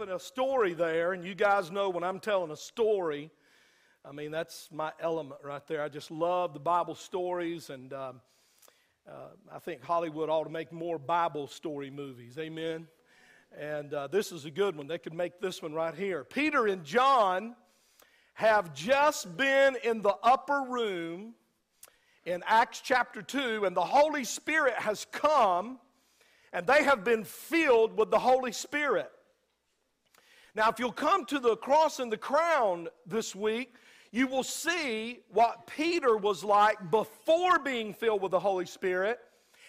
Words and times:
a 0.00 0.18
story 0.18 0.74
there, 0.74 1.12
and 1.12 1.24
you 1.24 1.34
guys 1.34 1.70
know 1.70 1.88
when 1.88 2.02
I'm 2.02 2.18
telling 2.18 2.50
a 2.50 2.56
story, 2.56 3.30
I 4.04 4.12
mean, 4.12 4.30
that's 4.30 4.68
my 4.72 4.92
element 5.00 5.40
right 5.42 5.64
there. 5.66 5.82
I 5.82 5.88
just 5.88 6.10
love 6.10 6.52
the 6.52 6.60
Bible 6.60 6.94
stories, 6.94 7.70
and 7.70 7.92
um, 7.92 8.20
uh, 9.08 9.28
I 9.52 9.58
think 9.60 9.82
Hollywood 9.82 10.28
ought 10.28 10.44
to 10.44 10.50
make 10.50 10.72
more 10.72 10.98
Bible 10.98 11.46
story 11.46 11.90
movies. 11.90 12.38
Amen. 12.38 12.88
And 13.58 13.94
uh, 13.94 14.08
this 14.08 14.32
is 14.32 14.44
a 14.44 14.50
good 14.50 14.76
one. 14.76 14.88
They 14.88 14.98
could 14.98 15.14
make 15.14 15.40
this 15.40 15.62
one 15.62 15.72
right 15.72 15.94
here. 15.94 16.24
Peter 16.24 16.66
and 16.66 16.84
John 16.84 17.54
have 18.34 18.74
just 18.74 19.36
been 19.36 19.76
in 19.84 20.02
the 20.02 20.16
upper 20.22 20.64
room 20.68 21.34
in 22.26 22.42
Acts 22.46 22.80
chapter 22.80 23.22
2, 23.22 23.64
and 23.64 23.76
the 23.76 23.84
Holy 23.84 24.24
Spirit 24.24 24.74
has 24.74 25.06
come, 25.12 25.78
and 26.52 26.66
they 26.66 26.82
have 26.82 27.04
been 27.04 27.22
filled 27.24 27.96
with 27.96 28.10
the 28.10 28.18
Holy 28.18 28.52
Spirit. 28.52 29.10
Now, 30.54 30.68
if 30.70 30.78
you'll 30.78 30.92
come 30.92 31.24
to 31.26 31.38
the 31.38 31.56
cross 31.56 31.98
and 31.98 32.12
the 32.12 32.16
crown 32.16 32.88
this 33.06 33.34
week, 33.34 33.74
you 34.12 34.28
will 34.28 34.44
see 34.44 35.18
what 35.32 35.66
Peter 35.66 36.16
was 36.16 36.44
like 36.44 36.90
before 36.90 37.58
being 37.58 37.92
filled 37.92 38.22
with 38.22 38.30
the 38.30 38.38
Holy 38.38 38.66
Spirit 38.66 39.18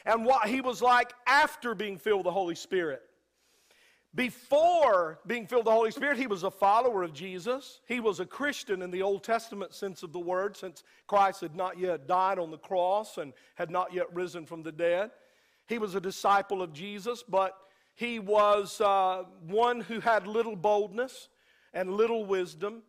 and 0.05 0.24
what 0.24 0.48
he 0.48 0.62
was 0.62 0.84
like 0.84 1.12
after 1.26 1.74
being 1.74 1.98
filled 1.98 2.20
with 2.20 2.26
the 2.26 2.32
Holy 2.32 2.54
Spirit. 2.54 3.02
Before 4.13 5.20
being 5.26 5.48
filled 5.48 5.62
with 5.62 5.66
the 5.66 5.72
Holy 5.72 5.91
Spirit, 5.91 6.18
he 6.18 6.27
was 6.27 6.44
a 6.44 6.52
follower 6.52 7.02
of 7.04 7.12
Jesus. 7.12 7.82
He 7.88 7.99
was 7.99 8.20
a 8.20 8.26
Christian 8.26 8.84
in 8.84 8.91
the 8.91 9.02
Old 9.02 9.24
Testament 9.24 9.74
sense 9.74 10.04
of 10.04 10.13
the 10.13 10.20
word, 10.20 10.55
since 10.55 10.84
Christ 11.08 11.41
had 11.41 11.55
not 11.55 11.80
yet 11.80 12.08
died 12.08 12.40
on 12.40 12.52
the 12.52 12.58
cross 12.58 13.18
and 13.18 13.34
had 13.55 13.72
not 13.72 13.94
yet 13.94 14.13
risen 14.13 14.46
from 14.46 14.62
the 14.62 14.72
dead. 14.72 15.10
He 15.68 15.80
was 15.80 15.96
a 15.96 15.99
disciple 15.99 16.62
of 16.62 16.72
Jesus, 16.72 17.24
but 17.27 17.58
he 17.95 18.20
was 18.20 18.80
uh, 18.81 19.23
one 19.48 19.80
who 19.81 19.99
had 19.99 20.27
little 20.27 20.55
boldness 20.55 21.30
and 21.73 21.91
little 21.91 22.26
wisdom. 22.26 22.84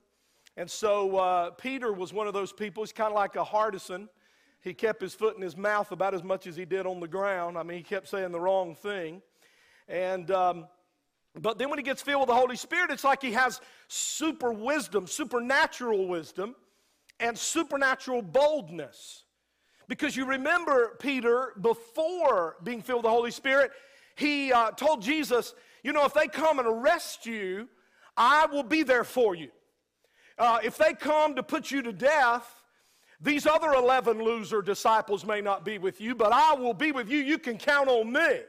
And 0.56 0.70
so 0.70 1.16
uh, 1.16 1.50
Peter 1.50 1.92
was 1.92 2.12
one 2.12 2.26
of 2.26 2.34
those 2.34 2.52
people. 2.52 2.82
He's 2.82 2.92
kind 2.92 3.10
of 3.10 3.14
like 3.14 3.36
a 3.36 3.44
partisan. 3.44 4.08
He 4.60 4.74
kept 4.74 5.00
his 5.00 5.14
foot 5.14 5.36
in 5.36 5.42
his 5.42 5.56
mouth 5.56 5.92
about 5.92 6.12
as 6.12 6.24
much 6.24 6.46
as 6.46 6.56
he 6.56 6.64
did 6.64 6.86
on 6.86 6.98
the 6.98 7.08
ground. 7.08 7.56
I 7.56 7.62
mean, 7.62 7.78
he 7.78 7.84
kept 7.84 8.08
saying 8.08 8.32
the 8.32 8.40
wrong 8.40 8.74
thing. 8.74 9.22
And 9.88 10.30
um, 10.32 10.66
but 11.40 11.58
then 11.58 11.68
when 11.68 11.78
he 11.78 11.82
gets 11.82 12.02
filled 12.02 12.22
with 12.22 12.28
the 12.28 12.34
Holy 12.34 12.56
Spirit, 12.56 12.90
it's 12.90 13.04
like 13.04 13.22
he 13.22 13.32
has 13.32 13.60
super 13.88 14.52
wisdom, 14.52 15.06
supernatural 15.06 16.08
wisdom, 16.08 16.56
and 17.20 17.36
supernatural 17.36 18.22
boldness. 18.22 19.24
Because 19.86 20.16
you 20.16 20.24
remember 20.24 20.96
Peter, 20.98 21.52
before 21.60 22.56
being 22.64 22.82
filled 22.82 22.98
with 22.98 23.04
the 23.04 23.10
Holy 23.10 23.30
Spirit, 23.30 23.70
he 24.16 24.52
uh, 24.52 24.72
told 24.72 25.02
Jesus, 25.02 25.54
You 25.84 25.92
know, 25.92 26.04
if 26.04 26.14
they 26.14 26.26
come 26.26 26.58
and 26.58 26.66
arrest 26.66 27.26
you, 27.26 27.68
I 28.16 28.46
will 28.46 28.64
be 28.64 28.82
there 28.82 29.04
for 29.04 29.34
you. 29.34 29.50
Uh, 30.38 30.58
if 30.64 30.76
they 30.76 30.94
come 30.94 31.36
to 31.36 31.42
put 31.42 31.70
you 31.70 31.82
to 31.82 31.92
death, 31.92 32.62
these 33.20 33.46
other 33.46 33.72
11 33.72 34.22
loser 34.22 34.60
disciples 34.60 35.24
may 35.24 35.40
not 35.40 35.64
be 35.64 35.78
with 35.78 36.00
you, 36.00 36.14
but 36.14 36.32
I 36.32 36.54
will 36.54 36.74
be 36.74 36.92
with 36.92 37.08
you. 37.08 37.18
You 37.18 37.38
can 37.38 37.56
count 37.56 37.88
on 37.88 38.12
me. 38.12 38.40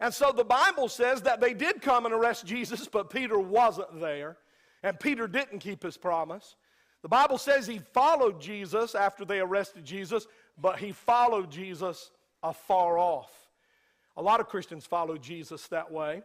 And 0.00 0.12
so 0.12 0.32
the 0.32 0.44
Bible 0.44 0.88
says 0.88 1.22
that 1.22 1.40
they 1.40 1.54
did 1.54 1.82
come 1.82 2.04
and 2.04 2.14
arrest 2.14 2.46
Jesus, 2.46 2.86
but 2.86 3.10
Peter 3.10 3.38
wasn't 3.38 4.00
there. 4.00 4.36
And 4.82 4.98
Peter 4.98 5.26
didn't 5.26 5.58
keep 5.58 5.82
his 5.82 5.96
promise. 5.96 6.56
The 7.02 7.08
Bible 7.08 7.38
says 7.38 7.66
he 7.66 7.80
followed 7.92 8.40
Jesus 8.40 8.94
after 8.94 9.24
they 9.24 9.40
arrested 9.40 9.84
Jesus, 9.84 10.26
but 10.60 10.78
he 10.78 10.92
followed 10.92 11.50
Jesus 11.50 12.10
afar 12.42 12.98
off. 12.98 13.47
A 14.18 14.22
lot 14.22 14.40
of 14.40 14.48
Christians 14.48 14.84
follow 14.84 15.16
Jesus 15.16 15.68
that 15.68 15.90
way. 15.90 16.22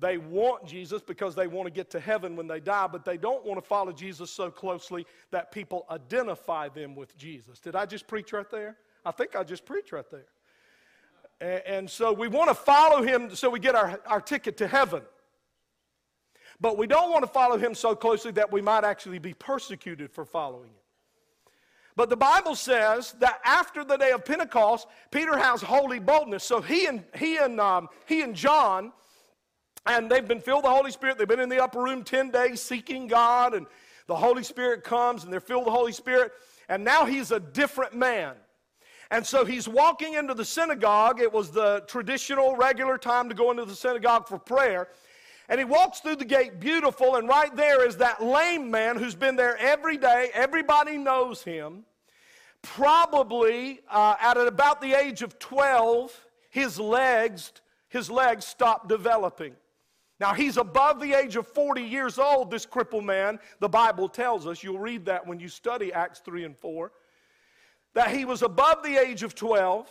They 0.00 0.18
want 0.18 0.66
Jesus 0.66 1.00
because 1.00 1.36
they 1.36 1.46
want 1.46 1.68
to 1.68 1.70
get 1.72 1.88
to 1.90 2.00
heaven 2.00 2.34
when 2.34 2.48
they 2.48 2.58
die, 2.58 2.88
but 2.88 3.04
they 3.04 3.16
don't 3.16 3.46
want 3.46 3.62
to 3.62 3.66
follow 3.66 3.92
Jesus 3.92 4.32
so 4.32 4.50
closely 4.50 5.06
that 5.30 5.52
people 5.52 5.86
identify 5.88 6.68
them 6.68 6.96
with 6.96 7.16
Jesus. 7.16 7.60
Did 7.60 7.76
I 7.76 7.86
just 7.86 8.08
preach 8.08 8.32
right 8.32 8.50
there? 8.50 8.76
I 9.06 9.12
think 9.12 9.36
I 9.36 9.44
just 9.44 9.64
preached 9.64 9.92
right 9.92 10.04
there. 10.10 11.62
And, 11.66 11.88
so 11.88 12.12
we 12.12 12.26
want 12.26 12.48
to 12.48 12.54
follow 12.54 13.02
him 13.02 13.34
so 13.34 13.48
we 13.48 13.60
get 13.60 13.76
our, 13.76 14.00
our 14.06 14.20
ticket 14.20 14.56
to 14.56 14.66
heaven. 14.66 15.02
But 16.60 16.76
we 16.76 16.88
don't 16.88 17.12
want 17.12 17.22
to 17.22 17.30
follow 17.30 17.58
him 17.58 17.74
so 17.74 17.94
closely 17.94 18.32
that 18.32 18.50
we 18.50 18.60
might 18.60 18.82
actually 18.82 19.20
be 19.20 19.34
persecuted 19.34 20.10
for 20.10 20.24
following 20.24 20.70
him. 20.70 20.83
But 21.96 22.10
the 22.10 22.16
Bible 22.16 22.56
says 22.56 23.14
that 23.20 23.40
after 23.44 23.84
the 23.84 23.96
day 23.96 24.10
of 24.10 24.24
Pentecost, 24.24 24.88
Peter 25.10 25.38
has 25.38 25.62
holy 25.62 26.00
boldness. 26.00 26.42
So 26.42 26.60
he 26.60 26.86
and, 26.86 27.04
he 27.14 27.36
and, 27.36 27.60
um, 27.60 27.88
he 28.06 28.22
and 28.22 28.34
John, 28.34 28.92
and 29.86 30.10
they've 30.10 30.26
been 30.26 30.40
filled 30.40 30.64
with 30.64 30.70
the 30.70 30.76
Holy 30.76 30.90
Spirit. 30.90 31.18
They've 31.18 31.28
been 31.28 31.40
in 31.40 31.48
the 31.48 31.62
upper 31.62 31.80
room 31.80 32.02
10 32.02 32.30
days 32.30 32.60
seeking 32.60 33.06
God, 33.06 33.54
and 33.54 33.66
the 34.06 34.16
Holy 34.16 34.42
Spirit 34.42 34.82
comes 34.82 35.24
and 35.24 35.32
they're 35.32 35.40
filled 35.40 35.64
with 35.64 35.72
the 35.72 35.78
Holy 35.78 35.92
Spirit. 35.92 36.32
And 36.68 36.82
now 36.82 37.04
he's 37.04 37.30
a 37.30 37.40
different 37.40 37.94
man. 37.94 38.34
And 39.10 39.24
so 39.24 39.44
he's 39.44 39.68
walking 39.68 40.14
into 40.14 40.34
the 40.34 40.44
synagogue. 40.44 41.20
It 41.20 41.32
was 41.32 41.50
the 41.50 41.84
traditional, 41.86 42.56
regular 42.56 42.98
time 42.98 43.28
to 43.28 43.34
go 43.34 43.50
into 43.50 43.64
the 43.64 43.74
synagogue 43.74 44.26
for 44.26 44.38
prayer. 44.38 44.88
And 45.48 45.58
he 45.58 45.64
walks 45.64 46.00
through 46.00 46.16
the 46.16 46.24
gate 46.24 46.58
beautiful, 46.58 47.16
and 47.16 47.28
right 47.28 47.54
there 47.54 47.86
is 47.86 47.98
that 47.98 48.22
lame 48.22 48.70
man 48.70 48.96
who's 48.96 49.14
been 49.14 49.36
there 49.36 49.56
every 49.58 49.98
day. 49.98 50.30
Everybody 50.32 50.96
knows 50.96 51.42
him. 51.42 51.84
Probably 52.62 53.80
uh, 53.90 54.16
at 54.20 54.38
about 54.38 54.80
the 54.80 54.94
age 54.94 55.20
of 55.20 55.38
12, 55.38 56.18
his 56.48 56.80
legs, 56.80 57.52
his 57.88 58.10
legs 58.10 58.46
stopped 58.46 58.88
developing. 58.88 59.54
Now, 60.18 60.32
he's 60.32 60.56
above 60.56 61.00
the 61.00 61.12
age 61.12 61.36
of 61.36 61.46
40 61.46 61.82
years 61.82 62.18
old, 62.18 62.50
this 62.50 62.64
crippled 62.64 63.04
man, 63.04 63.38
the 63.60 63.68
Bible 63.68 64.08
tells 64.08 64.46
us. 64.46 64.62
You'll 64.62 64.78
read 64.78 65.04
that 65.06 65.26
when 65.26 65.40
you 65.40 65.48
study 65.48 65.92
Acts 65.92 66.20
3 66.20 66.44
and 66.44 66.56
4 66.56 66.90
that 67.94 68.10
he 68.10 68.24
was 68.24 68.42
above 68.42 68.82
the 68.82 68.96
age 68.96 69.22
of 69.22 69.34
12, 69.34 69.88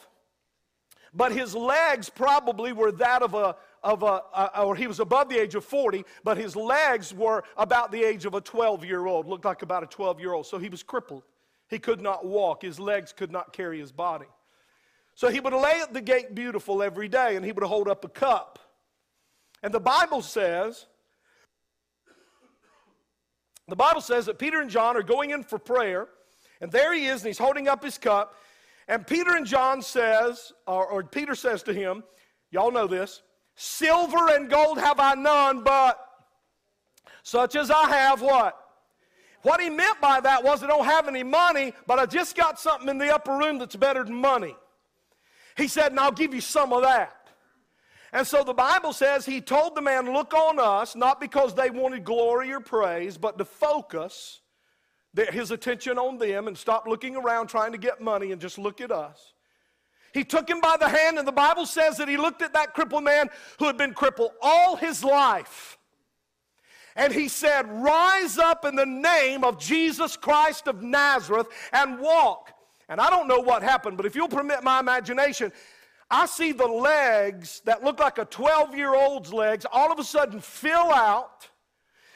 but 1.13 1.31
his 1.31 1.53
legs 1.53 2.09
probably 2.09 2.73
were 2.73 2.91
that 2.93 3.21
of 3.21 3.33
a, 3.33 3.55
of 3.83 4.03
a, 4.03 4.59
or 4.61 4.75
he 4.75 4.87
was 4.87 4.99
above 4.99 5.29
the 5.29 5.37
age 5.37 5.55
of 5.55 5.63
40, 5.63 6.03
but 6.23 6.37
his 6.37 6.55
legs 6.55 7.13
were 7.13 7.43
about 7.57 7.91
the 7.91 8.03
age 8.03 8.25
of 8.25 8.33
a 8.33 8.41
12 8.41 8.83
year 8.83 9.05
old, 9.05 9.27
looked 9.27 9.45
like 9.45 9.61
about 9.61 9.83
a 9.83 9.87
12 9.87 10.19
year 10.19 10.33
old. 10.33 10.45
So 10.45 10.57
he 10.57 10.69
was 10.69 10.81
crippled. 10.81 11.23
He 11.69 11.79
could 11.79 12.01
not 12.01 12.25
walk, 12.25 12.61
his 12.63 12.79
legs 12.79 13.13
could 13.13 13.31
not 13.31 13.53
carry 13.53 13.79
his 13.79 13.91
body. 13.91 14.27
So 15.15 15.29
he 15.29 15.39
would 15.39 15.53
lay 15.53 15.79
at 15.81 15.93
the 15.93 16.01
gate 16.01 16.33
beautiful 16.33 16.81
every 16.81 17.07
day 17.07 17.35
and 17.35 17.45
he 17.45 17.51
would 17.51 17.63
hold 17.63 17.87
up 17.87 18.03
a 18.03 18.09
cup. 18.09 18.59
And 19.61 19.73
the 19.73 19.79
Bible 19.79 20.21
says, 20.21 20.87
the 23.67 23.75
Bible 23.75 24.01
says 24.01 24.25
that 24.25 24.39
Peter 24.39 24.59
and 24.59 24.69
John 24.69 24.97
are 24.97 25.03
going 25.03 25.29
in 25.29 25.43
for 25.43 25.57
prayer. 25.57 26.07
And 26.59 26.71
there 26.71 26.93
he 26.93 27.05
is, 27.05 27.21
and 27.21 27.27
he's 27.27 27.37
holding 27.37 27.67
up 27.67 27.83
his 27.83 27.97
cup. 27.97 28.35
And 28.87 29.05
Peter 29.07 29.35
and 29.35 29.45
John 29.45 29.81
says, 29.81 30.51
or, 30.67 30.85
or 30.87 31.03
Peter 31.03 31.35
says 31.35 31.63
to 31.63 31.73
him, 31.73 32.03
y'all 32.51 32.71
know 32.71 32.87
this, 32.87 33.21
silver 33.55 34.29
and 34.29 34.49
gold 34.49 34.77
have 34.77 34.99
I 34.99 35.13
none, 35.15 35.63
but 35.63 35.99
such 37.23 37.55
as 37.55 37.71
I 37.71 37.89
have 37.89 38.21
what? 38.21 38.59
What 39.43 39.61
he 39.61 39.69
meant 39.69 39.99
by 39.99 40.19
that 40.21 40.43
was 40.43 40.63
I 40.63 40.67
don't 40.67 40.85
have 40.85 41.07
any 41.07 41.23
money, 41.23 41.73
but 41.85 41.99
I 41.99 42.05
just 42.05 42.35
got 42.35 42.59
something 42.59 42.89
in 42.89 42.97
the 42.97 43.13
upper 43.13 43.37
room 43.37 43.59
that's 43.59 43.75
better 43.75 44.03
than 44.03 44.15
money. 44.15 44.55
He 45.57 45.67
said, 45.67 45.91
and 45.91 45.99
I'll 45.99 46.11
give 46.11 46.33
you 46.33 46.41
some 46.41 46.73
of 46.73 46.81
that. 46.81 47.29
And 48.13 48.27
so 48.27 48.43
the 48.43 48.53
Bible 48.53 48.93
says 48.93 49.25
he 49.25 49.41
told 49.41 49.75
the 49.75 49.81
man, 49.81 50.13
Look 50.13 50.33
on 50.33 50.59
us, 50.59 50.95
not 50.95 51.19
because 51.19 51.55
they 51.55 51.71
wanted 51.71 52.03
glory 52.03 52.53
or 52.53 52.59
praise, 52.59 53.17
but 53.17 53.37
to 53.39 53.45
focus 53.45 54.41
his 55.15 55.51
attention 55.51 55.97
on 55.97 56.17
them 56.17 56.47
and 56.47 56.57
stop 56.57 56.87
looking 56.87 57.15
around 57.15 57.47
trying 57.47 57.71
to 57.71 57.77
get 57.77 58.01
money 58.01 58.31
and 58.31 58.41
just 58.41 58.57
look 58.57 58.81
at 58.81 58.91
us. 58.91 59.33
He 60.13 60.23
took 60.23 60.47
him 60.47 60.61
by 60.61 60.77
the 60.79 60.87
hand, 60.87 61.17
and 61.17 61.27
the 61.27 61.31
Bible 61.31 61.65
says 61.65 61.97
that 61.97 62.07
he 62.07 62.17
looked 62.17 62.41
at 62.41 62.53
that 62.53 62.73
crippled 62.73 63.03
man 63.03 63.29
who 63.57 63.65
had 63.65 63.77
been 63.77 63.93
crippled 63.93 64.31
all 64.41 64.75
his 64.75 65.03
life. 65.03 65.77
And 66.95 67.11
he 67.11 67.27
said, 67.27 67.67
Rise 67.67 68.37
up 68.37 68.65
in 68.65 68.75
the 68.75 68.85
name 68.85 69.43
of 69.43 69.59
Jesus 69.59 70.15
Christ 70.15 70.67
of 70.67 70.83
Nazareth 70.83 71.47
and 71.71 71.99
walk. 71.99 72.51
And 72.89 73.01
I 73.01 73.09
don't 73.09 73.27
know 73.27 73.39
what 73.39 73.63
happened, 73.63 73.97
but 73.97 74.05
if 74.05 74.15
you'll 74.15 74.27
permit 74.27 74.63
my 74.63 74.79
imagination, 74.79 75.51
I 76.11 76.27
see 76.27 76.51
the 76.51 76.67
legs 76.67 77.61
that 77.65 77.83
look 77.83 77.99
like 77.99 78.19
a 78.19 78.25
12 78.25 78.75
year 78.75 78.93
old's 78.93 79.33
legs 79.33 79.65
all 79.71 79.91
of 79.91 79.97
a 79.97 80.03
sudden 80.03 80.39
fill 80.39 80.93
out 80.93 81.49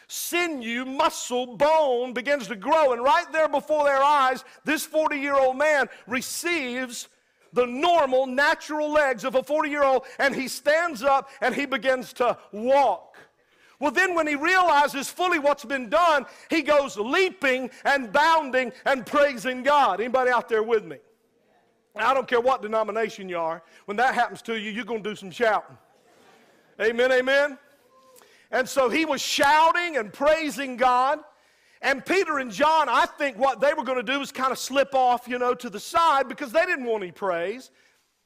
sinew, 0.07 0.85
muscle, 0.85 1.57
bone 1.57 2.13
begins 2.13 2.47
to 2.47 2.55
grow. 2.55 2.93
And 2.93 3.03
right 3.03 3.31
there 3.31 3.49
before 3.49 3.83
their 3.83 4.03
eyes, 4.03 4.43
this 4.63 4.85
40 4.85 5.17
year 5.17 5.35
old 5.35 5.57
man 5.57 5.87
receives 6.07 7.09
the 7.53 7.65
normal, 7.65 8.25
natural 8.25 8.91
legs 8.91 9.23
of 9.23 9.35
a 9.35 9.43
40 9.43 9.69
year 9.69 9.83
old, 9.83 10.05
and 10.19 10.35
he 10.35 10.47
stands 10.47 11.03
up 11.03 11.29
and 11.41 11.53
he 11.53 11.65
begins 11.65 12.13
to 12.13 12.37
walk. 12.51 13.17
Well, 13.79 13.91
then, 13.91 14.15
when 14.15 14.25
he 14.25 14.35
realizes 14.35 15.07
fully 15.07 15.37
what's 15.37 15.63
been 15.63 15.87
done, 15.87 16.25
he 16.49 16.63
goes 16.63 16.97
leaping 16.97 17.69
and 17.85 18.11
bounding 18.11 18.71
and 18.85 19.05
praising 19.05 19.61
God. 19.61 19.99
Anybody 19.99 20.31
out 20.31 20.49
there 20.49 20.63
with 20.63 20.83
me? 20.83 20.97
I 21.95 22.13
don't 22.13 22.27
care 22.27 22.41
what 22.41 22.63
denomination 22.63 23.29
you 23.29 23.37
are. 23.37 23.63
When 23.85 23.97
that 23.97 24.15
happens 24.15 24.41
to 24.43 24.57
you, 24.57 24.71
you're 24.71 24.85
going 24.85 25.03
to 25.03 25.09
do 25.09 25.15
some 25.15 25.29
shouting. 25.29 25.77
Amen, 26.81 27.11
amen. 27.11 27.57
And 28.51 28.67
so 28.67 28.89
he 28.89 29.05
was 29.05 29.21
shouting 29.21 29.97
and 29.97 30.11
praising 30.11 30.77
God. 30.77 31.19
And 31.81 32.05
Peter 32.05 32.39
and 32.39 32.51
John, 32.51 32.89
I 32.89 33.05
think 33.05 33.37
what 33.37 33.59
they 33.59 33.73
were 33.73 33.83
going 33.83 34.03
to 34.03 34.11
do 34.11 34.19
was 34.19 34.31
kind 34.31 34.51
of 34.51 34.57
slip 34.57 34.95
off, 34.95 35.27
you 35.27 35.37
know, 35.37 35.53
to 35.53 35.69
the 35.69 35.79
side 35.79 36.27
because 36.27 36.51
they 36.51 36.65
didn't 36.65 36.85
want 36.85 37.03
any 37.03 37.11
praise. 37.11 37.71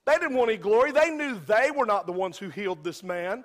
They 0.06 0.14
didn't 0.14 0.36
want 0.36 0.50
any 0.50 0.58
glory. 0.58 0.92
They 0.92 1.10
knew 1.10 1.40
they 1.46 1.70
were 1.72 1.86
not 1.86 2.06
the 2.06 2.14
ones 2.14 2.38
who 2.38 2.50
healed 2.50 2.84
this 2.84 3.04
man. 3.04 3.44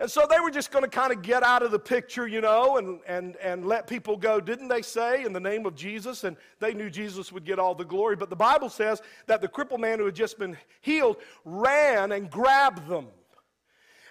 And 0.00 0.08
so 0.08 0.26
they 0.30 0.38
were 0.38 0.50
just 0.50 0.70
going 0.70 0.84
to 0.84 0.90
kind 0.90 1.12
of 1.12 1.22
get 1.22 1.42
out 1.42 1.64
of 1.64 1.72
the 1.72 1.78
picture, 1.78 2.28
you 2.28 2.40
know, 2.40 2.76
and, 2.76 3.00
and, 3.08 3.34
and 3.36 3.66
let 3.66 3.88
people 3.88 4.16
go, 4.16 4.40
didn't 4.40 4.68
they 4.68 4.82
say, 4.82 5.24
in 5.24 5.32
the 5.32 5.40
name 5.40 5.66
of 5.66 5.74
Jesus? 5.74 6.22
And 6.22 6.36
they 6.60 6.72
knew 6.72 6.88
Jesus 6.88 7.32
would 7.32 7.44
get 7.44 7.58
all 7.58 7.74
the 7.74 7.84
glory. 7.84 8.14
But 8.14 8.30
the 8.30 8.36
Bible 8.36 8.68
says 8.68 9.02
that 9.26 9.40
the 9.40 9.48
crippled 9.48 9.80
man 9.80 9.98
who 9.98 10.04
had 10.04 10.14
just 10.14 10.38
been 10.38 10.56
healed 10.82 11.16
ran 11.44 12.12
and 12.12 12.30
grabbed 12.30 12.86
them 12.86 13.08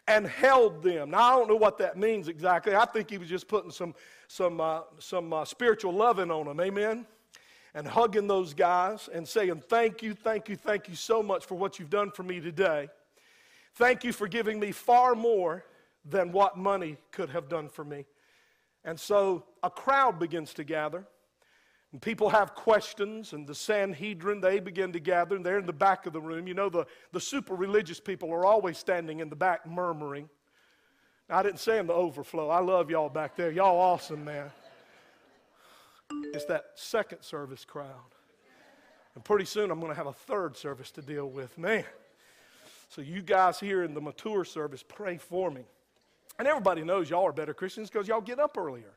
and 0.07 0.25
held 0.25 0.81
them. 0.81 1.12
Now, 1.12 1.19
I 1.19 1.38
don't 1.38 1.48
know 1.50 1.56
what 1.56 1.77
that 1.80 1.98
means 1.98 2.27
exactly. 2.27 2.75
I 2.75 2.86
think 2.86 3.09
he 3.09 3.18
was 3.18 3.27
just 3.27 3.48
putting 3.48 3.71
some, 3.71 3.94
some, 4.27 4.62
uh, 4.62 4.81
some 5.00 5.33
uh, 5.33 5.44
spiritual 5.45 5.94
loving 5.94 6.31
on 6.31 6.45
them. 6.45 6.59
Amen? 6.59 7.06
And 7.74 7.88
hugging 7.88 8.27
those 8.27 8.54
guys 8.54 9.09
and 9.13 9.27
saying, 9.27 9.63
Thank 9.68 10.01
you, 10.01 10.13
thank 10.13 10.50
you, 10.50 10.56
thank 10.56 10.88
you 10.88 10.95
so 10.95 11.21
much 11.21 11.45
for 11.45 11.56
what 11.56 11.77
you've 11.77 11.89
done 11.89 12.12
for 12.12 12.24
me 12.24 12.39
today. 12.39 12.89
Thank 13.75 14.04
you 14.04 14.13
for 14.13 14.27
giving 14.27 14.59
me 14.59 14.71
far 14.71 15.13
more 15.13 15.63
than 16.04 16.31
what 16.31 16.57
money 16.57 16.98
could 17.12 17.30
have 17.30 17.50
done 17.50 17.68
for 17.68 17.83
me. 17.83 18.06
And 18.83 19.00
so 19.00 19.44
a 19.62 19.69
crowd 19.69 20.18
begins 20.18 20.54
to 20.56 20.63
gather. 20.63 21.06
And 21.94 22.01
people 22.01 22.30
have 22.30 22.54
questions, 22.54 23.31
and 23.31 23.48
the 23.48 23.56
Sanhedrin, 23.56 24.42
they 24.42 24.60
begin 24.60 24.92
to 24.92 25.00
gather, 25.00 25.36
and 25.38 25.45
they're 25.45 25.57
in 25.57 25.66
the 25.66 25.74
back 25.74 26.06
of 26.06 26.13
the 26.13 26.19
room. 26.19 26.45
You 26.45 26.54
know, 26.54 26.69
the, 26.69 26.86
the 27.13 27.22
super 27.22 27.56
religious 27.56 28.00
people 28.00 28.31
are 28.34 28.45
always 28.45 28.78
standing 28.78 29.22
in 29.22 29.30
the 29.30 29.38
back 29.38 29.66
murmuring. 29.66 30.30
I 31.30 31.44
didn't 31.44 31.60
say 31.60 31.80
in 31.80 31.88
the 31.88 31.94
overflow. 31.94 32.50
I 32.50 32.60
love 32.60 32.89
y'all 32.89 33.10
back 33.10 33.36
there. 33.36 33.51
Y'all 33.51 33.78
awesome, 33.78 34.25
man. 34.25 34.51
It's 36.34 36.45
that 36.45 36.72
second 36.75 37.22
service 37.22 37.66
crowd. 37.66 37.88
And 39.16 39.24
pretty 39.24 39.45
soon 39.45 39.72
I'm 39.72 39.80
going 39.80 39.92
to 39.92 39.98
have 39.98 40.07
a 40.07 40.13
third 40.13 40.56
service 40.56 40.92
to 40.92 41.01
deal 41.01 41.30
with. 41.30 41.57
Man. 41.57 41.83
So, 42.90 43.01
you 43.01 43.22
guys 43.22 43.60
here 43.60 43.83
in 43.83 43.94
the 43.94 44.00
mature 44.00 44.45
service, 44.45 44.83
pray 44.88 45.18
for 45.18 45.51
me. 45.51 45.63
And 46.40 46.48
everybody 46.48 46.83
knows 46.83 47.10
y'all 47.10 47.25
are 47.25 47.33
better 47.33 47.54
Christians 47.54 47.90
because 47.90 48.07
y'all 48.07 48.22
get 48.22 48.40
up 48.40 48.57
earlier. 48.57 48.94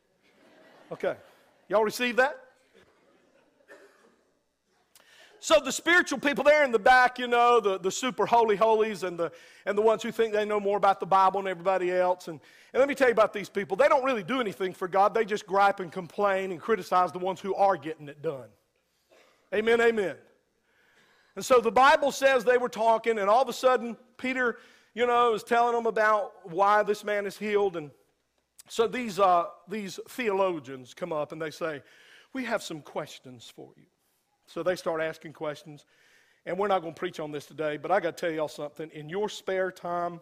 Okay. 0.93 1.17
Y'all 1.69 1.85
receive 1.85 2.17
that? 2.17 2.39
So 5.41 5.59
the 5.59 5.73
spiritual 5.73 6.19
people 6.19 6.45
there 6.45 6.65
in 6.65 6.71
the 6.71 6.79
back, 6.79 7.19
you 7.19 7.27
know, 7.27 7.61
the, 7.61 7.79
the 7.79 7.91
super 7.91 8.27
holy 8.27 8.57
holies 8.57 9.03
and 9.03 9.19
the, 9.19 9.33
and 9.67 9.77
the 9.77 9.83
ones 9.83 10.03
who 10.03 10.13
think 10.13 10.33
they 10.33 10.45
know 10.45 10.61
more 10.61 10.77
about 10.77 11.01
the 11.01 11.07
Bible 11.07 11.41
than 11.41 11.51
everybody 11.51 11.91
else. 11.91 12.29
And, 12.29 12.39
and 12.73 12.81
let 12.81 12.89
me 12.89 12.95
tell 12.95 13.09
you 13.09 13.13
about 13.13 13.33
these 13.33 13.49
people. 13.49 13.77
They 13.77 13.89
don't 13.89 14.05
really 14.05 14.23
do 14.23 14.41
anything 14.41 14.73
for 14.73 14.87
God. 14.87 15.15
They 15.15 15.25
just 15.25 15.47
gripe 15.47 15.81
and 15.81 15.91
complain 15.91 16.53
and 16.53 16.61
criticize 16.61 17.11
the 17.11 17.19
ones 17.19 17.41
who 17.41 17.55
are 17.55 17.77
getting 17.77 18.09
it 18.09 18.23
done. 18.23 18.49
Amen, 19.55 19.81
amen. 19.81 20.17
And 21.37 21.45
so 21.45 21.61
the 21.61 21.73
Bible 21.73 22.13
says 22.13 22.45
they 22.45 22.59
were 22.59 22.69
talking, 22.69 23.19
and 23.19 23.31
all 23.31 23.43
of 23.43 23.49
a 23.49 23.53
sudden, 23.53 23.97
Peter 24.19 24.59
you 24.95 25.07
know, 25.07 25.35
is 25.35 25.43
telling 25.43 25.75
them 25.75 25.87
about 25.87 26.33
why 26.51 26.83
this 26.83 27.05
man 27.05 27.27
is 27.27 27.39
healed. 27.39 27.77
And 27.77 27.91
so 28.69 28.87
these, 28.87 29.19
uh, 29.19 29.45
these 29.69 30.01
theologians 30.09 30.95
come 30.95 31.13
up 31.13 31.33
and 31.33 31.41
they 31.41 31.51
say, 31.51 31.83
We 32.33 32.45
have 32.45 32.63
some 32.63 32.81
questions 32.81 33.53
for 33.55 33.71
you. 33.77 33.85
So 34.53 34.65
they 34.65 34.75
start 34.75 35.01
asking 35.01 35.33
questions. 35.35 35.85
And 36.45 36.59
we're 36.59 36.69
not 36.69 36.81
going 36.81 36.95
to 36.95 36.99
preach 36.99 37.21
on 37.21 37.31
this 37.31 37.47
today, 37.47 37.77
but 37.77 37.91
I 37.91 38.01
got 38.01 38.17
to 38.17 38.27
tell 38.27 38.35
y'all 38.35 38.49
something. 38.49 38.91
In 38.91 39.09
your 39.09 39.29
spare 39.29 39.71
time, 39.71 40.21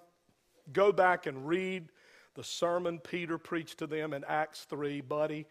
go 0.72 0.92
back 0.92 1.26
and 1.26 1.46
read 1.46 1.88
the 2.34 2.44
sermon 2.44 2.98
Peter 2.98 3.38
preached 3.38 3.78
to 3.78 3.86
them 3.86 4.12
in 4.12 4.24
Acts 4.24 4.64
3, 4.68 5.00
buddy. 5.00 5.46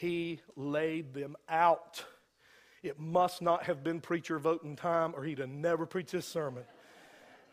He 0.00 0.40
laid 0.56 1.14
them 1.14 1.36
out. 1.48 2.04
It 2.82 2.98
must 2.98 3.40
not 3.40 3.62
have 3.64 3.84
been 3.84 4.00
preacher 4.00 4.38
voting 4.38 4.76
time, 4.76 5.14
or 5.16 5.22
he'd 5.22 5.38
have 5.38 5.48
never 5.48 5.86
preached 5.86 6.12
this 6.12 6.26
sermon. 6.26 6.64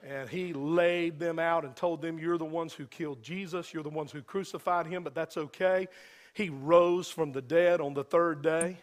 And 0.03 0.27
he 0.27 0.51
laid 0.51 1.19
them 1.19 1.39
out 1.39 1.63
and 1.63 1.75
told 1.75 2.01
them, 2.01 2.19
You're 2.19 2.37
the 2.37 2.45
ones 2.45 2.73
who 2.73 2.85
killed 2.85 3.23
Jesus. 3.23 3.73
You're 3.73 3.83
the 3.83 3.89
ones 3.89 4.11
who 4.11 4.21
crucified 4.21 4.87
him, 4.87 5.03
but 5.03 5.15
that's 5.15 5.37
okay. 5.37 5.87
He 6.33 6.49
rose 6.49 7.09
from 7.09 7.31
the 7.31 7.41
dead 7.41 7.79
on 7.81 7.93
the 7.93 8.03
third 8.03 8.41
day. 8.41 8.77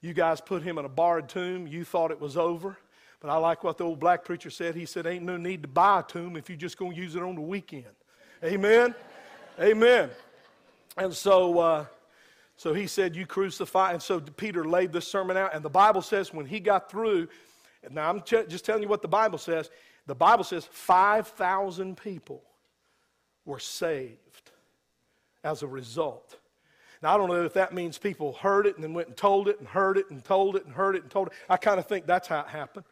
You 0.00 0.14
guys 0.14 0.40
put 0.40 0.62
him 0.62 0.78
in 0.78 0.84
a 0.84 0.88
barred 0.88 1.28
tomb. 1.28 1.66
You 1.66 1.84
thought 1.84 2.10
it 2.10 2.20
was 2.20 2.36
over. 2.36 2.78
But 3.20 3.30
I 3.30 3.36
like 3.36 3.62
what 3.62 3.76
the 3.76 3.84
old 3.84 4.00
black 4.00 4.24
preacher 4.24 4.48
said. 4.48 4.74
He 4.74 4.86
said, 4.86 5.06
Ain't 5.06 5.24
no 5.24 5.36
need 5.36 5.62
to 5.62 5.68
buy 5.68 6.00
a 6.00 6.02
tomb 6.02 6.36
if 6.36 6.48
you're 6.48 6.56
just 6.56 6.78
going 6.78 6.92
to 6.92 6.96
use 6.96 7.14
it 7.14 7.22
on 7.22 7.34
the 7.34 7.40
weekend. 7.40 7.84
Amen? 8.42 8.94
Amen. 9.60 10.08
And 10.96 11.12
so, 11.12 11.58
uh, 11.58 11.84
so 12.56 12.72
he 12.72 12.86
said, 12.86 13.14
You 13.14 13.26
crucify. 13.26 13.92
And 13.92 14.02
so 14.02 14.20
Peter 14.20 14.64
laid 14.64 14.92
this 14.92 15.06
sermon 15.06 15.36
out. 15.36 15.54
And 15.54 15.62
the 15.62 15.70
Bible 15.70 16.00
says 16.00 16.32
when 16.32 16.46
he 16.46 16.60
got 16.60 16.90
through, 16.90 17.28
now 17.90 18.08
I'm 18.08 18.22
just 18.24 18.64
telling 18.64 18.82
you 18.82 18.88
what 18.88 19.02
the 19.02 19.08
Bible 19.08 19.38
says. 19.38 19.70
The 20.06 20.14
Bible 20.14 20.44
says 20.44 20.66
5,000 20.70 21.96
people 21.96 22.42
were 23.44 23.58
saved 23.58 24.50
as 25.44 25.62
a 25.62 25.66
result. 25.66 26.39
Now, 27.02 27.14
I 27.14 27.16
don't 27.16 27.28
know 27.28 27.44
if 27.44 27.54
that 27.54 27.72
means 27.72 27.96
people 27.96 28.34
heard 28.34 28.66
it 28.66 28.74
and 28.74 28.84
then 28.84 28.92
went 28.92 29.08
and 29.08 29.16
told 29.16 29.48
it 29.48 29.58
and 29.58 29.66
heard 29.66 29.96
it 29.96 30.10
and 30.10 30.22
told 30.22 30.56
it 30.56 30.66
and 30.66 30.74
heard 30.74 30.96
it 30.96 31.02
and 31.02 31.10
told 31.10 31.28
it. 31.28 31.32
I 31.48 31.56
kind 31.56 31.78
of 31.78 31.86
think 31.86 32.06
that's 32.06 32.28
how 32.28 32.40
it 32.40 32.48
happened. 32.48 32.84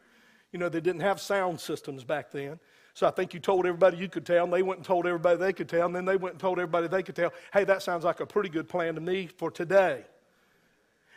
You 0.51 0.57
know, 0.57 0.67
they 0.67 0.81
didn't 0.81 1.01
have 1.01 1.21
sound 1.21 1.59
systems 1.59 2.03
back 2.03 2.31
then. 2.31 2.59
So 2.95 3.07
I 3.07 3.11
think 3.11 3.35
you 3.35 3.39
told 3.39 3.67
everybody 3.67 3.97
you 3.97 4.09
could 4.09 4.25
tell, 4.25 4.43
and 4.43 4.51
they 4.51 4.63
went 4.63 4.79
and 4.79 4.85
told 4.85 5.05
everybody 5.05 5.37
they 5.37 5.53
could 5.53 5.69
tell, 5.69 5.85
and 5.85 5.95
then 5.95 6.05
they 6.05 6.17
went 6.17 6.33
and 6.33 6.39
told 6.41 6.57
everybody 6.57 6.87
they 6.87 7.03
could 7.03 7.15
tell. 7.15 7.31
Hey, 7.53 7.63
that 7.65 7.83
sounds 7.83 8.03
like 8.03 8.19
a 8.19 8.25
pretty 8.25 8.49
good 8.49 8.67
plan 8.67 8.95
to 8.95 9.01
me 9.01 9.27
for 9.27 9.51
today. 9.51 10.03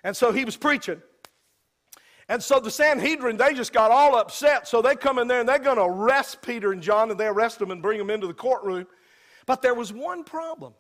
And 0.05 0.15
so 0.15 0.31
he 0.33 0.45
was 0.45 0.57
preaching. 0.57 1.01
And 2.29 2.43
so 2.43 2.61
the 2.61 2.71
Sanhedrin, 2.71 3.37
they 3.37 3.55
just 3.55 3.73
got 3.73 3.91
all 3.91 4.17
upset. 4.17 4.69
So 4.69 4.83
they 4.83 4.95
come 4.95 5.19
in 5.19 5.29
there 5.29 5.41
and 5.41 5.49
they're 5.49 5.59
going 5.59 5.77
to 5.77 5.85
arrest 5.85 6.43
Peter 6.43 6.73
and 6.73 6.83
John, 6.83 7.11
and 7.11 7.19
they 7.19 7.27
arrest 7.27 7.59
them 7.59 7.71
and 7.71 7.81
bring 7.81 7.99
them 7.99 8.11
into 8.11 8.27
the 8.27 8.35
courtroom. 8.35 8.87
But 9.47 9.63
there 9.63 9.75
was 9.75 9.93
one 9.93 10.25
problem. 10.25 10.75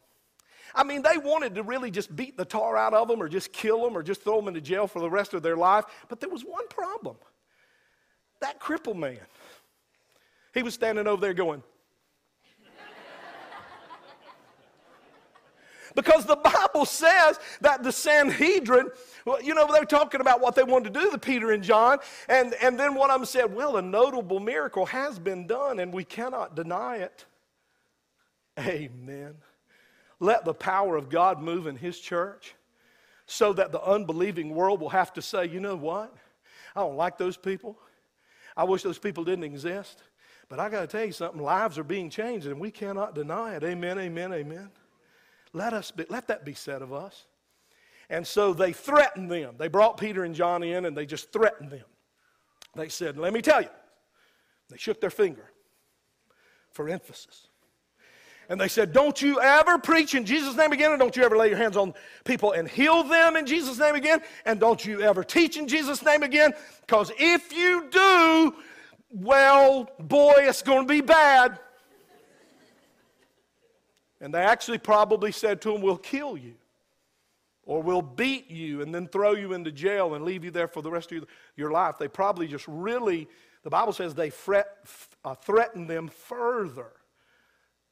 I 0.74 0.84
mean, 0.84 1.02
they 1.02 1.19
wanted 1.19 1.54
to 1.56 1.62
really 1.62 1.90
just 1.90 2.14
beat 2.14 2.36
the 2.36 2.44
tar 2.44 2.76
out 2.76 2.94
of 2.94 3.08
them 3.08 3.22
or 3.22 3.28
just 3.28 3.52
kill 3.52 3.82
them 3.82 3.96
or 3.96 4.02
just 4.02 4.22
throw 4.22 4.36
them 4.36 4.48
into 4.48 4.60
jail 4.60 4.86
for 4.86 5.00
the 5.00 5.10
rest 5.10 5.34
of 5.34 5.42
their 5.42 5.56
life. 5.56 5.84
But 6.08 6.20
there 6.20 6.30
was 6.30 6.42
one 6.42 6.66
problem. 6.69 7.16
That 8.40 8.58
crippled 8.58 8.96
man, 8.96 9.19
he 10.54 10.62
was 10.62 10.74
standing 10.74 11.06
over 11.06 11.20
there 11.20 11.34
going, 11.34 11.62
because 15.94 16.24
the 16.24 16.36
Bible 16.36 16.86
says 16.86 17.38
that 17.61 17.82
the 17.82 17.92
Sanhedrin 17.92 18.90
well, 19.25 19.40
you 19.40 19.54
know, 19.54 19.68
they're 19.73 19.85
talking 19.85 20.20
about 20.20 20.40
what 20.40 20.54
they 20.54 20.62
wanted 20.62 20.94
to 20.94 21.00
do 21.00 21.11
to 21.11 21.18
Peter 21.18 21.52
and 21.52 21.62
John. 21.62 21.99
And, 22.28 22.54
and 22.54 22.78
then 22.78 22.94
one 22.94 23.11
of 23.11 23.20
them 23.20 23.26
said, 23.26 23.54
Well, 23.54 23.76
a 23.76 23.82
notable 23.82 24.40
miracle 24.40 24.87
has 24.87 25.18
been 25.18 25.47
done, 25.47 25.78
and 25.78 25.92
we 25.92 26.04
cannot 26.04 26.56
deny 26.56 26.97
it. 26.97 27.25
Amen. 28.58 29.35
Let 30.23 30.45
the 30.45 30.55
power 30.55 30.97
of 30.97 31.11
God 31.11 31.43
move 31.43 31.67
in 31.67 31.75
His 31.75 31.99
church 31.99 32.55
so 33.26 33.52
that 33.55 33.73
the 33.73 33.83
unbelieving 33.83 34.55
world 34.55 34.81
will 34.81 34.91
have 34.91 35.12
to 35.14 35.23
say, 35.23 35.49
You 35.49 35.59
know 35.59 35.75
what? 35.75 36.14
I 36.76 36.81
don't 36.81 36.97
like 36.97 37.19
those 37.19 37.37
people. 37.37 37.76
I 38.57 38.62
wish 38.62 38.85
those 38.85 38.99
people 38.99 39.25
didn't 39.25 39.43
exist. 39.43 40.00
But 40.49 40.61
I 40.61 40.69
got 40.69 40.83
to 40.83 40.87
tell 40.87 41.05
you 41.05 41.11
something 41.11 41.43
lives 41.43 41.76
are 41.76 41.83
being 41.83 42.09
changed, 42.09 42.47
and 42.47 42.61
we 42.61 42.71
cannot 42.71 43.17
deny 43.17 43.57
it. 43.57 43.64
Amen, 43.64 43.99
amen, 43.99 44.33
amen. 44.33 44.71
Let, 45.52 45.73
us 45.73 45.91
be, 45.91 46.05
let 46.09 46.29
that 46.29 46.45
be 46.45 46.55
said 46.55 46.83
of 46.83 46.93
us. 46.93 47.25
And 48.09 48.25
so 48.25 48.52
they 48.52 48.73
threatened 48.73 49.29
them. 49.29 49.57
They 49.59 49.67
brought 49.67 49.97
Peter 49.97 50.23
and 50.23 50.37
John 50.37 50.62
in 50.62 50.85
and 50.85 50.97
they 50.97 51.07
just 51.07 51.33
threatened 51.33 51.71
them. 51.71 51.85
They 52.76 52.88
said, 52.88 53.19
Let 53.19 53.33
me 53.33 53.43
tell 53.43 53.62
you. 53.62 53.71
They 54.71 54.76
shook 54.76 55.00
their 55.00 55.11
finger 55.11 55.50
for 56.71 56.88
emphasis. 56.88 57.49
And 58.49 58.61
they 58.61 58.68
said, 58.68 58.92
Don't 58.92 59.20
you 59.20 59.40
ever 59.40 59.78
preach 59.78 60.14
in 60.14 60.25
Jesus' 60.25 60.56
name 60.56 60.72
again, 60.72 60.92
and 60.92 61.00
don't 61.00 61.16
you 61.16 61.22
ever 61.22 61.37
lay 61.37 61.49
your 61.49 61.58
hands 61.58 61.76
on 61.76 61.94
people 62.25 62.52
and 62.52 62.68
heal 62.68 63.02
them 63.02 63.37
in 63.37 63.46
Jesus' 63.46 63.78
name 63.78 63.94
again, 63.94 64.20
and 64.44 64.61
don't 64.61 64.84
you 64.84 65.00
ever 65.02 65.25
teach 65.25 65.56
in 65.56 65.68
Jesus' 65.68 66.02
name 66.04 66.22
again, 66.22 66.52
because 66.87 67.11
if 67.18 67.52
you 67.52 67.88
do, 67.90 68.54
well, 69.11 69.88
boy, 69.99 70.34
it's 70.38 70.62
going 70.62 70.87
to 70.87 70.92
be 70.92 71.00
bad. 71.00 71.58
And 74.20 74.32
they 74.32 74.42
actually 74.42 74.78
probably 74.78 75.32
said 75.32 75.61
to 75.62 75.75
him, 75.75 75.82
We'll 75.82 75.96
kill 75.96 76.37
you 76.37 76.54
or 77.64 77.82
we'll 77.82 78.02
beat 78.02 78.50
you 78.50 78.82
and 78.82 78.94
then 78.94 79.06
throw 79.06 79.32
you 79.32 79.52
into 79.52 79.70
jail 79.70 80.14
and 80.14 80.25
leave 80.25 80.44
you 80.44 80.50
there 80.50 80.68
for 80.68 80.82
the 80.82 80.90
rest 80.90 81.12
of 81.12 81.25
your 81.56 81.70
life. 81.70 81.96
They 81.99 82.08
probably 82.08 82.49
just 82.49 82.66
really, 82.66 83.28
the 83.62 83.70
Bible 83.70 83.92
says 83.92 84.14
they 84.14 84.30
fret, 84.30 84.66
uh, 85.25 85.34
threatened 85.34 85.88
them 85.88 86.08
further. 86.08 86.92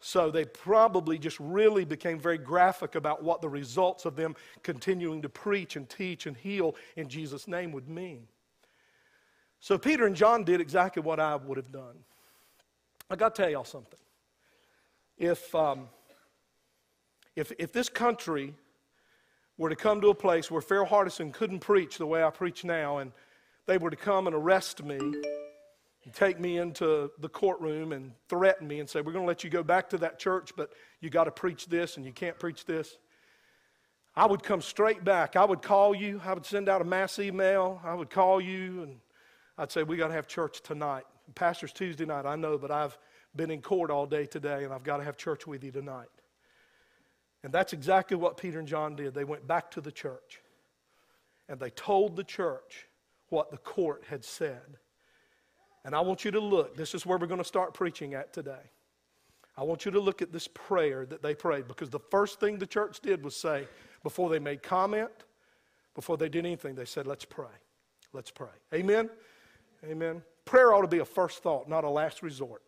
So 0.01 0.31
they 0.31 0.47
probably 0.47 1.19
just 1.19 1.39
really 1.39 1.85
became 1.85 2.19
very 2.19 2.39
graphic 2.39 2.95
about 2.95 3.23
what 3.23 3.43
the 3.43 3.49
results 3.51 4.07
of 4.07 4.17
them 4.17 4.35
continuing 4.63 5.21
to 5.23 5.29
preach 5.29 5.77
and 5.77 5.89
teach 5.89 6.27
and 6.27 6.35
heal 6.35 6.75
in 6.97 7.09
Jesus' 7.09 7.47
name 7.47 7.71
would 7.73 7.89
mean. 7.89 8.27
So 9.61 9.77
Peter 9.77 10.07
and 10.07 10.17
John 10.17 10.43
did 10.43 10.59
exactly 10.59 11.03
what 11.03 11.21
I 11.21 11.37
would 11.37 11.59
have 11.59 11.71
done. 11.71 11.99
I 13.11 13.17
got 13.17 13.35
to 13.35 13.43
tell 13.43 13.51
y'all 13.51 13.65
something. 13.65 13.99
If, 15.19 15.55
um, 15.55 15.89
if, 17.37 17.53
if 17.59 17.71
this 17.71 17.91
country 17.91 18.55
were 19.59 19.69
to 19.69 19.77
come 19.77 20.01
to 20.01 20.09
a 20.09 20.15
place 20.15 20.51
where 20.51 20.63
Farrell 20.63 20.87
Hardison 20.87 21.31
couldn't 21.31 21.61
preach 21.61 21.99
the 21.99 22.07
way 22.07 22.25
I 22.25 22.31
preach 22.31 22.65
now, 22.65 22.99
and 22.99 23.13
they 23.67 23.77
were 23.77 23.91
to 23.91 23.97
come 23.97 24.27
and 24.27 24.35
arrest 24.35 24.83
me, 24.83 24.99
take 26.09 26.41
me 26.41 26.59
into 26.59 27.11
the 27.19 27.29
courtroom 27.29 27.93
and 27.93 28.13
threaten 28.29 28.67
me 28.67 28.81
and 28.81 28.89
say, 28.89 29.01
We're 29.01 29.13
going 29.13 29.25
to 29.25 29.29
let 29.29 29.45
you 29.45 29.51
go 29.51 29.63
back 29.63 29.91
to 29.91 29.99
that 29.99 30.19
church, 30.19 30.53
but 30.57 30.73
you 31.01 31.11
got 31.11 31.25
to 31.25 31.31
preach 31.31 31.67
this 31.67 31.97
and 31.97 32.07
you 32.07 32.13
can't 32.13 32.39
preach 32.39 32.65
this. 32.65 32.97
I 34.17 34.27
would 34.27 34.43
come 34.43 34.61
straight 34.61 35.05
back. 35.05 35.37
I 35.37 35.45
would 35.45 35.63
call 35.63 35.95
you. 35.95 36.21
I 36.25 36.33
would 36.33 36.47
send 36.47 36.69
out 36.69 36.81
a 36.81 36.85
mass 36.85 37.19
email. 37.19 37.81
I 37.85 37.95
would 37.95 38.11
call 38.11 38.41
you 38.41 38.83
and 38.83 38.97
I'd 39.59 39.71
say, 39.71 39.83
We 39.83 39.97
got 39.97 40.09
to 40.09 40.15
have 40.15 40.27
church 40.27 40.63
tonight. 40.63 41.05
Pastor's 41.35 41.73
Tuesday 41.73 42.07
night, 42.07 42.27
I 42.27 42.35
know, 42.35 42.59
but 42.59 42.71
I've 42.71 42.99
been 43.37 43.51
in 43.51 43.63
court 43.63 43.91
all 43.91 44.07
day 44.07 44.27
today 44.27 44.65
and 44.65 44.73
I've 44.73 44.83
got 44.83 44.97
to 44.97 45.05
have 45.05 45.17
church 45.17 45.47
with 45.47 45.63
you 45.63 45.71
tonight. 45.71 46.09
And 47.43 47.53
that's 47.53 47.73
exactly 47.73 48.17
what 48.17 48.37
Peter 48.37 48.59
and 48.59 48.67
John 48.67 48.97
did. 48.97 49.15
They 49.15 49.25
went 49.25 49.47
back 49.47 49.71
to 49.73 49.81
the 49.81 49.93
church 49.93 50.41
and 51.49 51.61
they 51.61 51.71
told 51.71 52.17
the 52.17 52.25
church 52.25 52.87
what 53.29 53.51
the 53.51 53.59
court 53.59 54.05
had 54.09 54.25
said. 54.25 54.79
And 55.85 55.95
I 55.95 56.01
want 56.01 56.25
you 56.25 56.31
to 56.33 56.41
look. 56.41 56.77
This 56.77 56.95
is 56.95 57.07
where 57.07 57.19
we're 57.19 57.27
going 57.27 57.39
to 57.39 57.45
start 57.45 57.75
preaching 57.75 58.15
at 58.15 58.33
today. 58.33 58.71
I 59.57 59.63
want 59.63 59.85
you 59.85 59.91
to 59.93 60.01
look 60.01 60.23
at 60.23 60.33
this 60.33 60.49
prayer 60.49 61.07
that 61.07 61.23
they 61.23 61.35
prayed 61.35 61.69
because 61.69 61.91
the 61.91 61.99
first 61.99 62.41
thing 62.41 62.59
the 62.59 62.67
church 62.67 63.01
did 63.01 63.23
was 63.23 63.37
say, 63.37 63.67
before 64.03 64.31
they 64.31 64.39
made 64.39 64.63
comment, 64.63 65.11
before 65.95 66.17
they 66.17 66.29
did 66.29 66.47
anything, 66.47 66.75
they 66.75 66.85
said, 66.85 67.07
Let's 67.07 67.25
pray. 67.25 67.47
Let's 68.13 68.31
pray. 68.31 68.49
Amen? 68.75 69.11
Amen. 69.85 70.23
Prayer 70.45 70.73
ought 70.75 70.83
to 70.83 70.89
be 70.89 70.99
a 70.99 71.05
first 71.05 71.43
thought, 71.43 71.69
not 71.69 71.85
a 71.85 71.91
last 71.91 72.23
resort. 72.23 72.63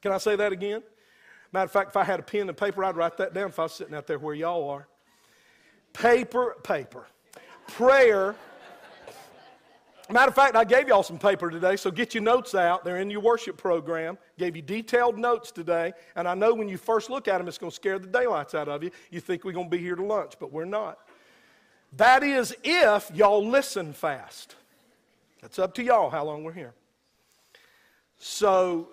Can 0.00 0.12
I 0.12 0.18
say 0.18 0.36
that 0.36 0.52
again? 0.52 0.82
Matter 1.52 1.66
of 1.66 1.72
fact, 1.72 1.90
if 1.90 1.96
I 1.96 2.04
had 2.04 2.18
a 2.18 2.22
pen 2.22 2.48
and 2.48 2.56
paper, 2.56 2.82
I'd 2.82 2.96
write 2.96 3.18
that 3.18 3.34
down 3.34 3.48
if 3.48 3.58
I 3.58 3.64
was 3.64 3.72
sitting 3.72 3.94
out 3.94 4.06
there 4.06 4.18
where 4.18 4.34
y'all 4.34 4.68
are. 4.70 4.88
Paper, 5.92 6.56
paper. 6.62 7.06
Prayer. 7.68 8.34
Matter 10.12 10.28
of 10.28 10.34
fact, 10.34 10.56
I 10.56 10.64
gave 10.64 10.88
y'all 10.88 11.02
some 11.02 11.18
paper 11.18 11.50
today, 11.50 11.74
so 11.76 11.90
get 11.90 12.12
your 12.12 12.22
notes 12.22 12.54
out. 12.54 12.84
They're 12.84 12.98
in 12.98 13.10
your 13.10 13.20
worship 13.20 13.56
program. 13.56 14.18
Gave 14.38 14.56
you 14.56 14.62
detailed 14.62 15.16
notes 15.16 15.50
today, 15.50 15.94
and 16.16 16.28
I 16.28 16.34
know 16.34 16.52
when 16.52 16.68
you 16.68 16.76
first 16.76 17.08
look 17.08 17.28
at 17.28 17.38
them, 17.38 17.48
it's 17.48 17.56
going 17.56 17.70
to 17.70 17.74
scare 17.74 17.98
the 17.98 18.06
daylights 18.06 18.54
out 18.54 18.68
of 18.68 18.82
you. 18.82 18.90
You 19.10 19.20
think 19.20 19.42
we're 19.44 19.52
going 19.52 19.70
to 19.70 19.76
be 19.76 19.82
here 19.82 19.96
to 19.96 20.04
lunch, 20.04 20.34
but 20.38 20.52
we're 20.52 20.66
not. 20.66 20.98
That 21.96 22.22
is 22.22 22.54
if 22.62 23.10
y'all 23.14 23.46
listen 23.46 23.94
fast. 23.94 24.56
That's 25.40 25.58
up 25.58 25.74
to 25.74 25.82
y'all 25.82 26.10
how 26.10 26.24
long 26.24 26.44
we're 26.44 26.52
here. 26.52 26.74
So 28.18 28.90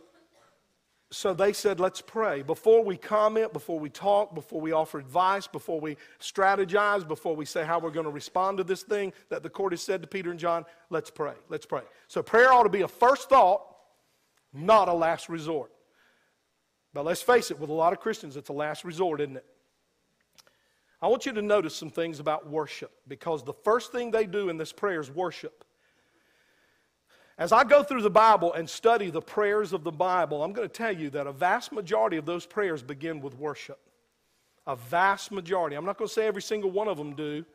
so 1.12 1.34
they 1.34 1.54
said, 1.54 1.80
let's 1.80 2.02
pray. 2.02 2.44
Before 2.44 2.84
we 2.84 2.96
comment, 2.96 3.52
before 3.52 3.80
we 3.80 3.90
talk, 3.90 4.36
before 4.36 4.62
we 4.62 4.74
offer 4.74 5.00
advice, 5.00 5.48
before 5.48 5.80
we 5.80 5.98
strategize, 6.20 7.08
before 7.08 7.36
we 7.36 7.46
say 7.46 7.66
how 7.66 7.80
we're 7.80 7.90
going 7.90 8.06
to 8.06 8.12
respond 8.12 8.60
to 8.60 8.64
this 8.64 8.84
thing 8.84 9.12
that 9.30 9.42
the 9.42 9.50
court 9.50 9.74
has 9.74 9.82
said 9.82 10.04
to 10.04 10.08
Peter 10.08 10.30
and 10.30 10.40
John, 10.40 10.66
let's 10.92 11.10
pray. 11.10 11.34
Let's 11.50 11.66
pray. 11.66 11.82
So 12.08 12.22
prayer 12.22 12.54
ought 12.54 12.64
to 12.64 12.70
be 12.70 12.82
a 12.82 12.88
first 12.88 13.28
thought, 13.28 13.64
not 14.54 14.88
a 14.88 14.94
last 14.94 15.30
resort. 15.30 15.72
But 16.94 17.06
let's 17.06 17.24
face 17.24 17.50
it, 17.50 17.60
with 17.60 17.72
a 17.72 17.74
lot 17.74 17.92
of 17.92 18.00
Christians, 18.00 18.38
it's 18.38 18.50
a 18.50 18.54
last 18.54 18.84
resort, 18.84 19.20
isn't 19.20 19.38
it? 19.38 19.46
I 21.02 21.08
want 21.08 21.26
you 21.26 21.34
to 21.34 21.42
notice 21.42 21.76
some 21.76 21.90
things 21.90 22.20
about 22.20 22.48
worship 22.48 22.92
because 23.08 23.44
the 23.44 23.54
first 23.54 23.92
thing 23.92 24.12
they 24.12 24.26
do 24.26 24.50
in 24.50 24.58
this 24.58 24.72
prayer 24.72 25.00
is 25.00 25.10
worship. 25.10 25.64
As 27.40 27.54
I 27.54 27.64
go 27.64 27.84
through 27.84 28.02
the 28.02 28.10
Bible 28.10 28.54
and 28.54 28.70
study 28.70 29.10
the 29.10 29.22
prayers 29.22 29.72
of 29.72 29.86
the 29.86 29.94
Bible, 29.94 30.44
I'm 30.44 30.52
going 30.52 30.68
to 30.68 30.74
tell 30.74 30.92
you 30.92 31.10
that 31.12 31.26
a 31.26 31.32
vast 31.32 31.72
majority 31.72 32.18
of 32.18 32.26
those 32.26 32.46
prayers 32.46 32.84
begin 32.84 33.22
with 33.22 33.34
worship. 33.40 33.80
A 34.68 34.76
vast 34.76 35.32
majority. 35.32 35.78
I'm 35.78 35.86
not 35.86 35.98
going 35.98 36.10
to 36.10 36.14
say 36.14 36.28
every 36.28 36.42
single 36.42 36.70
one 36.70 36.90
of 36.90 36.98
them 36.98 37.16
do. 37.16 37.46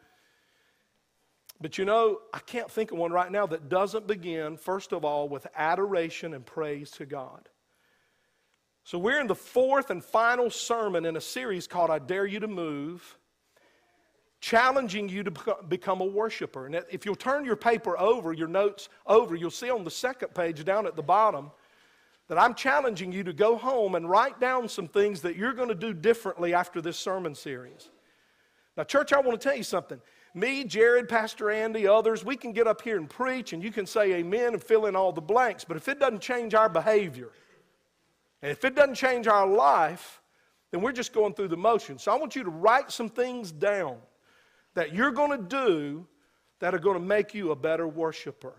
But 1.61 1.77
you 1.77 1.85
know, 1.85 2.21
I 2.33 2.39
can't 2.39 2.71
think 2.71 2.93
of 2.93 2.99
one 2.99 3.13
right 3.13 3.31
now 3.31 3.47
that 3.47 3.69
doesn't 3.69 4.07
begin, 4.07 4.57
first 4.57 4.95
of 4.95 5.05
all, 5.05 5.29
with 5.29 5.47
adoration 5.55 6.33
and 6.33 6.47
praise 6.47 6.91
to 6.93 7.05
God. 7.05 7.51
So 8.85 8.99
we're 8.99 9.21
in 9.21 9.27
the 9.27 9.35
fourth 9.35 9.91
and 9.91 10.03
final 10.03 10.49
sermon 10.49 11.05
in 11.05 11.19
a 11.19 11.21
series 11.21 11.67
called 11.67 11.91
I 11.91 11.99
Dare 11.99 12.25
You 12.25 12.41
to 12.41 12.49
Move 12.49 13.19
challenging 14.45 15.09
you 15.09 15.23
to 15.23 15.33
become 15.71 16.03
a 16.03 16.05
worshiper. 16.05 16.67
And 16.67 16.75
if 16.91 17.07
you'll 17.07 17.17
turn 17.17 17.47
your 17.47 17.57
paper 17.57 17.99
over, 17.99 18.35
your 18.35 18.47
notes 18.47 18.91
over, 19.07 19.35
you'll 19.35 19.51
see 19.51 19.71
on 19.71 19.85
the 19.85 19.91
second 19.91 20.35
page 20.35 20.63
down 20.67 20.87
at 20.87 20.97
the 20.97 21.03
bottom 21.03 21.51
that 22.29 22.37
I'm 22.37 22.53
challenging 22.55 23.11
you 23.11 23.25
to 23.25 23.33
go 23.33 23.57
home 23.57 23.95
and 23.95 24.07
write 24.07 24.39
down 24.41 24.69
some 24.69 24.87
things 24.87 25.23
that 25.23 25.37
you're 25.37 25.55
going 25.55 25.71
to 25.71 25.75
do 25.75 25.95
differently 25.95 26.53
after 26.53 26.83
this 26.83 26.99
sermon 26.99 27.35
series. 27.35 27.89
Now, 28.77 28.85
church, 28.85 29.15
I 29.15 29.21
want 29.21 29.41
to 29.41 29.49
tell 29.49 29.57
you 29.57 29.63
something. 29.63 29.99
Me, 30.35 30.63
Jared, 30.65 31.09
Pastor 31.09 31.51
Andy, 31.51 31.87
others, 31.87 32.23
we 32.23 32.37
can 32.37 32.53
get 32.53 32.67
up 32.67 32.83
here 32.83 32.99
and 32.99 33.09
preach 33.09 33.55
and 33.55 33.65
you 33.65 33.73
can 33.73 33.87
say 33.87 34.13
amen 34.13 34.53
and 34.53 34.63
fill 34.63 34.85
in 34.85 34.95
all 34.95 35.11
the 35.11 35.23
blanks, 35.23 35.65
but 35.65 35.79
if 35.79 35.89
it 35.89 35.99
doesn't 35.99 36.21
change 36.21 36.53
our 36.53 36.69
behavior, 36.69 37.31
and 38.43 38.53
if 38.53 38.63
it 38.67 38.75
doesn't 38.75 38.97
change 38.97 39.27
our 39.27 39.47
life, 39.47 40.21
then 40.71 40.83
we're 40.83 40.93
just 40.93 41.15
going 41.15 41.33
through 41.33 41.49
the 41.49 41.57
motions. 41.57 42.03
So 42.03 42.13
I 42.13 42.17
want 42.17 42.37
you 42.37 42.45
to 42.45 42.51
write 42.51 42.93
some 42.93 43.09
things 43.09 43.51
down 43.51 43.97
that 44.75 44.95
you're 44.95 45.11
going 45.11 45.31
to 45.31 45.45
do 45.45 46.07
that 46.61 46.75
are 46.75 46.79
going 46.79 46.99
to 46.99 47.05
make 47.05 47.35
you 47.35 47.51
a 47.51 47.57
better 47.57 47.87
worshiper. 47.87 48.55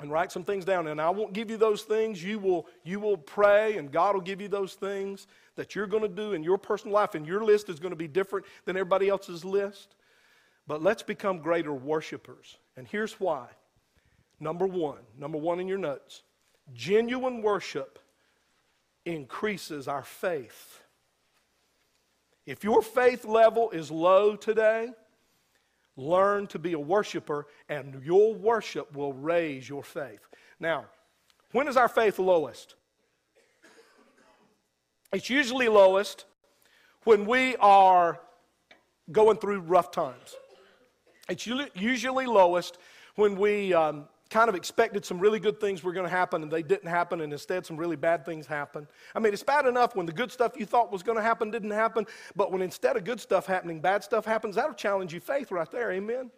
And 0.00 0.10
write 0.10 0.32
some 0.32 0.42
things 0.42 0.64
down. 0.64 0.88
And 0.88 1.00
I 1.00 1.10
won't 1.10 1.32
give 1.32 1.48
you 1.48 1.56
those 1.56 1.82
things. 1.82 2.22
You 2.22 2.40
will, 2.40 2.66
you 2.82 2.98
will 2.98 3.16
pray, 3.16 3.76
and 3.76 3.92
God 3.92 4.14
will 4.14 4.22
give 4.22 4.40
you 4.40 4.48
those 4.48 4.74
things 4.74 5.28
that 5.54 5.76
you're 5.76 5.86
going 5.86 6.02
to 6.02 6.08
do 6.08 6.32
in 6.32 6.42
your 6.42 6.58
personal 6.58 6.94
life. 6.94 7.14
And 7.14 7.24
your 7.24 7.44
list 7.44 7.68
is 7.68 7.78
going 7.78 7.90
to 7.92 7.96
be 7.96 8.08
different 8.08 8.46
than 8.64 8.76
everybody 8.76 9.08
else's 9.08 9.44
list. 9.44 9.94
But 10.66 10.82
let's 10.82 11.04
become 11.04 11.38
greater 11.38 11.72
worshipers. 11.72 12.56
And 12.76 12.86
here's 12.88 13.20
why. 13.20 13.46
Number 14.40 14.66
one, 14.66 14.98
number 15.16 15.38
one 15.38 15.60
in 15.60 15.68
your 15.68 15.78
notes 15.78 16.22
genuine 16.74 17.42
worship 17.42 17.98
increases 19.04 19.88
our 19.88 20.02
faith. 20.02 20.80
If 22.46 22.64
your 22.64 22.82
faith 22.82 23.24
level 23.24 23.70
is 23.70 23.90
low 23.90 24.36
today, 24.36 24.90
Learn 25.96 26.46
to 26.48 26.58
be 26.58 26.72
a 26.72 26.78
worshiper, 26.78 27.46
and 27.68 28.02
your 28.02 28.34
worship 28.34 28.96
will 28.96 29.12
raise 29.12 29.68
your 29.68 29.82
faith. 29.82 30.20
Now, 30.58 30.86
when 31.52 31.68
is 31.68 31.76
our 31.76 31.88
faith 31.88 32.18
lowest? 32.18 32.76
It's 35.12 35.28
usually 35.28 35.68
lowest 35.68 36.24
when 37.04 37.26
we 37.26 37.56
are 37.56 38.20
going 39.10 39.36
through 39.36 39.60
rough 39.60 39.90
times. 39.90 40.34
It's 41.28 41.46
usually 41.46 42.26
lowest 42.26 42.78
when 43.16 43.36
we 43.36 43.74
um, 43.74 44.08
kind 44.32 44.48
of 44.48 44.54
expected 44.54 45.04
some 45.04 45.20
really 45.20 45.38
good 45.38 45.60
things 45.60 45.84
were 45.84 45.92
going 45.92 46.06
to 46.06 46.10
happen 46.10 46.42
and 46.42 46.50
they 46.50 46.62
didn't 46.62 46.88
happen, 46.88 47.20
and 47.20 47.32
instead 47.32 47.66
some 47.66 47.76
really 47.76 47.96
bad 47.96 48.24
things 48.24 48.46
happened. 48.46 48.86
I 49.14 49.20
mean, 49.20 49.32
it's 49.32 49.42
bad 49.42 49.66
enough 49.66 49.94
when 49.94 50.06
the 50.06 50.12
good 50.12 50.32
stuff 50.32 50.54
you 50.56 50.64
thought 50.64 50.90
was 50.90 51.02
going 51.02 51.18
to 51.18 51.22
happen 51.22 51.50
didn't 51.50 51.70
happen, 51.70 52.06
but 52.34 52.50
when 52.50 52.62
instead 52.62 52.96
of 52.96 53.04
good 53.04 53.20
stuff 53.20 53.46
happening, 53.46 53.80
bad 53.80 54.02
stuff 54.02 54.24
happens, 54.24 54.56
that'll 54.56 54.74
challenge 54.74 55.12
your 55.12 55.20
faith 55.20 55.52
right 55.52 55.70
there. 55.70 55.92
Amen. 55.92 56.30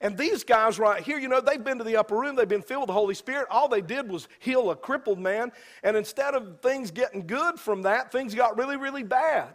And 0.00 0.16
these 0.16 0.44
guys 0.44 0.78
right 0.78 1.02
here, 1.02 1.18
you 1.18 1.26
know, 1.26 1.40
they've 1.40 1.62
been 1.62 1.78
to 1.78 1.84
the 1.84 1.96
upper 1.96 2.16
room, 2.16 2.36
they've 2.36 2.48
been 2.48 2.62
filled 2.62 2.82
with 2.82 2.88
the 2.88 2.92
Holy 2.92 3.14
Spirit. 3.14 3.48
All 3.50 3.66
they 3.66 3.80
did 3.80 4.08
was 4.08 4.28
heal 4.38 4.70
a 4.70 4.76
crippled 4.76 5.18
man. 5.18 5.50
And 5.82 5.96
instead 5.96 6.34
of 6.34 6.60
things 6.62 6.92
getting 6.92 7.26
good 7.26 7.58
from 7.58 7.82
that, 7.82 8.12
things 8.12 8.34
got 8.34 8.56
really, 8.56 8.76
really 8.76 9.02
bad. 9.02 9.48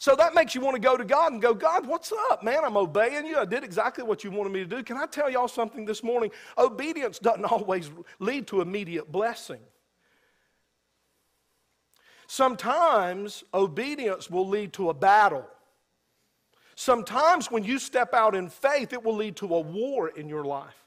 So 0.00 0.16
that 0.16 0.34
makes 0.34 0.54
you 0.54 0.62
want 0.62 0.76
to 0.76 0.80
go 0.80 0.96
to 0.96 1.04
God 1.04 1.34
and 1.34 1.42
go, 1.42 1.52
God, 1.52 1.86
what's 1.86 2.10
up, 2.30 2.42
man? 2.42 2.64
I'm 2.64 2.78
obeying 2.78 3.26
you. 3.26 3.36
I 3.36 3.44
did 3.44 3.62
exactly 3.62 4.02
what 4.02 4.24
you 4.24 4.30
wanted 4.30 4.50
me 4.50 4.60
to 4.60 4.66
do. 4.66 4.82
Can 4.82 4.96
I 4.96 5.04
tell 5.04 5.28
y'all 5.28 5.46
something 5.46 5.84
this 5.84 6.02
morning? 6.02 6.30
Obedience 6.56 7.18
doesn't 7.18 7.44
always 7.52 7.90
lead 8.18 8.46
to 8.46 8.62
immediate 8.62 9.12
blessing. 9.12 9.60
Sometimes 12.26 13.44
obedience 13.52 14.30
will 14.30 14.48
lead 14.48 14.72
to 14.72 14.88
a 14.88 14.94
battle. 14.94 15.46
Sometimes 16.76 17.50
when 17.50 17.62
you 17.62 17.78
step 17.78 18.14
out 18.14 18.34
in 18.34 18.48
faith, 18.48 18.94
it 18.94 19.04
will 19.04 19.16
lead 19.16 19.36
to 19.36 19.54
a 19.54 19.60
war 19.60 20.08
in 20.08 20.30
your 20.30 20.46
life. 20.46 20.79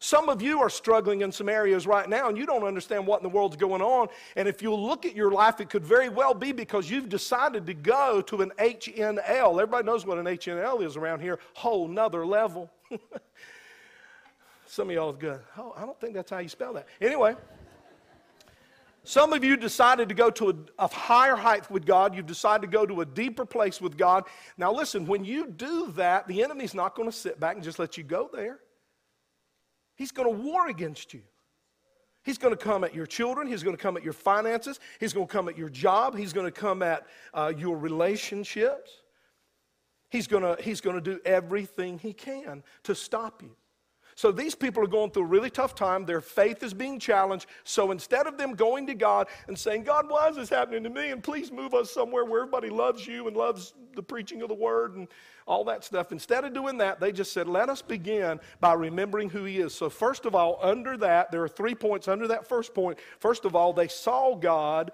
Some 0.00 0.28
of 0.28 0.40
you 0.40 0.60
are 0.60 0.70
struggling 0.70 1.22
in 1.22 1.32
some 1.32 1.48
areas 1.48 1.86
right 1.86 2.08
now 2.08 2.28
and 2.28 2.38
you 2.38 2.46
don't 2.46 2.64
understand 2.64 3.06
what 3.06 3.20
in 3.20 3.22
the 3.24 3.28
world's 3.28 3.56
going 3.56 3.82
on. 3.82 4.08
And 4.36 4.46
if 4.46 4.62
you 4.62 4.74
look 4.74 5.04
at 5.04 5.16
your 5.16 5.32
life, 5.32 5.60
it 5.60 5.70
could 5.70 5.84
very 5.84 6.08
well 6.08 6.34
be 6.34 6.52
because 6.52 6.90
you've 6.90 7.08
decided 7.08 7.66
to 7.66 7.74
go 7.74 8.20
to 8.22 8.42
an 8.42 8.52
HNL. 8.58 9.52
Everybody 9.54 9.86
knows 9.86 10.06
what 10.06 10.18
an 10.18 10.26
HNL 10.26 10.84
is 10.84 10.96
around 10.96 11.20
here, 11.20 11.38
whole 11.54 11.88
nother 11.88 12.24
level. 12.24 12.70
Some 14.66 14.90
of 14.90 14.94
y'all 14.94 15.10
are 15.10 15.14
good. 15.14 15.40
Oh, 15.56 15.74
I 15.76 15.80
don't 15.80 15.98
think 15.98 16.14
that's 16.14 16.30
how 16.30 16.38
you 16.38 16.48
spell 16.48 16.74
that. 16.74 16.86
Anyway, 17.00 17.34
some 19.02 19.32
of 19.32 19.42
you 19.42 19.56
decided 19.56 20.10
to 20.10 20.14
go 20.14 20.28
to 20.32 20.50
a, 20.50 20.84
a, 20.84 20.88
higher 20.88 21.34
height 21.34 21.70
with 21.70 21.86
God. 21.86 22.14
You've 22.14 22.26
decided 22.26 22.60
to 22.60 22.68
go 22.68 22.84
to 22.84 23.00
a 23.00 23.06
deeper 23.06 23.46
place 23.46 23.80
with 23.80 23.96
God. 23.96 24.24
Now, 24.58 24.70
listen, 24.70 25.06
when 25.06 25.24
you 25.24 25.46
do 25.46 25.90
that, 25.92 26.28
the 26.28 26.42
enemy's 26.42 26.74
not 26.74 26.94
going 26.94 27.08
to 27.10 27.16
sit 27.16 27.40
back 27.40 27.54
and 27.54 27.64
just 27.64 27.78
let 27.78 27.96
you 27.96 28.04
go 28.04 28.28
there. 28.30 28.58
He's 29.98 30.12
going 30.12 30.32
to 30.32 30.42
war 30.42 30.68
against 30.68 31.12
you. 31.12 31.22
He's 32.22 32.38
going 32.38 32.56
to 32.56 32.62
come 32.62 32.84
at 32.84 32.94
your 32.94 33.04
children. 33.04 33.48
He's 33.48 33.64
going 33.64 33.76
to 33.76 33.82
come 33.82 33.96
at 33.96 34.04
your 34.04 34.12
finances. 34.12 34.78
He's 35.00 35.12
going 35.12 35.26
to 35.26 35.32
come 35.32 35.48
at 35.48 35.58
your 35.58 35.68
job. 35.68 36.16
He's 36.16 36.32
going 36.32 36.46
to 36.46 36.52
come 36.52 36.82
at 36.82 37.04
uh, 37.34 37.52
your 37.56 37.76
relationships. 37.76 38.92
He's 40.08 40.28
going 40.28 40.44
to, 40.44 40.62
he's 40.62 40.80
going 40.80 40.94
to 40.94 41.02
do 41.02 41.20
everything 41.24 41.98
he 41.98 42.12
can 42.12 42.62
to 42.84 42.94
stop 42.94 43.42
you. 43.42 43.56
So 44.14 44.32
these 44.32 44.54
people 44.54 44.82
are 44.82 44.88
going 44.88 45.10
through 45.10 45.22
a 45.22 45.26
really 45.26 45.50
tough 45.50 45.74
time. 45.74 46.04
Their 46.04 46.20
faith 46.20 46.62
is 46.62 46.74
being 46.74 46.98
challenged. 46.98 47.46
So 47.64 47.92
instead 47.92 48.26
of 48.26 48.36
them 48.36 48.54
going 48.54 48.86
to 48.88 48.94
God 48.94 49.28
and 49.46 49.56
saying, 49.56 49.84
God, 49.84 50.10
why 50.10 50.28
is 50.28 50.36
this 50.36 50.48
happening 50.48 50.82
to 50.82 50.90
me? 50.90 51.10
And 51.10 51.22
please 51.22 51.52
move 51.52 51.72
us 51.72 51.90
somewhere 51.90 52.24
where 52.24 52.42
everybody 52.42 52.68
loves 52.68 53.06
you 53.06 53.28
and 53.28 53.36
loves 53.36 53.74
the 53.94 54.02
preaching 54.02 54.42
of 54.42 54.48
the 54.48 54.54
word 54.54 54.96
and 54.96 55.08
all 55.48 55.64
that 55.64 55.82
stuff. 55.82 56.12
Instead 56.12 56.44
of 56.44 56.52
doing 56.52 56.76
that, 56.78 57.00
they 57.00 57.10
just 57.10 57.32
said, 57.32 57.48
let 57.48 57.70
us 57.70 57.80
begin 57.80 58.38
by 58.60 58.74
remembering 58.74 59.30
who 59.30 59.44
he 59.44 59.58
is. 59.58 59.74
So, 59.74 59.88
first 59.88 60.26
of 60.26 60.34
all, 60.34 60.58
under 60.62 60.96
that, 60.98 61.32
there 61.32 61.42
are 61.42 61.48
three 61.48 61.74
points 61.74 62.06
under 62.06 62.28
that 62.28 62.46
first 62.46 62.74
point. 62.74 62.98
First 63.18 63.46
of 63.46 63.56
all, 63.56 63.72
they 63.72 63.88
saw 63.88 64.36
God. 64.36 64.92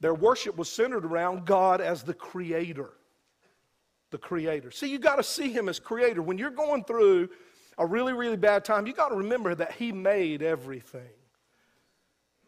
Their 0.00 0.14
worship 0.14 0.56
was 0.56 0.68
centered 0.68 1.04
around 1.04 1.46
God 1.46 1.80
as 1.80 2.02
the 2.02 2.14
creator. 2.14 2.90
The 4.10 4.18
creator. 4.18 4.72
See, 4.72 4.90
you 4.90 4.98
got 4.98 5.16
to 5.16 5.22
see 5.22 5.52
him 5.52 5.68
as 5.68 5.78
creator. 5.78 6.20
When 6.20 6.36
you're 6.36 6.50
going 6.50 6.84
through 6.84 7.30
a 7.78 7.86
really, 7.86 8.12
really 8.12 8.36
bad 8.36 8.64
time, 8.64 8.86
you 8.86 8.92
got 8.92 9.08
to 9.08 9.16
remember 9.16 9.54
that 9.54 9.72
He 9.72 9.92
made 9.92 10.42
everything. 10.42 11.08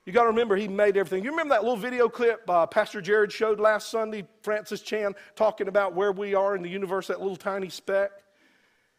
You 0.06 0.12
got 0.12 0.22
to 0.22 0.28
remember 0.28 0.56
He 0.56 0.68
made 0.68 0.96
everything. 0.96 1.24
You 1.24 1.30
remember 1.30 1.54
that 1.54 1.62
little 1.62 1.76
video 1.76 2.08
clip 2.08 2.48
uh, 2.48 2.66
Pastor 2.66 3.00
Jared 3.00 3.32
showed 3.32 3.58
last 3.58 3.90
Sunday, 3.90 4.26
Francis 4.42 4.82
Chan 4.82 5.14
talking 5.34 5.68
about 5.68 5.94
where 5.94 6.12
we 6.12 6.34
are 6.34 6.54
in 6.54 6.62
the 6.62 6.68
universe, 6.68 7.06
that 7.06 7.20
little 7.20 7.36
tiny 7.36 7.70
speck? 7.70 8.10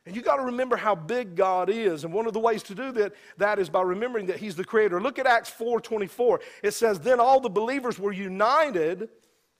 And 0.06 0.16
you 0.16 0.22
got 0.22 0.38
to 0.38 0.44
remember 0.44 0.76
how 0.76 0.94
big 0.94 1.36
God 1.36 1.70
is. 1.70 2.04
And 2.04 2.14
one 2.14 2.28
of 2.28 2.34
the 2.34 2.40
ways 2.40 2.62
to 2.64 2.76
do 2.76 2.92
that, 2.94 3.14
that 3.38 3.58
is 3.58 3.70
by 3.70 3.82
remembering 3.82 4.28
that 4.28 4.38
He's 4.38 4.56
the 4.56 4.64
Creator. 4.64 5.02
Look 5.02 5.18
at 5.18 5.26
Acts 5.26 5.52
4:24. 5.52 6.40
It 6.64 6.72
says, 6.72 7.00
Then 7.00 7.20
all 7.20 7.40
the 7.40 7.50
believers 7.50 8.00
were 8.00 8.12
united. 8.12 9.10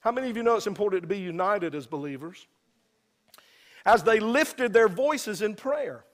How 0.00 0.12
many 0.12 0.30
of 0.30 0.36
you 0.36 0.42
know 0.42 0.54
it's 0.54 0.68
important 0.68 1.02
to 1.02 1.08
be 1.08 1.18
united 1.18 1.74
as 1.74 1.86
believers? 1.86 2.46
As 3.84 4.02
they 4.02 4.20
lifted 4.20 4.72
their 4.72 4.88
voices 4.88 5.42
in 5.42 5.54
prayer. 5.54 6.04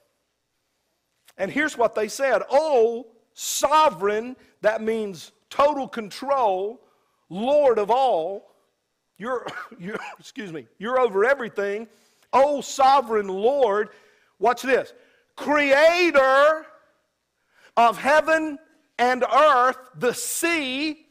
And 1.36 1.50
here's 1.50 1.76
what 1.76 1.94
they 1.94 2.08
said 2.08 2.42
Oh, 2.50 3.11
sovereign, 3.34 4.36
that 4.60 4.82
means 4.82 5.32
total 5.50 5.88
control, 5.88 6.80
Lord 7.28 7.78
of 7.78 7.90
all. 7.90 8.54
You're, 9.18 9.46
you're, 9.78 9.98
excuse 10.18 10.52
me, 10.52 10.66
you're 10.78 10.98
over 10.98 11.24
everything. 11.24 11.88
Oh, 12.32 12.60
sovereign 12.60 13.28
Lord, 13.28 13.90
watch 14.38 14.62
this. 14.62 14.92
Creator 15.36 16.66
of 17.76 17.98
heaven 17.98 18.58
and 18.98 19.24
earth, 19.24 19.78
the 19.96 20.12
sea, 20.12 21.06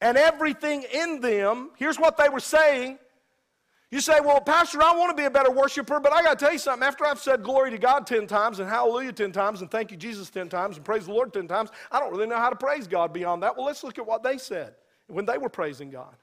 and 0.00 0.16
everything 0.16 0.84
in 0.92 1.20
them. 1.20 1.70
Here's 1.76 1.98
what 1.98 2.16
they 2.16 2.28
were 2.28 2.40
saying 2.40 2.98
you 3.90 4.00
say, 4.00 4.20
well, 4.20 4.40
Pastor, 4.40 4.80
I 4.82 4.94
want 4.94 5.10
to 5.10 5.20
be 5.20 5.26
a 5.26 5.30
better 5.30 5.50
worshiper, 5.50 5.98
but 5.98 6.12
I 6.12 6.22
got 6.22 6.38
to 6.38 6.44
tell 6.44 6.52
you 6.52 6.60
something. 6.60 6.86
After 6.86 7.04
I've 7.04 7.18
said 7.18 7.42
glory 7.42 7.72
to 7.72 7.78
God 7.78 8.06
10 8.06 8.28
times 8.28 8.60
and 8.60 8.68
hallelujah 8.68 9.12
10 9.12 9.32
times 9.32 9.62
and 9.62 9.70
thank 9.70 9.90
you, 9.90 9.96
Jesus 9.96 10.30
10 10.30 10.48
times 10.48 10.76
and 10.76 10.84
praise 10.84 11.06
the 11.06 11.12
Lord 11.12 11.32
10 11.32 11.48
times, 11.48 11.70
I 11.90 11.98
don't 11.98 12.12
really 12.12 12.28
know 12.28 12.36
how 12.36 12.50
to 12.50 12.56
praise 12.56 12.86
God 12.86 13.12
beyond 13.12 13.42
that. 13.42 13.56
Well, 13.56 13.66
let's 13.66 13.82
look 13.82 13.98
at 13.98 14.06
what 14.06 14.22
they 14.22 14.38
said 14.38 14.74
when 15.08 15.26
they 15.26 15.38
were 15.38 15.48
praising 15.48 15.90
God. 15.90 16.14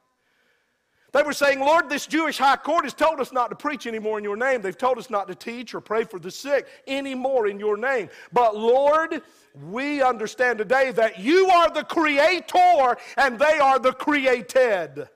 They 1.12 1.24
were 1.24 1.34
saying, 1.34 1.60
Lord, 1.60 1.90
this 1.90 2.06
Jewish 2.06 2.38
high 2.38 2.58
court 2.58 2.84
has 2.84 2.94
told 2.94 3.20
us 3.20 3.34
not 3.34 3.50
to 3.50 3.56
preach 3.56 3.88
anymore 3.88 4.18
in 4.18 4.24
your 4.24 4.38
name. 4.38 4.62
They've 4.62 4.78
told 4.78 4.98
us 4.98 5.10
not 5.10 5.28
to 5.28 5.36
teach 5.36 5.74
or 5.74 5.82
pray 5.82 6.04
for 6.04 6.20
the 6.20 6.32
sick 6.32 6.68
anymore 6.86 7.48
in 7.48 7.60
your 7.60 7.76
name. 7.76 8.10
But 8.32 8.56
Lord, 8.56 9.22
we 9.70 10.02
understand 10.02 10.58
today 10.58 10.92
that 10.92 11.20
you 11.20 11.50
are 11.50 11.70
the 11.70 11.84
creator 11.84 12.98
and 13.18 13.40
they 13.40 13.60
are 13.60 13.80
the 13.80 13.94
created. 13.94 15.10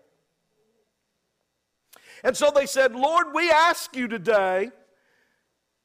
And 2.23 2.35
so 2.35 2.51
they 2.53 2.65
said, 2.65 2.95
Lord, 2.95 3.27
we 3.33 3.49
ask 3.49 3.95
you 3.95 4.07
today 4.07 4.71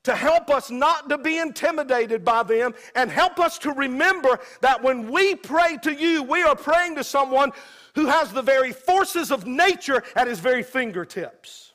to 0.04 0.14
help 0.14 0.50
us 0.50 0.70
not 0.70 1.08
to 1.08 1.18
be 1.18 1.38
intimidated 1.38 2.24
by 2.24 2.42
them 2.44 2.74
and 2.94 3.10
help 3.10 3.40
us 3.40 3.58
to 3.58 3.72
remember 3.72 4.38
that 4.60 4.82
when 4.82 5.10
we 5.10 5.34
pray 5.34 5.76
to 5.82 5.92
you, 5.92 6.22
we 6.22 6.42
are 6.42 6.54
praying 6.54 6.94
to 6.94 7.02
someone 7.02 7.50
who 7.96 8.06
has 8.06 8.32
the 8.32 8.42
very 8.42 8.72
forces 8.72 9.32
of 9.32 9.46
nature 9.46 10.04
at 10.14 10.28
his 10.28 10.38
very 10.38 10.62
fingertips. 10.62 11.72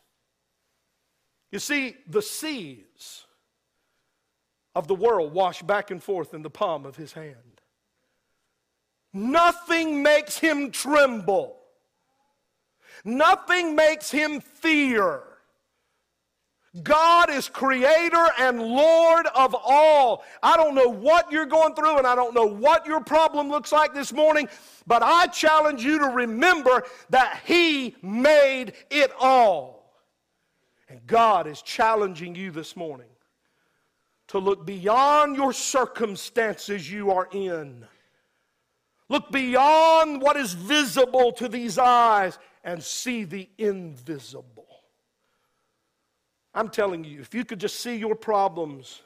You 1.52 1.60
see, 1.60 1.98
the 2.08 2.22
seas 2.22 3.26
of 4.76 4.88
the 4.88 4.96
world 4.96 5.34
wash 5.34 5.62
back 5.62 5.92
and 5.92 6.02
forth 6.02 6.34
in 6.34 6.42
the 6.42 6.50
palm 6.50 6.86
of 6.86 6.96
his 6.96 7.12
hand. 7.12 7.36
Nothing 9.14 10.02
makes 10.02 10.38
him 10.38 10.72
tremble 10.72 11.61
Nothing 13.04 13.76
makes 13.76 14.12
him 14.12 14.42
fear. 14.42 15.24
God 16.84 17.30
is 17.30 17.50
creator 17.50 18.28
and 18.40 18.62
Lord 18.62 19.28
of 19.36 19.54
all. 19.54 20.24
I 20.42 20.56
don't 20.56 20.74
know 20.74 20.88
what 20.88 21.30
you're 21.30 21.46
going 21.46 21.76
through 21.76 21.98
and 21.98 22.08
I 22.08 22.16
don't 22.16 22.34
know 22.34 22.46
what 22.46 22.86
your 22.86 23.02
problem 23.02 23.50
looks 23.50 23.74
like 23.74 23.94
this 23.94 24.14
morning, 24.14 24.48
but 24.88 25.04
I 25.04 25.28
challenge 25.28 25.84
you 25.84 26.00
to 26.00 26.06
remember 26.06 26.86
that 27.10 27.42
He 27.46 27.96
made 28.02 28.74
it 28.90 29.12
all. 29.20 29.82
And 30.88 31.06
God 31.08 31.46
is 31.46 31.62
challenging 31.62 32.36
you 32.36 32.52
this 32.52 32.78
morning 32.78 33.08
to 34.30 34.40
look 34.40 34.66
beyond 34.66 35.36
your 35.36 35.52
circumstances 35.52 36.90
you 36.90 37.12
are 37.12 37.28
in. 37.34 37.86
Look 39.10 39.30
beyond 39.30 40.22
what 40.22 40.38
is 40.38 40.54
visible 40.54 41.34
to 41.34 41.50
these 41.50 41.78
eyes 41.78 42.40
and 42.64 42.84
see 42.84 43.24
the 43.24 43.50
invisible. 43.58 44.68
I'm 46.54 46.70
telling 46.70 47.04
you, 47.04 47.22
if 47.22 47.34
you 47.34 47.46
could 47.46 47.60
just 47.60 47.80
see 47.80 47.96
your 47.96 48.16
problems, 48.16 49.02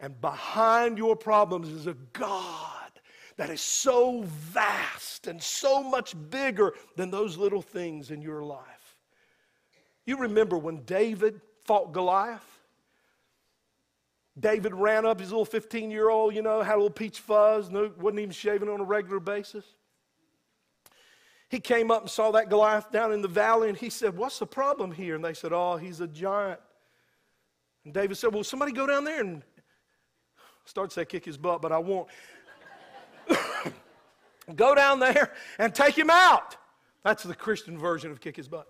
and 0.00 0.20
behind 0.20 0.98
your 0.98 1.16
problems 1.16 1.68
is 1.68 1.86
a 1.86 1.94
God 2.12 2.74
that 3.36 3.50
is 3.50 3.60
so 3.60 4.22
vast 4.22 5.26
and 5.26 5.42
so 5.42 5.82
much 5.82 6.14
bigger 6.30 6.74
than 6.96 7.10
those 7.10 7.36
little 7.36 7.62
things 7.62 8.10
in 8.10 8.20
your 8.20 8.42
life. 8.42 8.96
You 10.06 10.18
remember 10.18 10.58
when 10.58 10.82
David 10.84 11.40
fought 11.64 11.92
Goliath? 11.92 12.42
David 14.38 14.74
ran 14.74 15.06
up 15.06 15.20
his 15.20 15.30
little 15.30 15.44
15 15.44 15.90
year 15.90 16.10
old, 16.10 16.34
you 16.34 16.42
know, 16.42 16.60
had 16.60 16.74
a 16.74 16.76
little 16.76 16.90
peach 16.90 17.20
fuzz, 17.20 17.70
no, 17.70 17.92
wasn't 17.98 18.20
even 18.20 18.32
shaving 18.32 18.68
on 18.68 18.80
a 18.80 18.84
regular 18.84 19.20
basis. 19.20 19.64
He 21.48 21.60
came 21.60 21.90
up 21.90 22.02
and 22.02 22.10
saw 22.10 22.30
that 22.32 22.48
Goliath 22.48 22.90
down 22.90 23.12
in 23.12 23.22
the 23.22 23.28
valley 23.28 23.68
and 23.68 23.78
he 23.78 23.90
said, 23.90 24.16
What's 24.16 24.38
the 24.38 24.46
problem 24.46 24.92
here? 24.92 25.14
And 25.14 25.24
they 25.24 25.34
said, 25.34 25.52
Oh, 25.52 25.76
he's 25.76 26.00
a 26.00 26.06
giant. 26.06 26.60
And 27.84 27.92
David 27.92 28.16
said, 28.16 28.32
Well, 28.32 28.44
somebody 28.44 28.72
go 28.72 28.86
down 28.86 29.04
there 29.04 29.20
and 29.20 29.42
start 30.64 30.90
to 30.90 30.94
say 30.94 31.04
kick 31.04 31.24
his 31.24 31.36
butt, 31.36 31.62
but 31.62 31.72
I 31.72 31.78
won't. 31.78 32.08
go 34.56 34.74
down 34.74 34.98
there 34.98 35.32
and 35.58 35.74
take 35.74 35.96
him 35.96 36.10
out. 36.10 36.56
That's 37.02 37.22
the 37.22 37.34
Christian 37.34 37.78
version 37.78 38.10
of 38.10 38.20
kick 38.20 38.36
his 38.36 38.48
butt. 38.48 38.66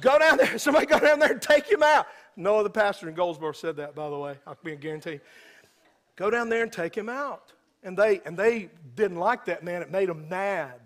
go 0.00 0.18
down 0.18 0.38
there, 0.38 0.58
somebody 0.58 0.86
go 0.86 0.98
down 0.98 1.18
there 1.18 1.32
and 1.32 1.42
take 1.42 1.70
him 1.70 1.82
out. 1.82 2.06
No 2.36 2.56
other 2.56 2.70
pastor 2.70 3.08
in 3.08 3.14
Goldsboro 3.14 3.52
said 3.52 3.76
that, 3.76 3.94
by 3.94 4.08
the 4.08 4.18
way. 4.18 4.36
I 4.46 4.54
can 4.54 4.64
be 4.64 4.72
a 4.72 4.76
guarantee. 4.76 5.20
Go 6.16 6.30
down 6.30 6.48
there 6.48 6.62
and 6.62 6.72
take 6.72 6.94
him 6.94 7.08
out. 7.08 7.52
And 7.82 7.98
they, 7.98 8.20
and 8.24 8.36
they 8.36 8.70
didn't 8.94 9.18
like 9.18 9.44
that, 9.46 9.64
man. 9.64 9.82
It 9.82 9.90
made 9.90 10.08
them 10.08 10.28
mad. 10.28 10.80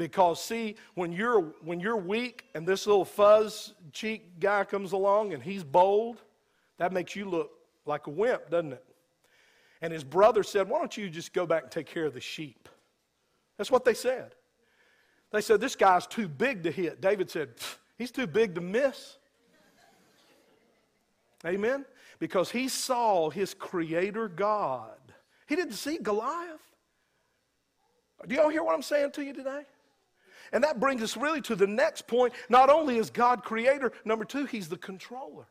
Because 0.00 0.42
see, 0.42 0.76
when 0.94 1.12
you're 1.12 1.42
when 1.62 1.78
you're 1.78 1.98
weak 1.98 2.46
and 2.54 2.66
this 2.66 2.86
little 2.86 3.04
fuzz 3.04 3.74
cheek 3.92 4.40
guy 4.40 4.64
comes 4.64 4.92
along 4.92 5.34
and 5.34 5.42
he's 5.42 5.62
bold, 5.62 6.22
that 6.78 6.90
makes 6.90 7.14
you 7.14 7.26
look 7.26 7.50
like 7.84 8.06
a 8.06 8.10
wimp, 8.10 8.48
doesn't 8.48 8.72
it? 8.72 8.84
And 9.82 9.92
his 9.92 10.02
brother 10.02 10.42
said, 10.42 10.70
Why 10.70 10.78
don't 10.78 10.96
you 10.96 11.10
just 11.10 11.34
go 11.34 11.44
back 11.44 11.64
and 11.64 11.70
take 11.70 11.86
care 11.86 12.06
of 12.06 12.14
the 12.14 12.20
sheep? 12.20 12.66
That's 13.58 13.70
what 13.70 13.84
they 13.84 13.92
said. 13.92 14.34
They 15.32 15.42
said, 15.42 15.60
This 15.60 15.76
guy's 15.76 16.06
too 16.06 16.28
big 16.28 16.62
to 16.62 16.70
hit. 16.70 17.02
David 17.02 17.30
said, 17.30 17.50
He's 17.98 18.10
too 18.10 18.26
big 18.26 18.54
to 18.54 18.62
miss. 18.62 19.18
Amen? 21.44 21.84
Because 22.18 22.50
he 22.50 22.68
saw 22.68 23.28
his 23.28 23.52
creator 23.52 24.28
God. 24.28 24.96
He 25.46 25.56
didn't 25.56 25.74
see 25.74 25.98
Goliath. 25.98 26.62
Do 28.26 28.34
y'all 28.34 28.48
hear 28.48 28.62
what 28.62 28.74
I'm 28.74 28.80
saying 28.80 29.12
to 29.12 29.22
you 29.22 29.34
today? 29.34 29.66
And 30.52 30.64
that 30.64 30.80
brings 30.80 31.02
us 31.02 31.16
really 31.16 31.40
to 31.42 31.54
the 31.54 31.66
next 31.66 32.06
point. 32.06 32.32
Not 32.48 32.70
only 32.70 32.98
is 32.98 33.10
God 33.10 33.44
creator, 33.44 33.92
number 34.04 34.24
two, 34.24 34.46
he's 34.46 34.68
the 34.68 34.76
controller. 34.76 35.46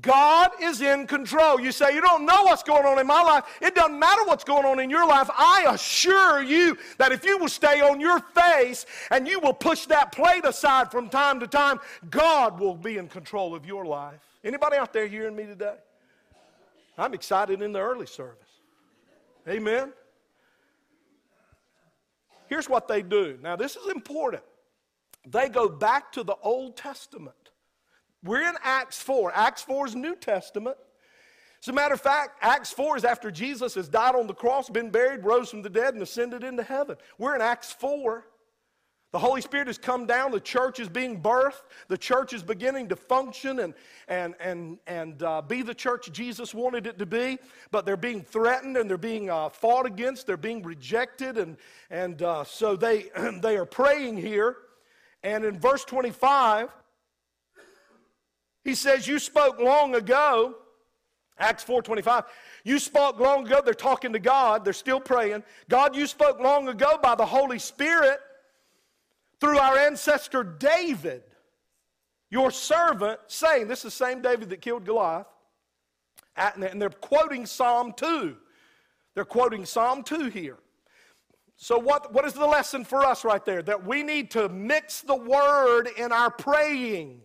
God 0.00 0.52
is 0.62 0.80
in 0.80 1.08
control. 1.08 1.60
You 1.60 1.72
say, 1.72 1.94
You 1.94 2.00
don't 2.00 2.24
know 2.24 2.42
what's 2.44 2.62
going 2.62 2.84
on 2.84 3.00
in 3.00 3.08
my 3.08 3.22
life. 3.22 3.44
It 3.60 3.74
doesn't 3.74 3.98
matter 3.98 4.22
what's 4.24 4.44
going 4.44 4.64
on 4.64 4.78
in 4.78 4.88
your 4.88 5.06
life. 5.06 5.28
I 5.36 5.66
assure 5.68 6.42
you 6.42 6.78
that 6.98 7.10
if 7.10 7.24
you 7.24 7.38
will 7.38 7.48
stay 7.48 7.80
on 7.80 7.98
your 7.98 8.20
face 8.20 8.86
and 9.10 9.26
you 9.26 9.40
will 9.40 9.52
push 9.52 9.86
that 9.86 10.12
plate 10.12 10.44
aside 10.44 10.92
from 10.92 11.08
time 11.08 11.40
to 11.40 11.48
time, 11.48 11.80
God 12.08 12.60
will 12.60 12.76
be 12.76 12.98
in 12.98 13.08
control 13.08 13.52
of 13.52 13.66
your 13.66 13.84
life. 13.84 14.20
Anybody 14.44 14.76
out 14.76 14.92
there 14.92 15.08
hearing 15.08 15.34
me 15.34 15.44
today? 15.44 15.76
I'm 16.96 17.12
excited 17.12 17.60
in 17.60 17.72
the 17.72 17.80
early 17.80 18.06
service. 18.06 18.36
Amen. 19.48 19.92
Here's 22.50 22.68
what 22.68 22.88
they 22.88 23.00
do. 23.00 23.38
Now, 23.40 23.54
this 23.54 23.76
is 23.76 23.86
important. 23.92 24.42
They 25.26 25.48
go 25.48 25.68
back 25.68 26.10
to 26.12 26.24
the 26.24 26.34
Old 26.42 26.76
Testament. 26.76 27.36
We're 28.24 28.46
in 28.48 28.56
Acts 28.64 29.00
4. 29.00 29.32
Acts 29.32 29.62
4 29.62 29.86
is 29.86 29.94
New 29.94 30.16
Testament. 30.16 30.76
As 31.62 31.68
a 31.68 31.72
matter 31.72 31.94
of 31.94 32.00
fact, 32.00 32.38
Acts 32.42 32.72
4 32.72 32.96
is 32.96 33.04
after 33.04 33.30
Jesus 33.30 33.74
has 33.74 33.88
died 33.88 34.16
on 34.16 34.26
the 34.26 34.34
cross, 34.34 34.68
been 34.68 34.90
buried, 34.90 35.24
rose 35.24 35.48
from 35.48 35.62
the 35.62 35.70
dead, 35.70 35.94
and 35.94 36.02
ascended 36.02 36.42
into 36.42 36.64
heaven. 36.64 36.96
We're 37.18 37.36
in 37.36 37.40
Acts 37.40 37.72
4. 37.72 38.26
The 39.12 39.18
Holy 39.18 39.40
Spirit 39.40 39.66
has 39.66 39.78
come 39.78 40.06
down. 40.06 40.30
The 40.30 40.38
church 40.38 40.78
is 40.78 40.88
being 40.88 41.20
birthed. 41.20 41.62
The 41.88 41.98
church 41.98 42.32
is 42.32 42.44
beginning 42.44 42.88
to 42.88 42.96
function 42.96 43.58
and, 43.58 43.74
and, 44.06 44.34
and, 44.38 44.78
and 44.86 45.22
uh, 45.24 45.42
be 45.42 45.62
the 45.62 45.74
church 45.74 46.12
Jesus 46.12 46.54
wanted 46.54 46.86
it 46.86 46.96
to 46.98 47.06
be. 47.06 47.38
But 47.72 47.84
they're 47.84 47.96
being 47.96 48.22
threatened 48.22 48.76
and 48.76 48.88
they're 48.88 48.96
being 48.96 49.28
uh, 49.28 49.48
fought 49.48 49.86
against. 49.86 50.28
They're 50.28 50.36
being 50.36 50.62
rejected. 50.62 51.38
And, 51.38 51.56
and 51.90 52.22
uh, 52.22 52.44
so 52.44 52.76
they, 52.76 53.10
they 53.42 53.56
are 53.56 53.66
praying 53.66 54.16
here. 54.16 54.56
And 55.24 55.44
in 55.44 55.58
verse 55.58 55.84
25, 55.84 56.70
he 58.62 58.76
says, 58.76 59.08
You 59.08 59.18
spoke 59.18 59.58
long 59.58 59.96
ago. 59.96 60.54
Acts 61.36 61.64
4:25. 61.64 62.26
You 62.64 62.78
spoke 62.78 63.18
long 63.18 63.46
ago. 63.46 63.62
They're 63.64 63.72
talking 63.72 64.12
to 64.12 64.18
God. 64.18 64.62
They're 64.62 64.74
still 64.74 65.00
praying. 65.00 65.42
God, 65.70 65.96
you 65.96 66.06
spoke 66.06 66.38
long 66.38 66.68
ago 66.68 66.98
by 67.02 67.14
the 67.14 67.24
Holy 67.24 67.58
Spirit 67.58 68.20
through 69.40 69.58
our 69.58 69.76
ancestor 69.78 70.44
David, 70.44 71.22
your 72.30 72.50
servant, 72.50 73.18
saying, 73.26 73.68
This 73.68 73.80
is 73.80 73.84
the 73.84 73.90
same 73.90 74.22
David 74.22 74.50
that 74.50 74.60
killed 74.60 74.84
Goliath. 74.84 75.26
And 76.36 76.80
they're 76.80 76.90
quoting 76.90 77.46
Psalm 77.46 77.92
2. 77.96 78.36
They're 79.14 79.24
quoting 79.24 79.64
Psalm 79.64 80.02
2 80.02 80.28
here. 80.28 80.58
So, 81.56 81.78
what, 81.78 82.12
what 82.14 82.24
is 82.24 82.32
the 82.32 82.46
lesson 82.46 82.84
for 82.84 83.04
us 83.04 83.24
right 83.24 83.44
there? 83.44 83.62
That 83.62 83.84
we 83.84 84.02
need 84.02 84.30
to 84.30 84.48
mix 84.48 85.02
the 85.02 85.16
word 85.16 85.88
in 85.98 86.12
our 86.12 86.30
praying. 86.30 87.20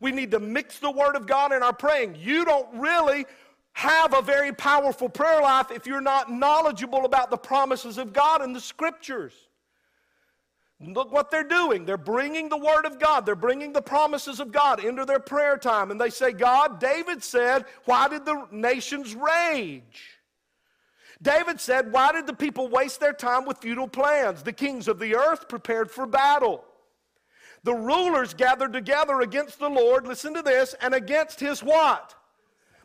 We 0.00 0.10
need 0.10 0.30
to 0.32 0.40
mix 0.40 0.78
the 0.78 0.90
word 0.90 1.14
of 1.14 1.26
God 1.26 1.52
in 1.52 1.62
our 1.62 1.74
praying. 1.74 2.16
You 2.18 2.44
don't 2.44 2.66
really 2.74 3.26
have 3.72 4.14
a 4.14 4.22
very 4.22 4.52
powerful 4.52 5.08
prayer 5.08 5.40
life 5.42 5.70
if 5.70 5.86
you're 5.86 6.00
not 6.00 6.32
knowledgeable 6.32 7.04
about 7.04 7.30
the 7.30 7.36
promises 7.36 7.98
of 7.98 8.12
God 8.12 8.42
in 8.42 8.52
the 8.52 8.60
scriptures. 8.60 9.32
Look 10.82 11.12
what 11.12 11.30
they're 11.30 11.44
doing. 11.44 11.84
They're 11.84 11.98
bringing 11.98 12.48
the 12.48 12.56
Word 12.56 12.86
of 12.86 12.98
God, 12.98 13.26
they're 13.26 13.34
bringing 13.36 13.72
the 13.72 13.82
promises 13.82 14.40
of 14.40 14.50
God 14.50 14.82
into 14.82 15.04
their 15.04 15.20
prayer 15.20 15.58
time. 15.58 15.90
And 15.90 16.00
they 16.00 16.10
say, 16.10 16.32
God, 16.32 16.80
David 16.80 17.22
said, 17.22 17.66
Why 17.84 18.08
did 18.08 18.24
the 18.24 18.46
nations 18.50 19.14
rage? 19.14 20.18
David 21.22 21.60
said, 21.60 21.92
Why 21.92 22.12
did 22.12 22.26
the 22.26 22.32
people 22.32 22.68
waste 22.68 22.98
their 22.98 23.12
time 23.12 23.44
with 23.44 23.58
futile 23.58 23.88
plans? 23.88 24.42
The 24.42 24.52
kings 24.52 24.88
of 24.88 24.98
the 24.98 25.14
earth 25.16 25.48
prepared 25.48 25.90
for 25.90 26.06
battle. 26.06 26.64
The 27.62 27.74
rulers 27.74 28.32
gathered 28.32 28.72
together 28.72 29.20
against 29.20 29.58
the 29.58 29.68
Lord, 29.68 30.06
listen 30.06 30.32
to 30.32 30.40
this, 30.40 30.74
and 30.80 30.94
against 30.94 31.40
his 31.40 31.62
what? 31.62 32.14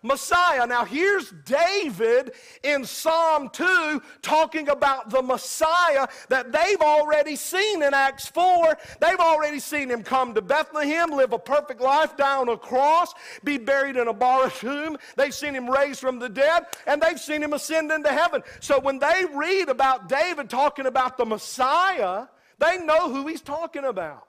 Messiah. 0.05 0.67
Now, 0.67 0.85
here's 0.85 1.31
David 1.45 2.33
in 2.63 2.85
Psalm 2.85 3.49
2 3.49 4.01
talking 4.21 4.69
about 4.69 5.09
the 5.09 5.21
Messiah 5.21 6.07
that 6.29 6.51
they've 6.51 6.81
already 6.81 7.35
seen 7.35 7.81
in 7.81 7.93
Acts 7.93 8.27
4. 8.27 8.77
They've 9.01 9.19
already 9.19 9.59
seen 9.59 9.89
him 9.89 10.03
come 10.03 10.35
to 10.35 10.41
Bethlehem, 10.41 11.09
live 11.09 11.33
a 11.33 11.39
perfect 11.39 11.81
life, 11.81 12.15
die 12.15 12.37
on 12.37 12.49
a 12.49 12.57
cross, 12.57 13.13
be 13.43 13.57
buried 13.57 13.97
in 13.97 14.07
a 14.07 14.13
borrowed 14.13 14.53
tomb. 14.53 14.97
They've 15.17 15.33
seen 15.33 15.55
him 15.55 15.69
raised 15.69 15.99
from 15.99 16.19
the 16.19 16.29
dead, 16.29 16.65
and 16.85 17.01
they've 17.01 17.19
seen 17.19 17.41
him 17.41 17.53
ascend 17.53 17.91
into 17.91 18.09
heaven. 18.09 18.43
So 18.59 18.79
when 18.79 18.99
they 18.99 19.25
read 19.33 19.69
about 19.69 20.07
David 20.07 20.49
talking 20.49 20.85
about 20.85 21.17
the 21.17 21.25
Messiah, 21.25 22.27
they 22.59 22.77
know 22.77 23.11
who 23.11 23.27
he's 23.27 23.41
talking 23.41 23.85
about. 23.85 24.27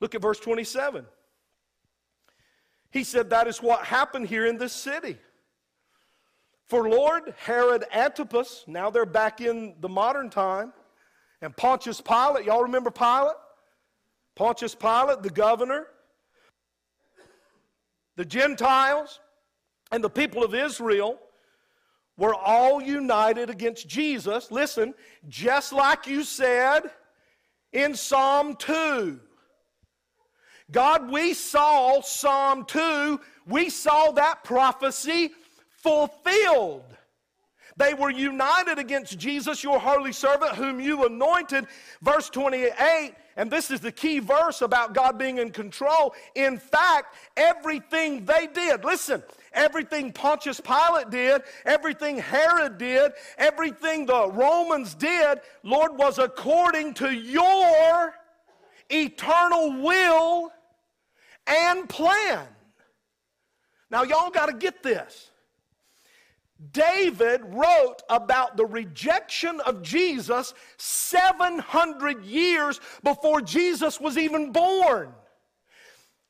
Look 0.00 0.14
at 0.14 0.20
verse 0.20 0.40
27. 0.40 1.06
He 2.92 3.04
said 3.04 3.30
that 3.30 3.48
is 3.48 3.62
what 3.62 3.84
happened 3.84 4.28
here 4.28 4.46
in 4.46 4.58
this 4.58 4.72
city. 4.72 5.18
For 6.68 6.88
Lord 6.88 7.34
Herod 7.38 7.84
Antipas, 7.92 8.64
now 8.66 8.90
they're 8.90 9.06
back 9.06 9.40
in 9.40 9.74
the 9.80 9.88
modern 9.88 10.30
time, 10.30 10.72
and 11.40 11.56
Pontius 11.56 12.00
Pilate, 12.00 12.44
y'all 12.44 12.62
remember 12.62 12.90
Pilate? 12.90 13.34
Pontius 14.36 14.74
Pilate, 14.74 15.22
the 15.22 15.30
governor, 15.30 15.86
the 18.16 18.24
Gentiles, 18.24 19.20
and 19.90 20.04
the 20.04 20.10
people 20.10 20.44
of 20.44 20.54
Israel 20.54 21.18
were 22.18 22.34
all 22.34 22.80
united 22.80 23.48
against 23.50 23.88
Jesus. 23.88 24.50
Listen, 24.50 24.94
just 25.28 25.72
like 25.72 26.06
you 26.06 26.24
said 26.24 26.82
in 27.72 27.94
Psalm 27.94 28.54
2. 28.56 29.18
God, 30.72 31.10
we 31.10 31.34
saw 31.34 32.00
Psalm 32.00 32.64
2, 32.64 33.20
we 33.46 33.68
saw 33.68 34.10
that 34.12 34.42
prophecy 34.42 35.30
fulfilled. 35.82 36.84
They 37.76 37.94
were 37.94 38.10
united 38.10 38.78
against 38.78 39.18
Jesus, 39.18 39.62
your 39.62 39.78
holy 39.78 40.12
servant, 40.12 40.54
whom 40.54 40.80
you 40.80 41.06
anointed. 41.06 41.66
Verse 42.02 42.28
28, 42.30 43.14
and 43.36 43.50
this 43.50 43.70
is 43.70 43.80
the 43.80 43.92
key 43.92 44.18
verse 44.18 44.60
about 44.60 44.94
God 44.94 45.18
being 45.18 45.38
in 45.38 45.50
control. 45.50 46.14
In 46.34 46.58
fact, 46.58 47.16
everything 47.36 48.24
they 48.24 48.46
did, 48.46 48.84
listen, 48.84 49.22
everything 49.54 50.12
Pontius 50.12 50.60
Pilate 50.60 51.10
did, 51.10 51.42
everything 51.64 52.18
Herod 52.18 52.76
did, 52.76 53.12
everything 53.38 54.04
the 54.04 54.30
Romans 54.30 54.94
did, 54.94 55.40
Lord, 55.62 55.96
was 55.96 56.18
according 56.18 56.94
to 56.94 57.10
your 57.10 58.14
eternal 58.90 59.80
will 59.82 60.52
and 61.52 61.88
plan. 61.88 62.46
Now, 63.90 64.04
y'all 64.04 64.30
got 64.30 64.46
to 64.46 64.54
get 64.54 64.82
this. 64.82 65.30
David 66.72 67.42
wrote 67.44 68.02
about 68.08 68.56
the 68.56 68.64
rejection 68.64 69.60
of 69.60 69.82
Jesus 69.82 70.54
700 70.76 72.24
years 72.24 72.80
before 73.02 73.40
Jesus 73.40 74.00
was 74.00 74.16
even 74.16 74.52
born. 74.52 75.12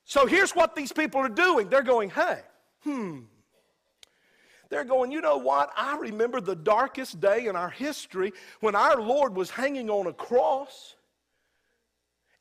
So 0.04 0.26
here's 0.26 0.52
what 0.52 0.74
these 0.74 0.92
people 0.92 1.20
are 1.20 1.28
doing 1.28 1.68
they're 1.68 1.82
going, 1.82 2.10
hey, 2.10 2.40
hmm. 2.80 3.20
They're 4.70 4.84
going, 4.84 5.12
you 5.12 5.20
know 5.20 5.36
what? 5.36 5.70
I 5.76 5.98
remember 5.98 6.40
the 6.40 6.56
darkest 6.56 7.20
day 7.20 7.44
in 7.46 7.56
our 7.56 7.68
history 7.68 8.32
when 8.60 8.74
our 8.74 9.02
Lord 9.02 9.36
was 9.36 9.50
hanging 9.50 9.90
on 9.90 10.06
a 10.06 10.14
cross. 10.14 10.96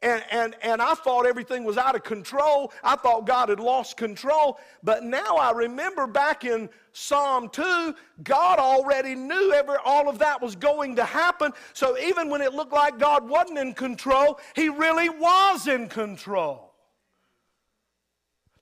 And, 0.02 0.24
and, 0.32 0.56
and 0.64 0.82
I 0.82 0.96
thought 0.96 1.28
everything 1.28 1.64
was 1.64 1.78
out 1.78 1.96
of 1.96 2.04
control. 2.04 2.74
I 2.84 2.96
thought 2.96 3.28
God 3.28 3.50
had 3.50 3.60
lost 3.60 3.98
control. 3.98 4.60
But 4.82 5.04
now 5.04 5.36
I 5.36 5.52
remember 5.52 6.08
back 6.08 6.44
in 6.44 6.70
Psalm 6.94 7.50
2, 7.50 7.96
God 8.24 8.60
already 8.60 9.14
knew 9.14 9.54
every, 9.54 9.78
all 9.86 10.10
of 10.10 10.18
that 10.20 10.42
was 10.42 10.56
going 10.56 10.96
to 10.96 11.06
happen. 11.06 11.52
So 11.74 11.98
even 12.00 12.30
when 12.30 12.42
it 12.42 12.54
looked 12.54 12.74
like 12.74 12.98
God 12.98 13.28
wasn't 13.28 13.60
in 13.60 13.74
control, 13.74 14.40
He 14.56 14.70
really 14.70 15.10
was 15.10 15.68
in 15.68 15.88
control. 15.88 16.71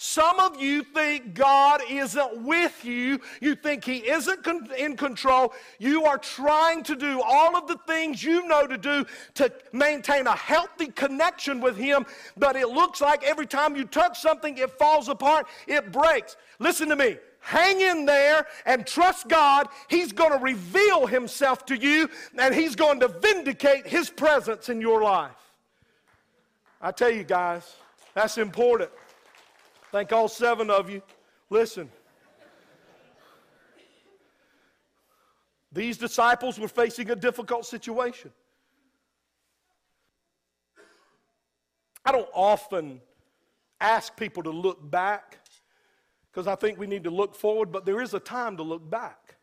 Some 0.01 0.39
of 0.39 0.62
you 0.62 0.83
think 0.83 1.33
God 1.33 1.81
isn't 1.89 2.43
with 2.43 2.85
you. 2.85 3.19
You 3.41 3.53
think 3.53 3.83
He 3.83 3.97
isn't 3.97 4.45
con- 4.45 4.69
in 4.77 4.95
control. 4.95 5.53
You 5.77 6.05
are 6.05 6.17
trying 6.17 6.83
to 6.83 6.95
do 6.95 7.21
all 7.21 7.57
of 7.57 7.67
the 7.67 7.77
things 7.85 8.23
you 8.23 8.47
know 8.47 8.65
to 8.65 8.77
do 8.77 9.05
to 9.33 9.51
maintain 9.73 10.25
a 10.25 10.35
healthy 10.38 10.88
connection 10.88 11.59
with 11.59 11.75
Him, 11.75 12.05
but 12.38 12.55
it 12.55 12.69
looks 12.69 13.01
like 13.01 13.25
every 13.25 13.45
time 13.45 13.75
you 13.75 13.83
touch 13.83 14.21
something, 14.21 14.57
it 14.57 14.71
falls 14.79 15.09
apart, 15.09 15.47
it 15.67 15.91
breaks. 15.91 16.38
Listen 16.59 16.88
to 16.88 16.95
me. 16.95 17.17
Hang 17.41 17.81
in 17.81 18.05
there 18.05 18.47
and 18.65 18.88
trust 18.88 19.27
God. 19.27 19.67
He's 19.89 20.13
going 20.13 20.31
to 20.31 20.38
reveal 20.38 21.07
Himself 21.07 21.65
to 21.65 21.75
you 21.75 22.09
and 22.38 22.55
He's 22.55 22.77
going 22.77 23.01
to 23.01 23.09
vindicate 23.09 23.85
His 23.85 24.09
presence 24.09 24.69
in 24.69 24.79
your 24.79 25.03
life. 25.03 25.31
I 26.81 26.93
tell 26.93 27.12
you 27.12 27.25
guys, 27.25 27.75
that's 28.13 28.38
important. 28.38 28.91
Thank 29.91 30.12
all 30.12 30.28
seven 30.28 30.69
of 30.69 30.89
you. 30.89 31.02
Listen. 31.49 31.89
These 35.71 35.97
disciples 35.97 36.60
were 36.60 36.67
facing 36.67 37.12
a 37.12 37.15
difficult 37.15 37.65
situation. 37.65 38.32
I 42.06 42.12
don't 42.12 42.30
often 42.34 43.02
ask 43.80 44.15
people 44.15 44.43
to 44.43 44.49
look 44.49 44.89
back 44.89 45.39
because 46.32 46.47
I 46.47 46.56
think 46.56 46.80
we 46.80 46.88
need 46.88 47.04
to 47.04 47.10
look 47.10 47.36
forward, 47.36 47.71
but 47.71 47.86
there 47.86 48.02
is 48.02 48.13
a 48.13 48.19
time 48.19 48.58
to 48.58 48.63
look 48.63 48.88
back. 48.89 49.36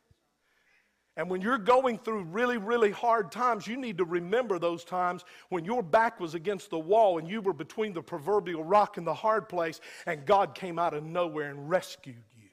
And 1.16 1.31
when 1.31 1.40
you're 1.40 1.57
going 1.57 1.98
through 1.98 2.24
really, 2.24 2.59
really 2.59 2.90
hard 2.90 3.33
times, 3.33 3.66
you 3.66 3.79
need 3.79 3.96
to 3.98 4.05
remember 4.05 4.59
those 4.59 4.85
times 4.85 5.24
when 5.48 5.64
your 5.64 5.83
back 5.83 6.20
was 6.20 6.35
against 6.35 6.68
the 6.68 6.79
wall 6.79 7.18
and 7.18 7.26
you 7.26 7.40
were 7.40 7.55
between 7.55 7.94
the 7.94 8.02
proverbial 8.02 8.62
rock 8.62 8.98
and 8.98 9.07
the 9.07 9.14
hard 9.14 9.48
place, 9.48 9.81
and 10.07 10.26
God 10.26 10.55
came 10.55 10.79
out 10.79 10.92
of 10.92 11.05
nowhere 11.05 11.48
and 11.48 11.70
rescued 11.70 12.16
you. 12.38 12.48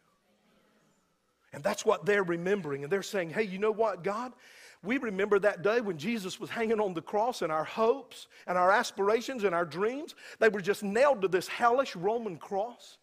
And 1.52 1.62
that's 1.62 1.86
what 1.86 2.06
they're 2.06 2.24
remembering. 2.24 2.84
And 2.84 2.92
they're 2.92 3.04
saying, 3.04 3.32
hey, 3.32 3.44
you 3.44 3.60
know 3.60 3.72
what, 3.72 4.04
God? 4.04 4.32
We 4.82 4.98
remember 4.98 5.40
that 5.40 5.62
day 5.62 5.82
when 5.82 5.98
Jesus 5.98 6.40
was 6.40 6.50
hanging 6.50 6.80
on 6.80 6.94
the 6.94 7.02
cross 7.02 7.42
and 7.42 7.52
our 7.52 7.64
hopes 7.64 8.28
and 8.48 8.58
our 8.58 8.72
aspirations 8.72 9.44
and 9.44 9.54
our 9.54 9.66
dreams, 9.66 10.16
they 10.40 10.50
were 10.50 10.62
just 10.62 10.84
nailed 10.84 11.22
to 11.22 11.28
this 11.28 11.48
hellish 11.48 11.96
Roman 11.96 12.38
cross. 12.38 12.98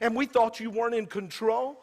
And 0.00 0.14
we 0.14 0.26
thought 0.26 0.60
you 0.60 0.70
weren't 0.70 0.94
in 0.94 1.06
control. 1.06 1.82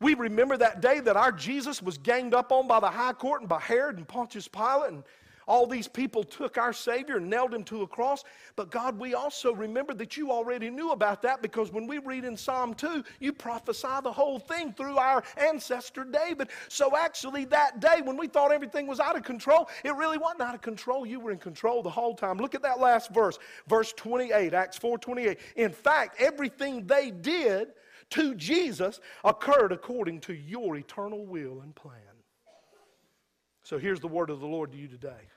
We 0.00 0.14
remember 0.14 0.56
that 0.56 0.80
day 0.80 1.00
that 1.00 1.16
our 1.16 1.32
Jesus 1.32 1.82
was 1.82 1.98
ganged 1.98 2.34
up 2.34 2.52
on 2.52 2.66
by 2.66 2.80
the 2.80 2.90
high 2.90 3.12
court 3.12 3.40
and 3.40 3.48
by 3.48 3.60
Herod 3.60 3.96
and 3.96 4.06
Pontius 4.06 4.48
Pilate 4.48 4.92
and 4.92 5.04
all 5.46 5.66
these 5.66 5.88
people 5.88 6.24
took 6.24 6.56
our 6.58 6.72
Savior 6.72 7.16
and 7.16 7.28
nailed 7.28 7.52
him 7.52 7.64
to 7.64 7.82
a 7.82 7.86
cross. 7.86 8.24
But 8.56 8.70
God, 8.70 8.98
we 8.98 9.14
also 9.14 9.52
remember 9.54 9.94
that 9.94 10.16
you 10.16 10.30
already 10.30 10.70
knew 10.70 10.92
about 10.92 11.22
that 11.22 11.42
because 11.42 11.72
when 11.72 11.86
we 11.86 11.98
read 11.98 12.24
in 12.24 12.36
Psalm 12.36 12.74
2, 12.74 13.04
you 13.20 13.32
prophesy 13.32 13.88
the 14.02 14.12
whole 14.12 14.38
thing 14.38 14.72
through 14.72 14.96
our 14.96 15.22
ancestor 15.36 16.04
David. 16.04 16.48
So 16.68 16.96
actually, 16.96 17.44
that 17.46 17.80
day 17.80 18.00
when 18.02 18.16
we 18.16 18.26
thought 18.26 18.52
everything 18.52 18.86
was 18.86 19.00
out 19.00 19.16
of 19.16 19.22
control, 19.22 19.68
it 19.84 19.94
really 19.94 20.18
wasn't 20.18 20.42
out 20.42 20.54
of 20.54 20.62
control. 20.62 21.04
You 21.04 21.20
were 21.20 21.30
in 21.30 21.38
control 21.38 21.82
the 21.82 21.90
whole 21.90 22.14
time. 22.14 22.38
Look 22.38 22.54
at 22.54 22.62
that 22.62 22.80
last 22.80 23.12
verse, 23.12 23.38
verse 23.68 23.92
28, 23.92 24.54
Acts 24.54 24.78
4 24.78 24.98
28. 24.98 25.38
In 25.56 25.72
fact, 25.72 26.20
everything 26.20 26.86
they 26.86 27.10
did 27.10 27.72
to 28.10 28.34
Jesus 28.34 29.00
occurred 29.24 29.72
according 29.72 30.20
to 30.20 30.34
your 30.34 30.76
eternal 30.76 31.26
will 31.26 31.60
and 31.60 31.74
plan. 31.74 32.00
So 33.62 33.78
here's 33.78 34.00
the 34.00 34.08
word 34.08 34.30
of 34.30 34.40
the 34.40 34.46
Lord 34.46 34.72
to 34.72 34.78
you 34.78 34.88
today 34.88 35.28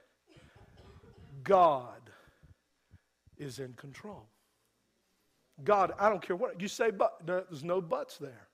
God 1.43 2.09
is 3.37 3.59
in 3.59 3.73
control. 3.73 4.27
God, 5.63 5.93
I 5.99 6.09
don't 6.09 6.21
care 6.21 6.35
what 6.35 6.61
you 6.61 6.67
say, 6.67 6.91
but 6.91 7.25
there's 7.25 7.63
no 7.63 7.81
buts 7.81 8.17
there. 8.17 8.47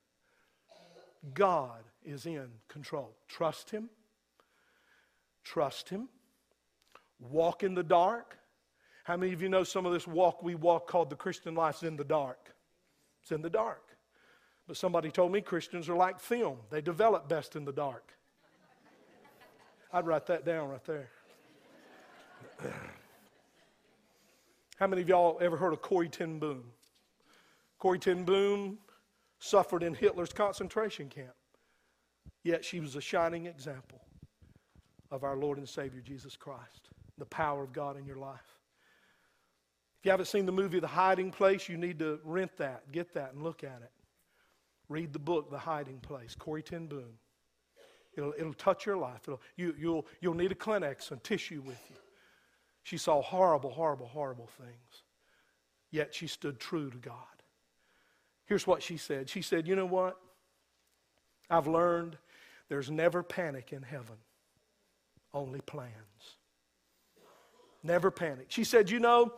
God 1.34 1.84
is 2.06 2.26
in 2.26 2.47
control. 2.69 3.15
Trust 3.28 3.69
Him. 3.69 3.89
Trust 5.43 5.89
Him. 5.89 6.08
Walk 7.19 7.63
in 7.63 7.73
the 7.73 7.84
dark. 7.84 8.38
How 9.04 9.17
many 9.17 9.34
of 9.34 9.41
you 9.41 9.49
know 9.49 9.63
some 9.63 9.86
of 9.86 9.93
this 9.93 10.08
walk 10.08 10.43
we 10.43 10.56
walk 10.56 10.88
called 10.88 11.10
the 11.10 11.15
Christian 11.15 11.56
life 11.56 11.78
is 11.78 11.84
in 11.84 11.97
the 11.97 12.04
dark? 12.04 12.54
It's 13.21 13.32
in 13.32 13.41
the 13.41 13.49
dark. 13.49 13.92
But 14.67 14.78
somebody 14.78 15.12
told 15.12 15.32
me 15.32 15.41
Christians 15.41 15.89
are 15.89 15.95
like 15.95 16.19
film, 16.19 16.58
they 16.69 16.82
develop 16.82 17.28
best 17.28 17.56
in 17.56 17.65
the 17.65 17.73
dark. 17.73 18.13
I'd 19.91 20.08
write 20.08 20.26
that 20.28 20.45
down 20.45 20.69
right 20.69 20.84
there. 20.86 21.10
How 24.78 24.88
many 24.88 25.02
of 25.02 25.10
y'all 25.10 25.38
ever 25.41 25.56
heard 25.56 25.73
of 25.73 25.82
Corrie 25.82 26.10
ten 26.10 26.39
Boom? 26.39 26.63
Corrie 27.78 27.99
ten 27.99 28.23
Boom 28.23 28.80
suffered 29.39 29.84
in 29.84 29.93
Hitler's 29.93 30.34
concentration 30.34 31.10
camp, 31.10 31.36
yet 32.43 32.65
she 32.65 32.80
was 32.80 32.95
a 32.95 33.02
shining 33.02 33.45
example 33.45 34.02
of 35.12 35.23
our 35.23 35.36
Lord 35.38 35.58
and 35.58 35.69
Savior 35.69 36.02
Jesus 36.02 36.36
Christ, 36.36 36.89
the 37.17 37.26
power 37.26 37.63
of 37.63 37.71
God 37.71 37.97
in 37.97 38.06
your 38.06 38.17
life. 38.17 38.58
If 39.99 40.06
you 40.06 40.12
haven't 40.12 40.26
seen 40.26 40.45
the 40.45 40.52
movie 40.52 40.80
The 40.80 40.88
Hiding 40.88 41.32
Place, 41.32 41.69
you 41.69 41.78
need 41.78 41.99
to 41.99 42.19
rent 42.23 42.58
that, 42.58 42.91
get 42.91 43.13
that, 43.13 43.34
and 43.34 43.43
look 43.43 43.63
at 43.63 43.82
it. 43.84 43.91
Read 44.89 45.13
the 45.13 45.19
book, 45.19 45.49
The 45.49 45.57
Hiding 45.57 45.99
Place, 45.99 46.35
Corrie 46.37 46.63
ten 46.63 46.87
Boom. 46.87 47.17
It'll, 48.15 48.33
it'll 48.37 48.53
touch 48.53 48.85
your 48.85 48.97
life. 48.97 49.21
It'll, 49.27 49.41
you, 49.55 49.73
you'll, 49.77 50.05
you'll 50.21 50.35
need 50.35 50.51
a 50.51 50.55
Kleenex 50.55 51.11
and 51.11 51.23
tissue 51.23 51.61
with 51.61 51.79
you. 51.89 51.95
She 52.83 52.97
saw 52.97 53.21
horrible, 53.21 53.71
horrible, 53.71 54.07
horrible 54.07 54.49
things. 54.57 55.03
Yet 55.89 56.13
she 56.13 56.27
stood 56.27 56.59
true 56.59 56.89
to 56.89 56.97
God. 56.97 57.15
Here's 58.45 58.67
what 58.67 58.83
she 58.83 58.97
said 58.97 59.29
She 59.29 59.41
said, 59.41 59.67
You 59.67 59.75
know 59.75 59.85
what? 59.85 60.17
I've 61.49 61.67
learned 61.67 62.17
there's 62.69 62.89
never 62.89 63.23
panic 63.23 63.73
in 63.73 63.83
heaven, 63.83 64.15
only 65.33 65.61
plans. 65.61 65.91
Never 67.83 68.11
panic. 68.11 68.47
She 68.49 68.63
said, 68.63 68.89
You 68.89 68.99
know, 68.99 69.33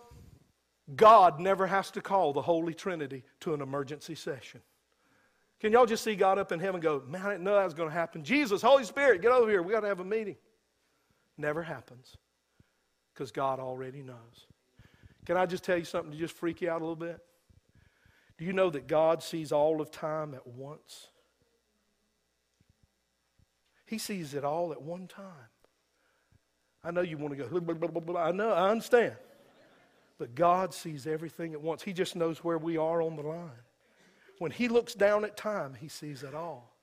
God 0.95 1.39
never 1.39 1.65
has 1.67 1.91
to 1.91 2.01
call 2.01 2.33
the 2.33 2.41
Holy 2.41 2.73
Trinity 2.73 3.23
to 3.41 3.53
an 3.53 3.61
emergency 3.61 4.15
session. 4.15 4.61
Can 5.65 5.71
y'all 5.71 5.87
just 5.87 6.03
see 6.03 6.13
God 6.13 6.37
up 6.37 6.51
in 6.51 6.59
heaven 6.59 6.79
go, 6.79 7.01
man, 7.07 7.25
I 7.25 7.31
didn't 7.31 7.43
know 7.43 7.55
that 7.55 7.65
was 7.65 7.73
going 7.73 7.89
to 7.89 7.95
happen. 7.95 8.23
Jesus, 8.23 8.61
Holy 8.61 8.83
Spirit, 8.83 9.23
get 9.23 9.31
over 9.31 9.49
here. 9.49 9.63
We 9.63 9.73
got 9.73 9.79
to 9.79 9.87
have 9.87 9.99
a 9.99 10.05
meeting. 10.05 10.35
Never 11.39 11.63
happens 11.63 12.17
because 13.11 13.31
God 13.31 13.59
already 13.59 14.03
knows. 14.03 14.45
Can 15.25 15.37
I 15.37 15.47
just 15.47 15.63
tell 15.63 15.75
you 15.75 15.83
something 15.83 16.11
to 16.11 16.17
just 16.19 16.35
freak 16.35 16.61
you 16.61 16.69
out 16.69 16.81
a 16.81 16.85
little 16.85 16.95
bit? 16.95 17.17
Do 18.37 18.45
you 18.45 18.53
know 18.53 18.69
that 18.69 18.85
God 18.85 19.23
sees 19.23 19.51
all 19.51 19.81
of 19.81 19.89
time 19.89 20.35
at 20.35 20.45
once? 20.45 21.07
He 23.87 23.97
sees 23.97 24.35
it 24.35 24.43
all 24.43 24.71
at 24.71 24.83
one 24.83 25.07
time. 25.07 25.49
I 26.83 26.91
know 26.91 27.01
you 27.01 27.17
want 27.17 27.35
to 27.35 27.43
go, 27.43 27.59
blah, 27.59 27.73
blah, 27.73 28.01
blah, 28.01 28.21
I 28.21 28.31
know, 28.31 28.51
I 28.51 28.69
understand. 28.69 29.15
But 30.19 30.35
God 30.35 30.75
sees 30.75 31.07
everything 31.07 31.53
at 31.53 31.61
once. 31.61 31.81
He 31.81 31.91
just 31.91 32.15
knows 32.15 32.43
where 32.43 32.59
we 32.59 32.77
are 32.77 33.01
on 33.01 33.15
the 33.15 33.23
line. 33.23 33.64
When 34.39 34.51
He 34.51 34.67
looks 34.67 34.93
down 34.93 35.25
at 35.25 35.37
time, 35.37 35.75
He 35.79 35.87
sees 35.87 36.23
it 36.23 36.33
all. 36.33 36.75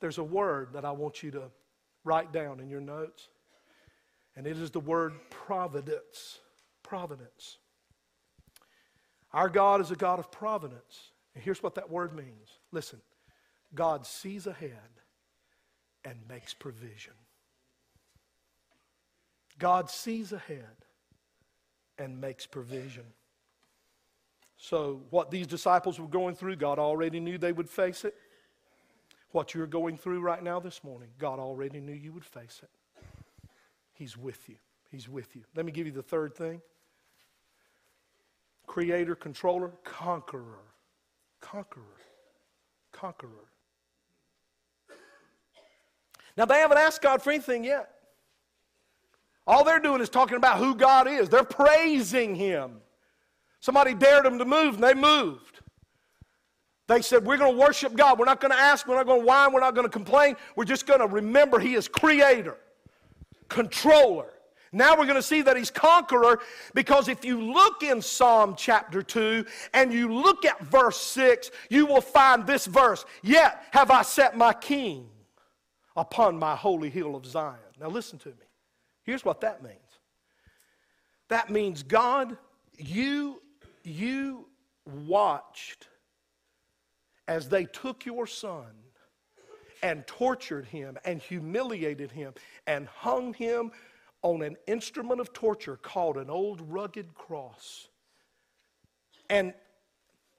There's 0.00 0.18
a 0.18 0.24
word 0.24 0.72
that 0.72 0.84
I 0.84 0.92
want 0.92 1.22
you 1.22 1.30
to 1.32 1.50
write 2.04 2.32
down 2.32 2.60
in 2.60 2.70
your 2.70 2.80
notes, 2.80 3.28
and 4.36 4.46
it 4.46 4.56
is 4.56 4.70
the 4.70 4.80
word 4.80 5.12
providence. 5.30 6.38
Providence. 6.82 7.58
Our 9.32 9.48
God 9.48 9.80
is 9.80 9.90
a 9.90 9.96
God 9.96 10.18
of 10.18 10.30
providence. 10.32 11.12
And 11.34 11.44
here's 11.44 11.62
what 11.62 11.76
that 11.76 11.90
word 11.90 12.14
means 12.14 12.58
listen, 12.72 13.00
God 13.74 14.06
sees 14.06 14.46
ahead 14.46 14.72
and 16.04 16.16
makes 16.28 16.54
provision. 16.54 17.12
God 19.58 19.90
sees 19.90 20.32
ahead 20.32 20.86
and 21.98 22.20
makes 22.20 22.46
provision. 22.46 23.04
So, 24.62 25.00
what 25.08 25.30
these 25.30 25.46
disciples 25.46 25.98
were 25.98 26.06
going 26.06 26.34
through, 26.34 26.56
God 26.56 26.78
already 26.78 27.18
knew 27.18 27.38
they 27.38 27.50
would 27.50 27.68
face 27.68 28.04
it. 28.04 28.14
What 29.32 29.54
you're 29.54 29.66
going 29.66 29.96
through 29.96 30.20
right 30.20 30.42
now 30.42 30.60
this 30.60 30.84
morning, 30.84 31.08
God 31.18 31.38
already 31.38 31.80
knew 31.80 31.94
you 31.94 32.12
would 32.12 32.26
face 32.26 32.60
it. 32.62 32.68
He's 33.94 34.18
with 34.18 34.50
you. 34.50 34.56
He's 34.90 35.08
with 35.08 35.34
you. 35.34 35.44
Let 35.56 35.64
me 35.64 35.72
give 35.72 35.86
you 35.86 35.92
the 35.92 36.02
third 36.02 36.34
thing 36.34 36.60
creator, 38.66 39.14
controller, 39.14 39.72
conqueror. 39.82 40.60
Conqueror. 41.40 41.82
Conqueror. 42.92 43.30
Now, 46.36 46.44
they 46.44 46.58
haven't 46.58 46.78
asked 46.78 47.00
God 47.00 47.22
for 47.22 47.30
anything 47.30 47.64
yet. 47.64 47.90
All 49.46 49.64
they're 49.64 49.80
doing 49.80 50.02
is 50.02 50.10
talking 50.10 50.36
about 50.36 50.58
who 50.58 50.74
God 50.74 51.08
is, 51.08 51.30
they're 51.30 51.44
praising 51.44 52.34
Him. 52.34 52.82
Somebody 53.60 53.94
dared 53.94 54.24
them 54.24 54.38
to 54.38 54.44
move, 54.44 54.74
and 54.74 54.82
they 54.82 54.94
moved. 54.94 55.60
They 56.88 57.02
said, 57.02 57.24
We're 57.24 57.36
going 57.36 57.52
to 57.54 57.58
worship 57.58 57.94
God. 57.94 58.18
We're 58.18 58.24
not 58.24 58.40
going 58.40 58.52
to 58.52 58.58
ask. 58.58 58.86
We're 58.86 58.96
not 58.96 59.06
going 59.06 59.20
to 59.20 59.26
whine. 59.26 59.52
We're 59.52 59.60
not 59.60 59.74
going 59.74 59.86
to 59.86 59.92
complain. 59.92 60.36
We're 60.56 60.64
just 60.64 60.86
going 60.86 61.00
to 61.00 61.06
remember 61.06 61.58
He 61.60 61.74
is 61.74 61.86
creator, 61.86 62.56
controller. 63.48 64.32
Now 64.72 64.96
we're 64.96 65.06
going 65.06 65.16
to 65.16 65.22
see 65.22 65.42
that 65.42 65.56
He's 65.56 65.70
conqueror 65.70 66.40
because 66.74 67.08
if 67.08 67.24
you 67.24 67.40
look 67.40 67.82
in 67.82 68.00
Psalm 68.00 68.54
chapter 68.56 69.02
2 69.02 69.44
and 69.74 69.92
you 69.92 70.12
look 70.12 70.44
at 70.44 70.60
verse 70.62 71.00
6, 71.00 71.50
you 71.68 71.86
will 71.86 72.00
find 72.00 72.46
this 72.46 72.66
verse 72.66 73.04
Yet 73.22 73.62
have 73.72 73.90
I 73.90 74.02
set 74.02 74.36
my 74.36 74.52
king 74.52 75.08
upon 75.96 76.38
my 76.38 76.56
holy 76.56 76.88
hill 76.88 77.14
of 77.14 77.26
Zion. 77.26 77.58
Now 77.80 77.88
listen 77.88 78.18
to 78.20 78.28
me. 78.28 78.46
Here's 79.04 79.24
what 79.24 79.40
that 79.42 79.62
means 79.62 79.76
that 81.28 81.50
means, 81.50 81.84
God, 81.84 82.36
you 82.76 83.40
you 83.84 84.46
watched 84.84 85.88
as 87.28 87.48
they 87.48 87.64
took 87.64 88.04
your 88.04 88.26
son 88.26 88.66
and 89.82 90.06
tortured 90.06 90.66
him 90.66 90.98
and 91.04 91.20
humiliated 91.20 92.10
him 92.10 92.34
and 92.66 92.86
hung 92.88 93.32
him 93.34 93.70
on 94.22 94.42
an 94.42 94.56
instrument 94.66 95.20
of 95.20 95.32
torture 95.32 95.76
called 95.76 96.16
an 96.16 96.28
old 96.28 96.60
rugged 96.60 97.14
cross. 97.14 97.88
And 99.30 99.54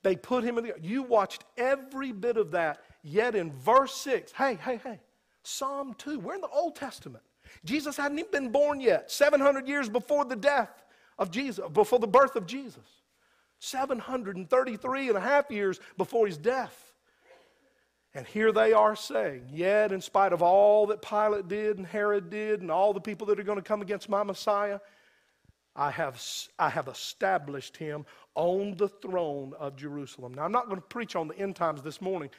they 0.04 0.15
put 0.15 0.43
him 0.43 0.58
in 0.58 0.65
the. 0.65 0.73
You 0.82 1.04
watched 1.04 1.43
every 1.58 2.12
bit 2.12 2.38
of 2.38 2.51
that, 2.51 2.82
yet 3.04 3.36
in 3.36 3.51
verse 3.54 3.93
6, 3.95 4.32
hey, 4.34 4.56
hey, 4.56 4.80
hey, 4.84 4.99
Psalm 5.43 5.95
2, 5.97 6.19
we're 6.19 6.36
in 6.36 6.41
the 6.41 6.49
Old 6.49 6.75
Testament. 6.75 7.23
Jesus 7.65 7.97
hadn't 7.97 8.19
even 8.19 8.32
been 8.32 8.51
born 8.51 8.80
yet, 8.80 9.12
700 9.12 9.67
years 9.67 9.89
before 9.89 10.25
the 10.25 10.36
death 10.36 10.84
of 11.17 11.32
Jesus, 11.32 11.65
before 11.73 11.99
the 11.99 12.08
birth 12.08 12.36
of 12.36 12.45
Jesus. 12.45 13.00
733 13.62 15.10
and 15.10 15.17
a 15.17 15.21
half 15.21 15.52
years 15.52 15.80
before 15.95 16.26
his 16.26 16.38
death. 16.38 16.93
And 18.13 18.26
here 18.26 18.52
they 18.52 18.74
are 18.74 18.95
saying, 18.95 19.50
Yet, 19.54 19.91
in 19.91 20.02
spite 20.02 20.34
of 20.34 20.41
all 20.41 20.88
that 20.88 21.02
Pilate 21.02 21.47
did 21.47 21.78
and 21.78 21.86
Herod 21.86 22.30
did 22.30 22.62
and 22.62 22.71
all 22.71 22.91
the 22.91 23.00
people 23.00 23.28
that 23.28 23.39
are 23.39 23.43
going 23.43 23.60
to 23.60 23.63
come 23.63 23.82
against 23.82 24.10
my 24.10 24.24
Messiah, 24.24 24.80
I 25.76 25.91
have, 25.91 26.21
I 26.60 26.69
have 26.69 26.88
established 26.88 27.78
him 27.78 28.06
on 28.36 28.76
the 28.78 28.89
throne 28.89 29.54
of 29.60 29.78
Jerusalem. 29.78 30.34
Now, 30.34 30.43
I'm 30.43 30.52
not 30.52 30.65
going 30.65 30.82
to 30.82 30.88
preach 30.88 31.15
on 31.15 31.28
the 31.28 31.38
end 31.38 31.56
times 31.56 31.84
this 31.84 32.02
morning, 32.02 32.30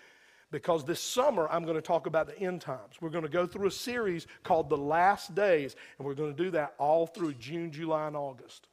because 0.50 0.84
this 0.84 1.00
summer 1.00 1.48
I'm 1.50 1.62
going 1.62 1.76
to 1.76 1.82
talk 1.82 2.06
about 2.06 2.26
the 2.26 2.38
end 2.38 2.60
times. 2.60 2.96
We're 3.00 3.10
going 3.10 3.24
to 3.24 3.30
go 3.30 3.46
through 3.46 3.68
a 3.68 3.72
series 3.72 4.26
called 4.42 4.68
The 4.68 4.76
Last 4.76 5.34
Days, 5.36 5.76
and 5.96 6.06
we're 6.06 6.14
going 6.14 6.34
to 6.34 6.42
do 6.42 6.50
that 6.50 6.74
all 6.78 7.06
through 7.06 7.34
June, 7.34 7.70
July, 7.70 8.08
and 8.08 8.16
August. 8.16 8.66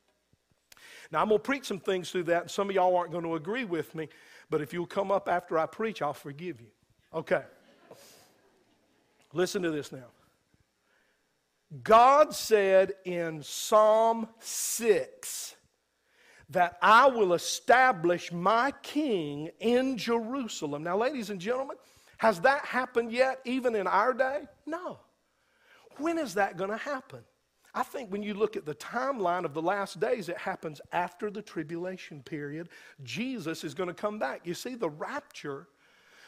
Now, 1.11 1.21
I'm 1.21 1.29
going 1.29 1.39
to 1.39 1.43
preach 1.43 1.65
some 1.65 1.79
things 1.79 2.11
through 2.11 2.23
that, 2.23 2.43
and 2.43 2.51
some 2.51 2.69
of 2.69 2.75
y'all 2.75 2.95
aren't 2.95 3.11
going 3.11 3.23
to 3.23 3.35
agree 3.35 3.65
with 3.65 3.95
me, 3.95 4.09
but 4.49 4.61
if 4.61 4.73
you'll 4.73 4.85
come 4.85 5.11
up 5.11 5.27
after 5.27 5.57
I 5.57 5.65
preach, 5.65 6.01
I'll 6.01 6.13
forgive 6.13 6.61
you. 6.61 6.67
Okay. 7.13 7.43
Listen 9.33 9.61
to 9.63 9.71
this 9.71 9.91
now. 9.91 10.05
God 11.83 12.33
said 12.33 12.93
in 13.05 13.43
Psalm 13.43 14.27
6 14.39 15.55
that 16.49 16.77
I 16.81 17.07
will 17.07 17.33
establish 17.33 18.31
my 18.31 18.73
king 18.81 19.51
in 19.59 19.97
Jerusalem. 19.97 20.83
Now, 20.83 20.97
ladies 20.97 21.29
and 21.29 21.39
gentlemen, 21.39 21.77
has 22.17 22.41
that 22.41 22.65
happened 22.65 23.11
yet, 23.11 23.39
even 23.45 23.75
in 23.75 23.85
our 23.85 24.13
day? 24.13 24.41
No. 24.65 24.99
When 25.97 26.17
is 26.17 26.33
that 26.35 26.57
going 26.57 26.71
to 26.71 26.77
happen? 26.77 27.19
I 27.73 27.83
think 27.83 28.11
when 28.11 28.23
you 28.23 28.33
look 28.33 28.55
at 28.55 28.65
the 28.65 28.75
timeline 28.75 29.45
of 29.45 29.53
the 29.53 29.61
last 29.61 29.99
days, 29.99 30.29
it 30.29 30.37
happens 30.37 30.81
after 30.91 31.29
the 31.29 31.41
tribulation 31.41 32.23
period. 32.23 32.69
Jesus 33.03 33.63
is 33.63 33.73
going 33.73 33.87
to 33.87 33.93
come 33.93 34.17
back. 34.17 34.41
You 34.45 34.53
see, 34.53 34.75
the 34.75 34.89
rapture 34.89 35.67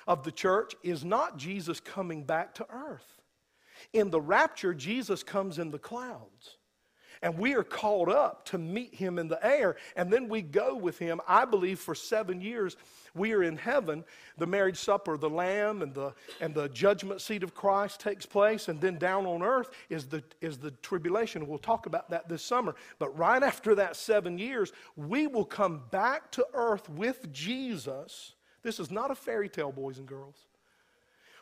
of 0.07 0.23
the 0.23 0.31
church 0.31 0.75
is 0.83 1.03
not 1.03 1.37
Jesus 1.37 1.79
coming 1.79 2.23
back 2.23 2.53
to 2.55 2.67
earth. 2.69 3.21
In 3.93 4.11
the 4.11 4.21
rapture, 4.21 4.73
Jesus 4.73 5.23
comes 5.23 5.57
in 5.57 5.71
the 5.71 5.79
clouds. 5.79 6.57
And 7.21 7.37
we 7.37 7.53
are 7.53 7.63
called 7.63 8.09
up 8.09 8.45
to 8.45 8.57
meet 8.57 8.95
him 8.95 9.19
in 9.19 9.27
the 9.27 9.43
air. 9.45 9.75
And 9.95 10.11
then 10.11 10.27
we 10.27 10.41
go 10.41 10.75
with 10.75 10.97
him, 10.97 11.21
I 11.27 11.45
believe, 11.45 11.79
for 11.79 11.93
seven 11.93 12.41
years. 12.41 12.75
We 13.13 13.33
are 13.33 13.43
in 13.43 13.57
heaven. 13.57 14.03
The 14.37 14.47
marriage 14.47 14.77
supper, 14.77 15.17
the 15.17 15.29
lamb, 15.29 15.83
and 15.83 15.93
the, 15.93 16.13
and 16.39 16.55
the 16.55 16.69
judgment 16.69 17.21
seat 17.21 17.43
of 17.43 17.53
Christ 17.53 17.99
takes 17.99 18.25
place. 18.25 18.69
And 18.69 18.81
then 18.81 18.97
down 18.97 19.27
on 19.27 19.43
earth 19.43 19.69
is 19.89 20.07
the, 20.07 20.23
is 20.41 20.57
the 20.57 20.71
tribulation. 20.71 21.47
We'll 21.47 21.59
talk 21.59 21.85
about 21.85 22.09
that 22.09 22.27
this 22.27 22.43
summer. 22.43 22.75
But 22.97 23.15
right 23.17 23.43
after 23.43 23.75
that 23.75 23.95
seven 23.95 24.39
years, 24.39 24.71
we 24.95 25.27
will 25.27 25.45
come 25.45 25.81
back 25.91 26.31
to 26.31 26.45
earth 26.53 26.89
with 26.89 27.31
Jesus. 27.31 28.33
This 28.63 28.79
is 28.79 28.89
not 28.89 29.11
a 29.11 29.15
fairy 29.15 29.49
tale, 29.49 29.71
boys 29.71 29.99
and 29.99 30.07
girls. 30.07 30.47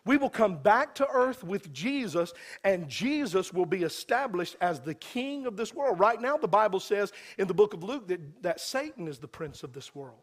We 0.05 0.17
will 0.17 0.29
come 0.29 0.57
back 0.57 0.95
to 0.95 1.07
earth 1.07 1.43
with 1.43 1.71
Jesus, 1.73 2.33
and 2.63 2.89
Jesus 2.89 3.53
will 3.53 3.65
be 3.65 3.83
established 3.83 4.55
as 4.61 4.79
the 4.79 4.93
king 4.93 5.45
of 5.45 5.57
this 5.57 5.73
world. 5.73 5.99
Right 5.99 6.21
now, 6.21 6.37
the 6.37 6.47
Bible 6.47 6.79
says 6.79 7.11
in 7.37 7.47
the 7.47 7.53
book 7.53 7.73
of 7.73 7.83
Luke 7.83 8.07
that, 8.07 8.43
that 8.43 8.59
Satan 8.59 9.07
is 9.07 9.19
the 9.19 9.27
prince 9.27 9.63
of 9.63 9.73
this 9.73 9.93
world. 9.93 10.21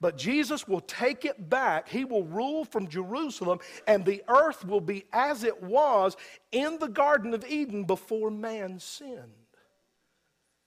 But 0.00 0.18
Jesus 0.18 0.68
will 0.68 0.80
take 0.80 1.24
it 1.24 1.48
back. 1.48 1.88
He 1.88 2.04
will 2.04 2.24
rule 2.24 2.64
from 2.64 2.88
Jerusalem, 2.88 3.58
and 3.86 4.04
the 4.04 4.22
earth 4.28 4.64
will 4.64 4.80
be 4.80 5.04
as 5.12 5.44
it 5.44 5.62
was 5.62 6.16
in 6.52 6.78
the 6.78 6.88
Garden 6.88 7.34
of 7.34 7.44
Eden 7.48 7.84
before 7.84 8.30
man 8.30 8.78
sinned. 8.78 9.32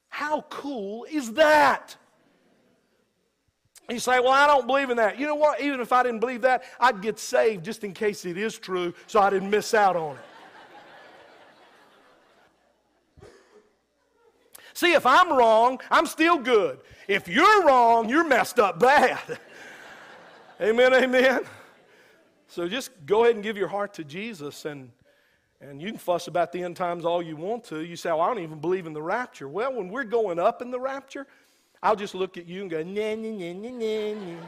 How 0.09 0.41
cool 0.49 1.05
is 1.09 1.33
that? 1.33 1.95
You 3.91 3.99
say, 3.99 4.19
Well, 4.19 4.31
I 4.31 4.47
don't 4.47 4.67
believe 4.67 4.89
in 4.89 4.97
that. 4.97 5.19
You 5.19 5.25
know 5.25 5.35
what? 5.35 5.61
Even 5.61 5.79
if 5.79 5.91
I 5.91 6.03
didn't 6.03 6.19
believe 6.19 6.41
that, 6.41 6.63
I'd 6.79 7.01
get 7.01 7.19
saved 7.19 7.65
just 7.65 7.83
in 7.83 7.93
case 7.93 8.25
it 8.25 8.37
is 8.37 8.57
true 8.57 8.93
so 9.07 9.19
I 9.19 9.29
didn't 9.29 9.49
miss 9.49 9.73
out 9.73 9.95
on 9.95 10.15
it. 10.15 10.21
See, 14.73 14.93
if 14.93 15.05
I'm 15.05 15.31
wrong, 15.31 15.79
I'm 15.91 16.05
still 16.07 16.39
good. 16.39 16.79
If 17.07 17.27
you're 17.27 17.65
wrong, 17.65 18.09
you're 18.09 18.23
messed 18.23 18.57
up 18.57 18.79
bad. 18.79 19.19
amen, 20.61 20.93
amen. 20.93 21.41
So 22.47 22.67
just 22.67 22.89
go 23.05 23.23
ahead 23.23 23.35
and 23.35 23.43
give 23.43 23.57
your 23.57 23.67
heart 23.67 23.93
to 23.95 24.03
Jesus 24.03 24.65
and 24.65 24.91
and 25.61 25.79
you 25.79 25.89
can 25.89 25.97
fuss 25.99 26.27
about 26.27 26.51
the 26.51 26.63
end 26.63 26.75
times 26.75 27.05
all 27.05 27.21
you 27.21 27.35
want 27.35 27.63
to. 27.65 27.81
You 27.81 27.95
say, 27.95 28.09
well, 28.09 28.21
I 28.21 28.33
don't 28.33 28.43
even 28.43 28.59
believe 28.59 28.87
in 28.87 28.93
the 28.93 29.01
rapture. 29.01 29.47
Well, 29.47 29.75
when 29.75 29.89
we're 29.89 30.03
going 30.03 30.39
up 30.39 30.63
in 30.63 30.71
the 30.71 30.79
rapture, 30.79 31.27
I'll 31.83 31.95
just 31.95 32.13
look 32.13 32.37
at 32.37 32.47
you 32.47 32.61
and 32.61 32.69
go, 32.69 32.83
nah, 32.83 33.15
nah, 33.15 33.29
nah, 33.29 33.53
nah, 33.53 33.69
nah, 33.69 34.13
nah. 34.13 34.43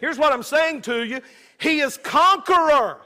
Here's 0.00 0.18
what 0.18 0.32
I'm 0.32 0.42
saying 0.42 0.82
to 0.82 1.04
you 1.04 1.20
He 1.58 1.80
is 1.80 1.98
conqueror. 1.98 2.98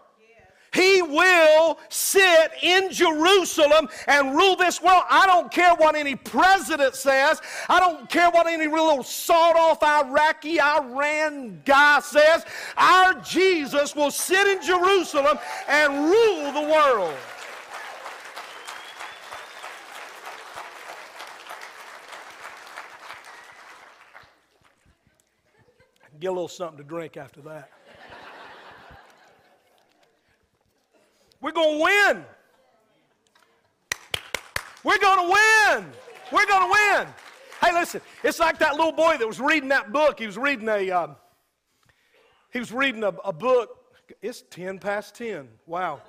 He 0.72 1.02
will 1.02 1.78
sit 1.90 2.52
in 2.62 2.90
Jerusalem 2.90 3.90
and 4.06 4.34
rule 4.34 4.56
this 4.56 4.80
world. 4.80 5.02
I 5.10 5.26
don't 5.26 5.52
care 5.52 5.74
what 5.74 5.94
any 5.94 6.16
president 6.16 6.94
says. 6.94 7.42
I 7.68 7.78
don't 7.78 8.08
care 8.08 8.30
what 8.30 8.46
any 8.46 8.66
little 8.66 9.02
sawed 9.02 9.54
off 9.54 9.82
Iraqi, 9.82 10.58
Iran 10.62 11.60
guy 11.66 12.00
says. 12.00 12.46
Our 12.78 13.12
Jesus 13.20 13.94
will 13.94 14.10
sit 14.10 14.46
in 14.46 14.62
Jerusalem 14.62 15.38
and 15.68 16.06
rule 16.06 16.52
the 16.52 16.72
world. 16.72 17.14
Get 26.22 26.28
a 26.28 26.34
little 26.34 26.46
something 26.46 26.78
to 26.78 26.84
drink 26.84 27.16
after 27.16 27.40
that. 27.40 27.68
We're 31.40 31.50
going 31.50 31.78
to 31.78 31.82
win. 31.82 32.24
We're 34.84 35.00
going 35.00 35.26
to 35.26 35.32
win. 35.32 35.92
We're 36.30 36.46
going 36.46 36.62
to 36.62 36.70
win. 36.70 37.08
Hey, 37.60 37.72
listen, 37.72 38.00
it's 38.22 38.38
like 38.38 38.60
that 38.60 38.76
little 38.76 38.92
boy 38.92 39.16
that 39.18 39.26
was 39.26 39.40
reading 39.40 39.70
that 39.70 39.92
book. 39.92 40.20
He 40.20 40.26
was 40.26 40.38
reading 40.38 40.68
a, 40.68 40.92
um, 40.92 41.16
he 42.52 42.60
was 42.60 42.70
reading 42.70 43.02
a, 43.02 43.08
a, 43.08 43.32
book. 43.32 43.76
It's 44.22 44.44
10 44.48 44.78
past 44.78 45.16
10. 45.16 45.48
Wow. 45.66 46.02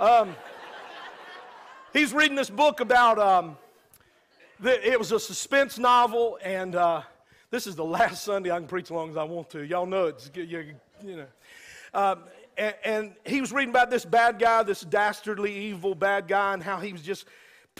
Um, 0.00 0.34
he's 1.92 2.12
reading 2.12 2.34
this 2.34 2.50
book 2.50 2.80
about, 2.80 3.20
um, 3.20 3.56
the, 4.58 4.84
it 4.84 4.98
was 4.98 5.12
a 5.12 5.20
suspense 5.20 5.78
novel, 5.78 6.40
and 6.42 6.74
uh, 6.74 7.02
this 7.50 7.66
is 7.66 7.76
the 7.76 7.84
last 7.84 8.24
Sunday 8.24 8.50
I 8.50 8.58
can 8.58 8.68
preach 8.68 8.86
as 8.86 8.90
long 8.92 9.10
as 9.10 9.16
I 9.16 9.24
want 9.24 9.50
to. 9.50 9.62
Y'all 9.62 9.86
know 9.86 10.06
it's, 10.06 10.30
you, 10.34 10.74
you 11.04 11.16
know. 11.16 11.26
Um, 11.92 12.20
and, 12.56 12.74
and, 12.84 13.12
he 13.24 13.40
was 13.40 13.52
reading 13.52 13.70
about 13.70 13.90
this 13.90 14.04
bad 14.04 14.38
guy, 14.38 14.62
this 14.62 14.82
dastardly, 14.82 15.52
evil 15.52 15.94
bad 15.94 16.28
guy, 16.28 16.54
and 16.54 16.62
how 16.62 16.78
he 16.78 16.92
was 16.92 17.02
just 17.02 17.26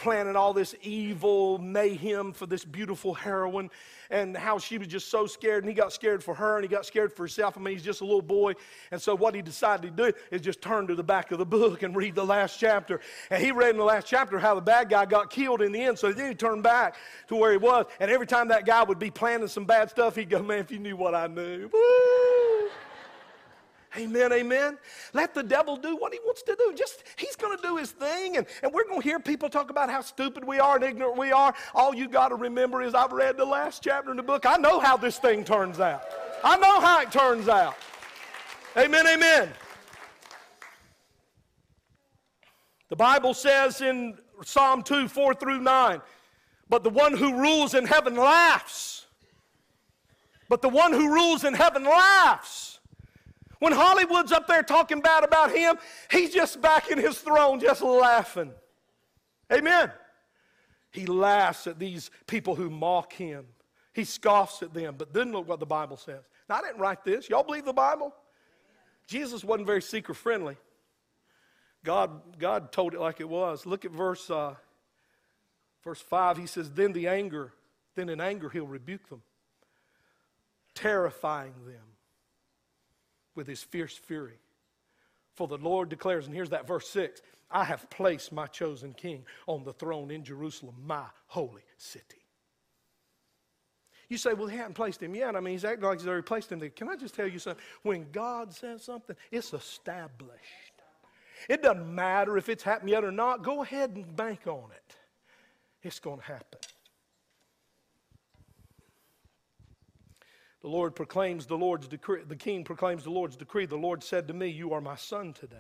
planning 0.01 0.35
all 0.35 0.55
this 0.55 0.75
evil 0.83 1.59
mayhem 1.59 2.33
for 2.33 2.47
this 2.47 2.65
beautiful 2.65 3.13
heroine, 3.13 3.71
and 4.09 4.35
how 4.37 4.59
she 4.59 4.79
was 4.79 4.89
just 4.89 5.11
so 5.11 5.27
scared, 5.27 5.63
and 5.63 5.69
he 5.69 5.75
got 5.75 5.93
scared 5.93 6.25
for 6.25 6.35
her, 6.35 6.57
and 6.57 6.65
he 6.65 6.69
got 6.69 6.87
scared 6.87 7.13
for 7.13 7.25
himself. 7.25 7.57
I 7.57 7.61
mean, 7.61 7.75
he's 7.75 7.85
just 7.85 8.01
a 8.01 8.05
little 8.05 8.23
boy, 8.23 8.55
and 8.91 9.01
so 9.01 9.15
what 9.15 9.35
he 9.35 9.43
decided 9.43 9.95
to 9.95 10.11
do 10.11 10.19
is 10.31 10.41
just 10.41 10.63
turn 10.63 10.87
to 10.87 10.95
the 10.95 11.03
back 11.03 11.31
of 11.33 11.39
the 11.39 11.45
book 11.45 11.83
and 11.83 11.95
read 11.95 12.15
the 12.15 12.25
last 12.25 12.59
chapter. 12.59 13.01
And 13.31 13.43
he 13.43 13.53
read 13.53 13.71
in 13.71 13.77
the 13.77 13.85
last 13.85 14.07
chapter 14.07 14.39
how 14.39 14.55
the 14.55 14.63
bad 14.63 14.89
guy 14.89 15.05
got 15.05 15.31
killed 15.31 15.61
in 15.61 15.71
the 15.71 15.83
end, 15.83 15.99
so 15.99 16.13
then 16.13 16.29
he 16.31 16.35
turned 16.35 16.63
back 16.63 16.97
to 17.29 17.37
where 17.37 17.53
he 17.53 17.59
was, 17.59 17.85
and 18.01 18.11
every 18.11 18.27
time 18.27 18.49
that 18.49 18.65
guy 18.65 18.83
would 18.83 18.99
be 18.99 19.11
planning 19.11 19.49
some 19.49 19.67
bad 19.67 19.91
stuff, 19.91 20.17
he'd 20.17 20.31
go, 20.31 20.43
"Man, 20.43 20.61
if 20.61 20.71
you 20.71 20.79
knew 20.79 20.97
what 20.97 21.15
I 21.15 21.27
knew." 21.27 21.69
Woo! 21.73 22.40
Amen, 23.97 24.33
amen. 24.33 24.79
Let 25.13 25.35
the 25.35 25.43
devil 25.43 25.77
do 25.77 25.97
what 25.97 26.13
he 26.13 26.21
wants 26.21 26.43
to 26.43 26.55
do. 26.55 26.73
Just, 26.77 27.03
he's 27.17 27.35
going 27.35 27.57
to 27.57 27.63
do 27.63 27.77
his 27.77 27.91
thing. 27.91 28.37
And, 28.37 28.47
and 28.63 28.73
we're 28.73 28.85
going 28.85 29.01
to 29.01 29.09
hear 29.09 29.19
people 29.19 29.49
talk 29.49 29.71
about 29.71 29.91
how 29.91 30.01
stupid 30.01 30.45
we 30.45 30.61
are 30.61 30.77
and 30.77 30.85
ignorant 30.85 31.19
we 31.19 31.33
are. 31.33 31.53
All 31.75 31.93
you 31.93 32.09
got 32.09 32.29
to 32.29 32.37
remember 32.37 32.83
is 32.83 32.95
I've 32.95 33.11
read 33.11 33.37
the 33.37 33.45
last 33.45 33.83
chapter 33.83 34.13
in 34.13 34.17
the 34.17 34.23
book. 34.23 34.47
I 34.47 34.57
know 34.57 34.79
how 34.79 34.97
this 34.97 35.19
thing 35.19 35.43
turns 35.43 35.81
out. 35.81 36.05
I 36.45 36.57
know 36.57 36.81
how 36.81 37.03
it 37.03 37.11
turns 37.11 37.49
out. 37.49 37.75
Amen, 38.77 39.07
amen. 39.09 39.49
The 42.91 42.97
Bible 42.97 43.35
says 43.35 43.81
in 43.81 44.17
Psalm 44.45 44.83
2 44.85 45.09
4 45.09 45.35
through 45.35 45.61
9, 45.61 46.01
but 46.69 46.85
the 46.85 46.91
one 46.91 47.17
who 47.17 47.41
rules 47.41 47.75
in 47.75 47.87
heaven 47.87 48.15
laughs. 48.15 49.07
But 50.49 50.63
the 50.63 50.69
one 50.69 50.93
who 50.93 51.13
rules 51.13 51.45
in 51.45 51.55
heaven 51.55 51.85
laughs. 51.85 52.70
When 53.61 53.73
Hollywood's 53.73 54.33
up 54.33 54.49
there 54.49 54.63
talking 54.63 55.01
bad 55.01 55.23
about 55.23 55.55
him, 55.55 55.77
he's 56.11 56.33
just 56.33 56.61
back 56.63 56.91
in 56.91 56.99
his 56.99 57.19
throne, 57.19 57.61
just 57.61 57.83
laughing. 57.83 58.53
Amen. 59.53 59.93
He 60.91 61.05
laughs 61.05 61.67
at 61.67 61.79
these 61.79 62.11
people 62.27 62.55
who 62.55 62.71
mock 62.71 63.13
him. 63.13 63.45
He 63.93 64.05
scoffs 64.05 64.63
at 64.63 64.73
them. 64.73 64.95
But 64.97 65.13
then 65.13 65.31
look 65.31 65.47
what 65.47 65.61
the 65.61 65.67
Bible 65.67 65.99
says. 65.99 66.23
Now, 66.49 66.57
I 66.57 66.63
didn't 66.63 66.81
write 66.81 67.05
this. 67.05 67.29
Y'all 67.29 67.43
believe 67.43 67.67
the 67.67 67.73
Bible? 67.75 68.15
Jesus 69.07 69.45
wasn't 69.45 69.67
very 69.67 69.83
seeker 69.83 70.15
friendly. 70.15 70.57
God, 71.85 72.39
God 72.39 72.73
told 72.73 72.95
it 72.95 73.01
like 73.01 73.21
it 73.21 73.29
was. 73.29 73.67
Look 73.67 73.85
at 73.85 73.91
verse, 73.91 74.31
uh, 74.31 74.55
verse 75.85 76.01
5. 76.01 76.39
He 76.39 76.47
says, 76.47 76.71
Then 76.71 76.95
the 76.95 77.09
anger, 77.09 77.53
then 77.95 78.09
in 78.09 78.23
anger 78.23 78.49
he'll 78.49 78.67
rebuke 78.67 79.11
them, 79.11 79.21
terrifying 80.75 81.53
them 81.67 81.90
with 83.41 83.47
his 83.47 83.63
fierce 83.63 83.97
fury. 83.97 84.39
For 85.33 85.49
the 85.49 85.57
Lord 85.57 85.89
declares, 85.89 86.27
and 86.27 86.35
here's 86.35 86.51
that 86.51 86.69
verse 86.69 86.87
6 86.91 87.23
I 87.51 87.65
have 87.65 87.89
placed 87.89 88.33
my 88.33 88.47
chosen 88.47 88.93
king 88.93 89.25
on 89.47 89.65
the 89.65 89.73
throne 89.73 90.11
in 90.11 90.23
Jerusalem, 90.23 90.75
my 90.87 91.07
holy 91.27 91.63
city. 91.79 92.05
You 94.11 94.19
say, 94.19 94.35
well, 94.35 94.47
he 94.47 94.59
hadn't 94.59 94.75
placed 94.75 95.03
him 95.03 95.15
yet. 95.15 95.35
I 95.37 95.41
mean, 95.41 95.55
he's 95.55 95.65
acting 95.65 95.87
like 95.87 96.01
he's 96.01 96.07
already 96.07 96.23
placed 96.23 96.53
him 96.53 96.59
there. 96.59 96.69
Can 96.69 96.91
I 96.91 96.97
just 96.97 97.15
tell 97.15 97.27
you 97.27 97.39
something? 97.39 97.63
When 97.83 98.11
God 98.13 98.53
says 98.53 98.85
something, 98.85 99.17
it's 99.31 99.55
established. 99.55 100.35
It 101.49 101.63
doesn't 101.63 101.95
matter 101.95 102.37
if 102.37 102.51
it's 102.51 102.63
happened 102.63 102.91
yet 102.91 103.05
or 103.05 103.13
not. 103.13 103.43
Go 103.43 103.63
ahead 103.63 103.93
and 103.95 104.15
bank 104.15 104.47
on 104.47 104.69
it. 104.77 104.97
It's 105.83 105.99
going 105.99 106.19
to 106.19 106.25
happen. 106.25 106.59
The 110.63 110.69
Lord 110.69 110.95
proclaims 110.95 111.47
the 111.47 111.57
Lord's 111.57 111.89
decree. 111.89 112.23
The 112.27 112.37
king 112.37 112.65
proclaims 112.65 113.05
the 113.05 113.11
Lord's 113.11 113.37
decree. 113.37 113.67
The 113.67 113.77
Lord 113.77 114.05
said 114.05 114.29
to 114.29 114.35
me, 114.35 114.49
You 114.49 114.73
are 114.75 114.81
my 114.81 114.97
son 114.97 115.33
today. 115.33 115.57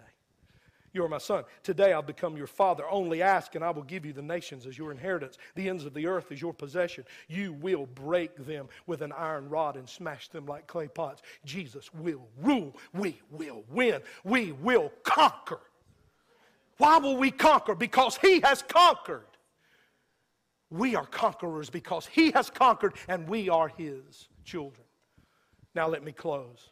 You 0.92 1.04
are 1.04 1.08
my 1.08 1.18
son. 1.18 1.44
Today 1.62 1.92
I'll 1.92 2.02
become 2.02 2.36
your 2.36 2.48
father. 2.48 2.84
Only 2.88 3.22
ask, 3.22 3.54
and 3.54 3.64
I 3.64 3.70
will 3.70 3.84
give 3.84 4.04
you 4.04 4.12
the 4.12 4.22
nations 4.22 4.66
as 4.66 4.76
your 4.76 4.90
inheritance, 4.90 5.38
the 5.54 5.68
ends 5.68 5.84
of 5.84 5.94
the 5.94 6.06
earth 6.06 6.32
as 6.32 6.42
your 6.42 6.52
possession. 6.52 7.04
You 7.28 7.52
will 7.52 7.86
break 7.86 8.44
them 8.44 8.68
with 8.86 9.00
an 9.00 9.12
iron 9.12 9.48
rod 9.48 9.76
and 9.76 9.88
smash 9.88 10.28
them 10.28 10.46
like 10.46 10.66
clay 10.66 10.88
pots. 10.88 11.22
Jesus 11.44 11.94
will 11.94 12.26
rule. 12.42 12.76
We 12.92 13.20
will 13.30 13.64
win. 13.70 14.00
We 14.24 14.52
will 14.52 14.92
conquer. 15.04 15.60
Why 16.78 16.98
will 16.98 17.16
we 17.16 17.30
conquer? 17.30 17.74
Because 17.74 18.16
he 18.16 18.40
has 18.40 18.62
conquered. 18.62 19.26
We 20.70 20.96
are 20.96 21.06
conquerors 21.06 21.70
because 21.70 22.06
he 22.06 22.32
has 22.32 22.50
conquered 22.50 22.94
and 23.08 23.28
we 23.28 23.48
are 23.48 23.68
his 23.68 24.28
children. 24.44 24.86
Now 25.74 25.88
let 25.88 26.02
me 26.02 26.12
close. 26.12 26.70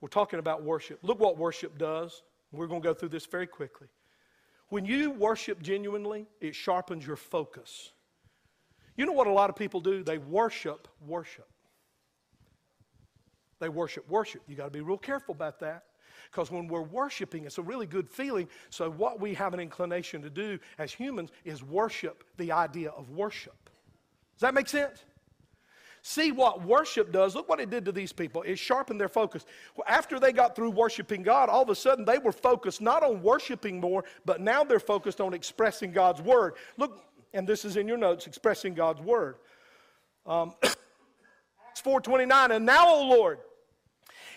We're 0.00 0.08
talking 0.08 0.38
about 0.38 0.62
worship. 0.62 0.98
Look 1.02 1.20
what 1.20 1.36
worship 1.36 1.78
does. 1.78 2.22
We're 2.52 2.66
going 2.66 2.82
to 2.82 2.88
go 2.88 2.94
through 2.94 3.08
this 3.10 3.26
very 3.26 3.46
quickly. 3.46 3.88
When 4.68 4.84
you 4.84 5.10
worship 5.10 5.62
genuinely, 5.62 6.26
it 6.40 6.54
sharpens 6.54 7.06
your 7.06 7.16
focus. 7.16 7.92
You 8.96 9.06
know 9.06 9.12
what 9.12 9.26
a 9.26 9.32
lot 9.32 9.50
of 9.50 9.56
people 9.56 9.80
do? 9.80 10.02
They 10.02 10.18
worship 10.18 10.88
worship. 11.06 11.48
They 13.58 13.68
worship 13.68 14.08
worship. 14.08 14.42
You 14.48 14.56
got 14.56 14.64
to 14.64 14.70
be 14.70 14.80
real 14.80 14.98
careful 14.98 15.34
about 15.34 15.60
that. 15.60 15.84
Because 16.30 16.50
when 16.50 16.66
we're 16.66 16.82
worshiping, 16.82 17.44
it's 17.44 17.58
a 17.58 17.62
really 17.62 17.86
good 17.86 18.08
feeling. 18.08 18.48
So, 18.70 18.90
what 18.90 19.20
we 19.20 19.34
have 19.34 19.54
an 19.54 19.60
inclination 19.60 20.22
to 20.22 20.30
do 20.30 20.58
as 20.78 20.92
humans 20.92 21.30
is 21.44 21.62
worship 21.62 22.24
the 22.36 22.52
idea 22.52 22.90
of 22.90 23.10
worship. 23.10 23.70
Does 24.34 24.40
that 24.40 24.54
make 24.54 24.68
sense? 24.68 25.04
See 26.08 26.30
what 26.30 26.62
worship 26.62 27.10
does. 27.10 27.34
Look 27.34 27.48
what 27.48 27.58
it 27.58 27.68
did 27.68 27.84
to 27.86 27.90
these 27.90 28.12
people. 28.12 28.42
It 28.42 28.60
sharpened 28.60 29.00
their 29.00 29.08
focus. 29.08 29.44
After 29.88 30.20
they 30.20 30.30
got 30.30 30.54
through 30.54 30.70
worshiping 30.70 31.24
God, 31.24 31.48
all 31.48 31.64
of 31.64 31.68
a 31.68 31.74
sudden 31.74 32.04
they 32.04 32.18
were 32.18 32.30
focused 32.30 32.80
not 32.80 33.02
on 33.02 33.20
worshiping 33.22 33.80
more, 33.80 34.04
but 34.24 34.40
now 34.40 34.62
they're 34.62 34.78
focused 34.78 35.20
on 35.20 35.34
expressing 35.34 35.90
God's 35.90 36.22
word. 36.22 36.54
Look, 36.76 37.02
and 37.34 37.44
this 37.44 37.64
is 37.64 37.76
in 37.76 37.88
your 37.88 37.96
notes, 37.96 38.28
expressing 38.28 38.72
God's 38.72 39.00
word. 39.00 39.34
Um, 40.24 40.54
Acts 40.62 41.82
4.29, 41.84 42.54
and 42.54 42.64
now, 42.64 42.88
O 42.88 43.08
Lord, 43.08 43.40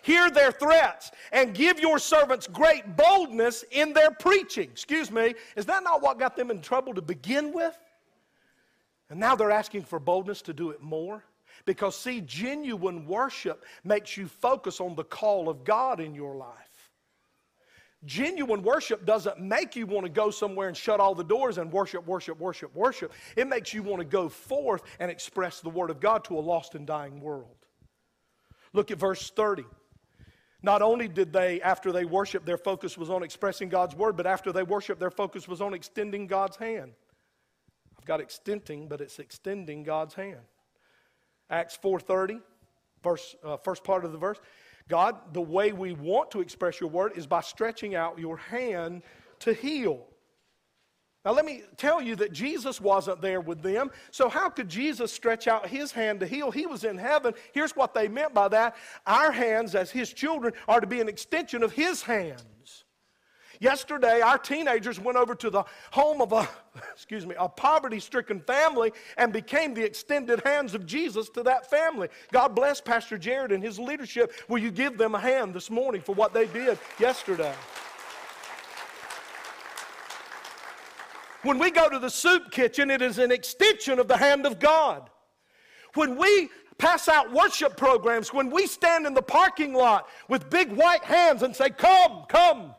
hear 0.02 0.32
their 0.32 0.52
threats 0.52 1.12
and 1.32 1.54
give 1.54 1.80
your 1.80 2.00
servants 2.00 2.48
great 2.48 2.98
boldness 2.98 3.64
in 3.70 3.94
their 3.94 4.10
preaching. 4.10 4.72
Excuse 4.72 5.12
me, 5.12 5.36
is 5.56 5.68
that 5.68 5.84
not 5.84 6.02
what 6.02 6.18
got 6.18 6.36
them 6.36 6.50
in 6.50 6.62
trouble 6.62 6.96
to 6.96 7.02
begin 7.04 7.54
with? 7.54 7.78
And 9.12 9.20
now 9.20 9.36
they're 9.36 9.52
asking 9.52 9.84
for 9.84 10.00
boldness 10.00 10.42
to 10.42 10.54
do 10.54 10.72
it 10.72 10.82
more. 10.82 11.24
Because, 11.66 11.96
see, 11.96 12.22
genuine 12.22 13.06
worship 13.06 13.66
makes 13.84 14.18
you 14.18 14.28
focus 14.28 14.80
on 14.80 14.96
the 14.96 15.04
call 15.04 15.50
of 15.50 15.64
God 15.64 16.00
in 16.00 16.16
your 16.16 16.36
life. 16.36 16.70
Genuine 18.06 18.64
worship 18.64 19.06
doesn't 19.06 19.42
make 19.42 19.76
you 19.76 19.86
want 19.86 20.06
to 20.06 20.12
go 20.12 20.32
somewhere 20.32 20.70
and 20.70 20.78
shut 20.78 21.02
all 21.02 21.14
the 21.14 21.24
doors 21.24 21.58
and 21.58 21.72
worship, 21.72 22.08
worship, 22.08 22.40
worship, 22.40 22.74
worship. 22.74 23.12
It 23.36 23.48
makes 23.48 23.74
you 23.74 23.84
want 23.84 24.00
to 24.00 24.06
go 24.06 24.30
forth 24.30 24.84
and 25.00 25.12
express 25.12 25.60
the 25.60 25.70
Word 25.70 25.90
of 25.90 26.00
God 26.00 26.24
to 26.26 26.38
a 26.38 26.40
lost 26.40 26.76
and 26.76 26.88
dying 26.88 27.20
world. 27.20 27.58
Look 28.72 28.90
at 28.92 29.00
verse 29.00 29.30
30. 29.32 29.66
Not 30.62 30.82
only 30.82 31.08
did 31.08 31.34
they, 31.34 31.62
after 31.62 31.92
they 31.92 32.06
worshiped, 32.06 32.46
their 32.46 32.58
focus 32.58 32.98
was 32.98 33.10
on 33.10 33.24
expressing 33.24 33.68
God's 33.68 33.96
Word, 33.96 34.16
but 34.16 34.28
after 34.28 34.54
they 34.54 34.64
worshiped, 34.64 35.00
their 35.00 35.12
focus 35.12 35.48
was 35.48 35.60
on 35.60 35.74
extending 35.74 36.28
God's 36.28 36.56
hand. 36.56 36.94
I've 37.98 38.06
got 38.06 38.22
extending, 38.22 38.88
but 38.88 39.02
it's 39.02 39.20
extending 39.20 39.84
God's 39.84 40.14
hand. 40.14 40.40
Acts 41.50 41.78
4:30, 41.82 42.42
verse 43.04 43.36
uh, 43.44 43.58
first 43.58 43.84
part 43.84 44.06
of 44.06 44.12
the 44.12 44.18
verse. 44.18 44.40
God, 44.88 45.34
the 45.34 45.42
way 45.42 45.72
we 45.72 45.94
want 45.94 46.32
to 46.32 46.42
express 46.42 46.80
your 46.80 46.90
word 46.90 47.14
is 47.16 47.28
by 47.28 47.42
stretching 47.42 47.94
out 47.96 48.18
your 48.18 48.38
hand 48.38 49.04
to 49.40 49.54
heal. 49.54 50.06
Now, 51.26 51.34
let 51.34 51.46
me 51.46 51.64
tell 51.76 52.02
you 52.02 52.16
that 52.16 52.32
Jesus 52.32 52.80
wasn't 52.80 53.22
there 53.22 53.42
with 53.42 53.62
them. 53.62 53.92
So, 54.10 54.30
how 54.30 54.50
could 54.50 54.70
Jesus 54.70 55.12
stretch 55.12 55.48
out 55.48 55.68
his 55.68 55.92
hand 55.92 56.22
to 56.22 56.28
heal? 56.28 56.50
He 56.50 56.66
was 56.66 56.86
in 56.86 56.98
heaven. 56.98 57.34
Here's 57.54 57.76
what 57.76 57.94
they 57.94 58.08
meant 58.08 58.34
by 58.34 58.48
that 58.48 58.76
our 59.06 59.32
hands, 59.32 59.76
as 59.76 59.92
his 59.92 60.14
children, 60.14 60.54
are 60.68 60.80
to 60.80 60.88
be 60.88 61.02
an 61.02 61.10
extension 61.10 61.62
of 61.62 61.74
his 61.74 62.02
hands. 62.02 62.86
Yesterday, 63.62 64.22
our 64.22 64.38
teenagers 64.38 65.02
went 65.02 65.18
over 65.18 65.36
to 65.36 65.50
the 65.50 65.66
home 65.92 66.22
of 66.22 66.32
a, 66.32 66.48
excuse 66.94 67.26
me, 67.26 67.36
a 67.38 67.50
poverty-stricken 67.50 68.40
family 68.42 68.94
and 69.18 69.34
became 69.34 69.74
the 69.74 69.84
extended 69.84 70.42
hands 70.46 70.74
of 70.74 70.86
Jesus 70.86 71.30
to 71.32 71.44
that 71.44 71.70
family. 71.70 72.08
God 72.32 72.56
bless 72.56 72.80
Pastor 72.80 73.18
Jared 73.18 73.52
and 73.52 73.62
his 73.62 73.78
leadership. 73.78 74.32
Will 74.48 74.60
you 74.60 74.72
give 74.72 74.98
them 74.98 75.14
a 75.14 75.20
hand 75.20 75.54
this 75.54 75.70
morning 75.70 76.02
for 76.02 76.16
what 76.16 76.34
they 76.34 76.48
did 76.48 76.80
yesterday? 77.00 77.54
When 81.44 81.60
we 81.60 81.70
go 81.72 81.90
to 81.90 82.00
the 82.00 82.10
soup 82.10 82.52
kitchen, 82.52 82.90
it 82.90 83.02
is 83.02 83.18
an 83.18 83.32
extension 83.32 84.00
of 84.00 84.08
the 84.08 84.18
hand 84.18 84.46
of 84.46 84.60
God. 84.60 85.10
When 85.96 86.18
we 86.18 86.50
pass 86.78 87.10
out 87.10 87.32
worship 87.34 87.76
programs, 87.76 88.34
when 88.34 88.50
we 88.50 88.68
stand 88.68 89.06
in 89.06 89.14
the 89.14 89.22
parking 89.22 89.74
lot 89.74 90.08
with 90.30 90.50
big 90.50 90.72
white 90.72 91.04
hands 91.04 91.44
and 91.44 91.56
say, 91.56 91.70
Come, 91.70 92.24
come, 92.30 92.76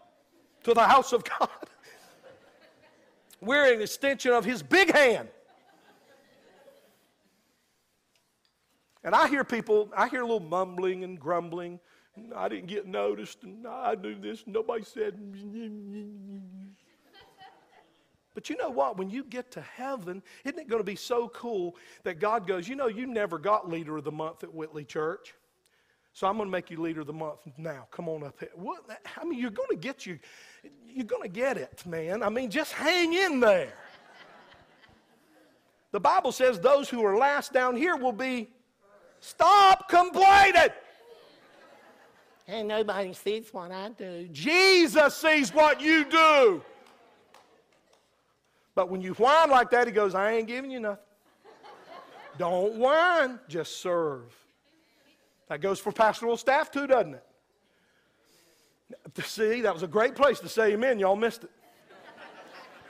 to 0.65 0.75
the 0.75 0.83
house 0.83 1.13
of 1.13 1.25
God. 1.25 1.49
We're 3.41 3.73
an 3.73 3.81
extension 3.81 4.33
of 4.33 4.45
His 4.45 4.63
big 4.63 4.93
hand. 4.93 5.29
And 9.03 9.15
I 9.15 9.29
hear 9.29 9.45
people, 9.45 9.91
I 9.97 10.09
hear 10.09 10.21
a 10.21 10.27
little 10.27 10.41
mumbling 10.41 11.05
and 11.05 11.19
grumbling. 11.19 11.81
I 12.37 12.49
didn't 12.49 12.67
get 12.67 12.87
noticed, 12.87 13.45
and 13.45 13.67
I 13.67 13.95
knew 13.95 14.15
this, 14.15 14.45
nobody 14.47 14.85
said. 14.85 15.19
But 18.33 18.49
you 18.49 18.57
know 18.57 18.71
what? 18.71 18.97
When 18.97 19.11
you 19.11 19.25
get 19.25 19.51
to 19.51 19.61
heaven, 19.61 20.23
isn't 20.45 20.59
it 20.59 20.69
going 20.69 20.81
to 20.81 20.85
be 20.85 20.95
so 20.95 21.29
cool 21.31 21.75
that 22.05 22.21
God 22.21 22.47
goes, 22.47 22.69
You 22.69 22.77
know, 22.77 22.87
you 22.87 23.07
never 23.07 23.39
got 23.39 23.69
leader 23.69 23.97
of 23.97 24.05
the 24.05 24.13
month 24.13 24.45
at 24.45 24.55
Whitley 24.55 24.85
Church. 24.85 25.35
So 26.13 26.27
I'm 26.27 26.37
going 26.37 26.49
to 26.49 26.53
make 26.53 26.71
you 26.71 26.81
leader 26.81 27.01
of 27.01 27.07
the 27.07 27.13
month 27.13 27.39
now. 27.57 27.87
Come 27.91 28.09
on 28.09 28.25
up 28.25 28.39
here. 28.41 28.51
What? 28.55 28.85
I 29.17 29.25
mean, 29.25 29.39
you're 29.39 29.51
going 29.51 29.71
to 29.71 29.77
get 29.77 30.07
you, 30.07 30.19
you're 30.89 31.07
going 31.07 31.23
to 31.23 31.29
get 31.29 31.57
it, 31.57 31.85
man. 31.87 32.23
I 32.23 32.29
mean, 32.29 32.51
just 32.51 32.73
hang 32.73 33.15
in 33.15 33.41
there. 33.41 33.73
The 35.93 36.01
Bible 36.01 36.33
says 36.33 36.61
those 36.61 36.89
who 36.89 37.05
are 37.05 37.17
last 37.17 37.53
down 37.53 37.77
here 37.77 37.97
will 37.97 38.13
be. 38.13 38.49
Stop 39.21 39.89
complaining. 39.89 40.71
And 42.47 42.67
nobody 42.69 43.13
sees 43.13 43.53
what 43.53 43.71
I 43.71 43.91
do. 43.91 44.29
Jesus 44.33 45.15
sees 45.15 45.55
what 45.55 45.81
you 45.81 46.05
do. 46.05 46.63
But 48.75 48.89
when 48.89 49.01
you 49.01 49.13
whine 49.15 49.51
like 49.51 49.71
that, 49.71 49.87
he 49.87 49.93
goes, 49.93 50.15
I 50.15 50.33
ain't 50.33 50.49
giving 50.49 50.71
you 50.71 50.81
nothing. 50.81 51.05
Don't 52.39 52.77
whine, 52.77 53.39
just 53.49 53.81
serve. 53.81 54.35
That 55.51 55.61
goes 55.61 55.81
for 55.81 55.91
pastoral 55.91 56.37
staff 56.37 56.71
too, 56.71 56.87
doesn't 56.87 57.15
it? 57.15 57.25
See, 59.25 59.63
that 59.63 59.75
was 59.75 59.83
a 59.83 59.89
great 59.89 60.15
place 60.15 60.39
to 60.41 60.49
say 60.49 60.73
amen. 60.73 61.01
Y'all 61.01 61.17
missed 61.17 61.43
it. 61.43 61.51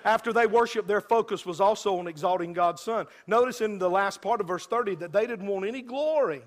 After 0.05 0.31
they 0.31 0.47
worshiped, 0.47 0.87
their 0.87 1.01
focus 1.01 1.47
was 1.47 1.59
also 1.61 1.99
on 1.99 2.07
exalting 2.07 2.53
God's 2.53 2.83
Son. 2.83 3.07
Notice 3.27 3.63
in 3.63 3.79
the 3.79 3.89
last 3.89 4.21
part 4.21 4.43
of 4.43 4.47
verse 4.47 4.67
30 4.67 4.97
that 4.97 5.11
they 5.13 5.27
didn't 5.27 5.47
want 5.47 5.65
any 5.67 5.81
glory. 5.81 6.43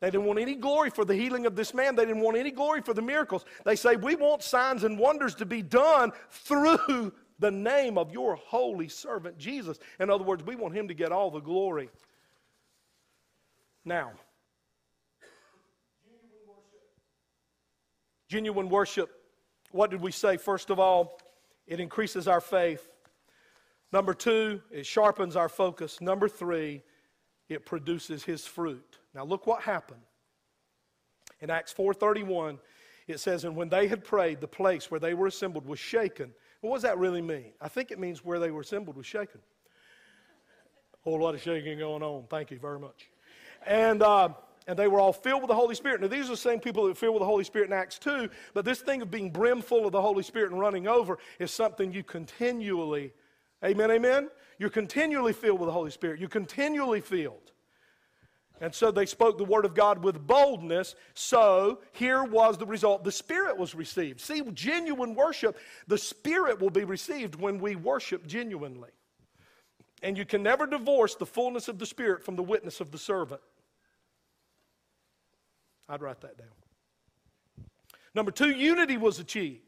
They 0.00 0.10
didn't 0.10 0.26
want 0.26 0.38
any 0.38 0.54
glory 0.54 0.88
for 0.88 1.04
the 1.04 1.14
healing 1.14 1.44
of 1.44 1.54
this 1.54 1.74
man. 1.74 1.94
They 1.94 2.06
didn't 2.06 2.22
want 2.22 2.38
any 2.38 2.50
glory 2.50 2.80
for 2.80 2.94
the 2.94 3.02
miracles. 3.02 3.44
They 3.64 3.76
say, 3.76 3.96
We 3.96 4.14
want 4.16 4.42
signs 4.42 4.84
and 4.84 4.98
wonders 4.98 5.34
to 5.36 5.44
be 5.44 5.60
done 5.60 6.12
through 6.30 7.12
the 7.38 7.50
name 7.50 7.98
of 7.98 8.10
your 8.10 8.36
holy 8.36 8.88
servant 8.88 9.36
Jesus. 9.36 9.78
In 10.00 10.08
other 10.08 10.24
words, 10.24 10.44
we 10.44 10.56
want 10.56 10.74
him 10.74 10.88
to 10.88 10.94
get 10.94 11.12
all 11.12 11.30
the 11.30 11.40
glory. 11.40 11.90
Now, 13.84 14.12
Genuine 18.28 18.68
worship, 18.68 19.10
what 19.70 19.90
did 19.90 20.00
we 20.00 20.12
say? 20.12 20.36
First 20.36 20.70
of 20.70 20.78
all, 20.78 21.18
it 21.66 21.80
increases 21.80 22.28
our 22.28 22.40
faith. 22.40 22.88
Number 23.92 24.12
two, 24.12 24.60
it 24.70 24.86
sharpens 24.86 25.34
our 25.34 25.48
focus. 25.48 26.00
Number 26.00 26.28
three, 26.28 26.82
it 27.48 27.64
produces 27.64 28.22
his 28.24 28.46
fruit. 28.46 28.98
Now 29.14 29.24
look 29.24 29.46
what 29.46 29.62
happened. 29.62 30.02
In 31.40 31.50
Acts 31.50 31.72
4:31, 31.72 32.58
it 33.06 33.20
says, 33.20 33.44
And 33.44 33.56
when 33.56 33.70
they 33.70 33.88
had 33.88 34.04
prayed, 34.04 34.40
the 34.40 34.48
place 34.48 34.90
where 34.90 35.00
they 35.00 35.14
were 35.14 35.26
assembled 35.26 35.66
was 35.66 35.78
shaken. 35.78 36.32
what 36.60 36.74
does 36.74 36.82
that 36.82 36.98
really 36.98 37.22
mean? 37.22 37.52
I 37.60 37.68
think 37.68 37.90
it 37.90 37.98
means 37.98 38.24
where 38.24 38.38
they 38.38 38.50
were 38.50 38.60
assembled 38.60 38.96
was 38.96 39.06
shaken. 39.06 39.40
Whole 41.02 41.20
lot 41.20 41.34
of 41.34 41.42
shaking 41.42 41.78
going 41.78 42.02
on. 42.02 42.24
Thank 42.28 42.50
you 42.50 42.58
very 42.58 42.78
much. 42.78 43.08
And, 43.66 44.02
uh, 44.02 44.30
and 44.68 44.78
they 44.78 44.86
were 44.86 45.00
all 45.00 45.14
filled 45.14 45.40
with 45.40 45.48
the 45.48 45.54
Holy 45.54 45.74
Spirit. 45.74 46.02
Now, 46.02 46.08
these 46.08 46.26
are 46.26 46.32
the 46.32 46.36
same 46.36 46.60
people 46.60 46.84
that 46.84 46.90
were 46.90 46.94
filled 46.94 47.14
with 47.14 47.22
the 47.22 47.26
Holy 47.26 47.42
Spirit 47.42 47.68
in 47.68 47.72
Acts 47.72 47.98
2, 47.98 48.28
but 48.52 48.66
this 48.66 48.80
thing 48.80 49.00
of 49.00 49.10
being 49.10 49.30
brimful 49.30 49.86
of 49.86 49.92
the 49.92 50.00
Holy 50.00 50.22
Spirit 50.22 50.52
and 50.52 50.60
running 50.60 50.86
over 50.86 51.18
is 51.38 51.50
something 51.50 51.90
you 51.90 52.04
continually, 52.04 53.12
amen, 53.64 53.90
amen? 53.90 54.28
You're 54.58 54.68
continually 54.68 55.32
filled 55.32 55.58
with 55.58 55.68
the 55.68 55.72
Holy 55.72 55.90
Spirit. 55.90 56.20
You're 56.20 56.28
continually 56.28 57.00
filled. 57.00 57.52
And 58.60 58.74
so 58.74 58.90
they 58.90 59.06
spoke 59.06 59.38
the 59.38 59.44
word 59.44 59.64
of 59.64 59.72
God 59.72 60.02
with 60.02 60.26
boldness. 60.26 60.96
So 61.14 61.78
here 61.92 62.24
was 62.24 62.58
the 62.58 62.66
result. 62.66 63.04
The 63.04 63.12
Spirit 63.12 63.56
was 63.56 63.74
received. 63.74 64.20
See, 64.20 64.42
genuine 64.52 65.14
worship, 65.14 65.56
the 65.86 65.96
Spirit 65.96 66.60
will 66.60 66.70
be 66.70 66.84
received 66.84 67.36
when 67.36 67.58
we 67.58 67.76
worship 67.76 68.26
genuinely. 68.26 68.90
And 70.02 70.18
you 70.18 70.26
can 70.26 70.42
never 70.42 70.66
divorce 70.66 71.14
the 71.14 71.26
fullness 71.26 71.68
of 71.68 71.78
the 71.78 71.86
Spirit 71.86 72.22
from 72.22 72.36
the 72.36 72.42
witness 72.42 72.80
of 72.80 72.90
the 72.90 72.98
servant. 72.98 73.40
I'd 75.88 76.02
write 76.02 76.20
that 76.20 76.36
down. 76.36 76.48
Number 78.14 78.30
two, 78.30 78.50
unity 78.50 78.96
was 78.96 79.18
achieved. 79.18 79.62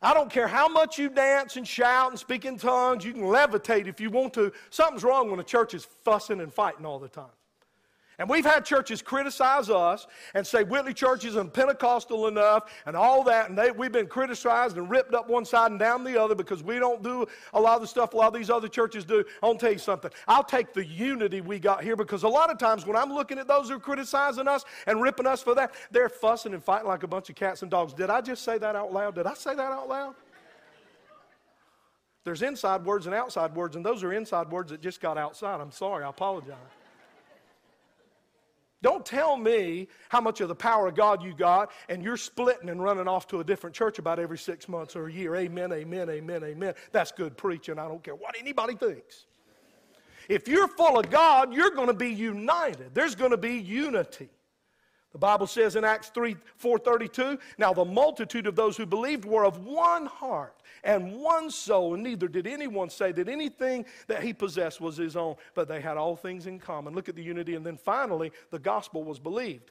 I 0.00 0.12
don't 0.12 0.30
care 0.30 0.46
how 0.46 0.68
much 0.68 0.98
you 0.98 1.08
dance 1.08 1.56
and 1.56 1.66
shout 1.66 2.10
and 2.10 2.18
speak 2.18 2.44
in 2.44 2.58
tongues, 2.58 3.04
you 3.04 3.12
can 3.12 3.22
levitate 3.22 3.86
if 3.86 4.00
you 4.00 4.10
want 4.10 4.34
to. 4.34 4.52
Something's 4.68 5.02
wrong 5.02 5.30
when 5.30 5.40
a 5.40 5.44
church 5.44 5.72
is 5.72 5.84
fussing 5.84 6.40
and 6.40 6.52
fighting 6.52 6.84
all 6.84 6.98
the 6.98 7.08
time. 7.08 7.32
And 8.18 8.28
we've 8.28 8.44
had 8.44 8.64
churches 8.64 9.02
criticize 9.02 9.70
us 9.70 10.06
and 10.34 10.46
say 10.46 10.62
Whitley 10.62 10.94
Church 10.94 11.24
isn't 11.24 11.52
Pentecostal 11.52 12.28
enough 12.28 12.72
and 12.86 12.94
all 12.94 13.24
that, 13.24 13.48
and 13.48 13.58
they, 13.58 13.70
we've 13.70 13.92
been 13.92 14.06
criticized 14.06 14.76
and 14.76 14.88
ripped 14.88 15.14
up 15.14 15.28
one 15.28 15.44
side 15.44 15.70
and 15.70 15.80
down 15.80 16.04
the 16.04 16.20
other 16.20 16.34
because 16.34 16.62
we 16.62 16.78
don't 16.78 17.02
do 17.02 17.26
a 17.52 17.60
lot 17.60 17.76
of 17.76 17.82
the 17.82 17.88
stuff 17.88 18.14
a 18.14 18.16
lot 18.16 18.28
of 18.28 18.34
these 18.34 18.50
other 18.50 18.68
churches 18.68 19.04
do. 19.04 19.24
I'll 19.42 19.56
tell 19.56 19.72
you 19.72 19.78
something. 19.78 20.10
I'll 20.28 20.44
take 20.44 20.72
the 20.72 20.86
unity 20.86 21.40
we 21.40 21.58
got 21.58 21.82
here 21.82 21.96
because 21.96 22.22
a 22.22 22.28
lot 22.28 22.50
of 22.50 22.58
times 22.58 22.86
when 22.86 22.96
I'm 22.96 23.12
looking 23.12 23.38
at 23.38 23.48
those 23.48 23.68
who 23.68 23.76
are 23.76 23.80
criticizing 23.80 24.46
us 24.46 24.64
and 24.86 25.02
ripping 25.02 25.26
us 25.26 25.42
for 25.42 25.54
that, 25.56 25.72
they're 25.90 26.08
fussing 26.08 26.54
and 26.54 26.62
fighting 26.62 26.88
like 26.88 27.02
a 27.02 27.08
bunch 27.08 27.30
of 27.30 27.36
cats 27.36 27.62
and 27.62 27.70
dogs. 27.70 27.92
Did 27.92 28.10
I 28.10 28.20
just 28.20 28.44
say 28.44 28.58
that 28.58 28.76
out 28.76 28.92
loud? 28.92 29.16
Did 29.16 29.26
I 29.26 29.34
say 29.34 29.54
that 29.54 29.72
out 29.72 29.88
loud? 29.88 30.14
There's 32.24 32.42
inside 32.42 32.84
words 32.84 33.06
and 33.06 33.14
outside 33.14 33.54
words, 33.54 33.76
and 33.76 33.84
those 33.84 34.02
are 34.02 34.12
inside 34.12 34.50
words 34.50 34.70
that 34.70 34.80
just 34.80 35.00
got 35.00 35.18
outside. 35.18 35.60
I'm 35.60 35.72
sorry, 35.72 36.04
I 36.04 36.08
apologize. 36.08 36.56
Don't 38.84 39.06
tell 39.06 39.38
me 39.38 39.88
how 40.10 40.20
much 40.20 40.42
of 40.42 40.48
the 40.48 40.54
power 40.54 40.88
of 40.88 40.94
God 40.94 41.22
you 41.22 41.32
got 41.34 41.70
and 41.88 42.02
you're 42.02 42.18
splitting 42.18 42.68
and 42.68 42.82
running 42.82 43.08
off 43.08 43.26
to 43.28 43.40
a 43.40 43.44
different 43.44 43.74
church 43.74 43.98
about 43.98 44.18
every 44.18 44.36
six 44.36 44.68
months 44.68 44.94
or 44.94 45.06
a 45.06 45.12
year. 45.12 45.34
Amen, 45.36 45.72
amen, 45.72 46.10
amen, 46.10 46.44
amen. 46.44 46.74
That's 46.92 47.10
good 47.10 47.34
preaching. 47.38 47.78
I 47.78 47.88
don't 47.88 48.04
care 48.04 48.14
what 48.14 48.34
anybody 48.38 48.74
thinks. 48.74 49.24
If 50.28 50.46
you're 50.48 50.68
full 50.68 50.98
of 50.98 51.08
God, 51.08 51.54
you're 51.54 51.70
going 51.70 51.86
to 51.86 51.94
be 51.94 52.10
united. 52.10 52.94
There's 52.94 53.14
going 53.14 53.30
to 53.30 53.38
be 53.38 53.54
unity. 53.54 54.28
The 55.14 55.18
Bible 55.18 55.46
says 55.46 55.76
in 55.76 55.84
Acts 55.84 56.08
3 56.08 56.36
432, 56.56 57.38
now 57.56 57.72
the 57.72 57.84
multitude 57.84 58.48
of 58.48 58.56
those 58.56 58.76
who 58.76 58.84
believed 58.84 59.24
were 59.24 59.46
of 59.46 59.64
one 59.64 60.06
heart 60.06 60.60
and 60.82 61.14
one 61.20 61.52
soul, 61.52 61.94
and 61.94 62.02
neither 62.02 62.26
did 62.26 62.48
anyone 62.48 62.90
say 62.90 63.12
that 63.12 63.28
anything 63.28 63.86
that 64.08 64.24
he 64.24 64.32
possessed 64.32 64.80
was 64.80 64.96
his 64.96 65.14
own, 65.16 65.36
but 65.54 65.68
they 65.68 65.80
had 65.80 65.96
all 65.96 66.16
things 66.16 66.48
in 66.48 66.58
common. 66.58 66.94
Look 66.94 67.08
at 67.08 67.14
the 67.14 67.22
unity, 67.22 67.54
and 67.54 67.64
then 67.64 67.76
finally, 67.76 68.32
the 68.50 68.58
gospel 68.58 69.04
was 69.04 69.20
believed. 69.20 69.70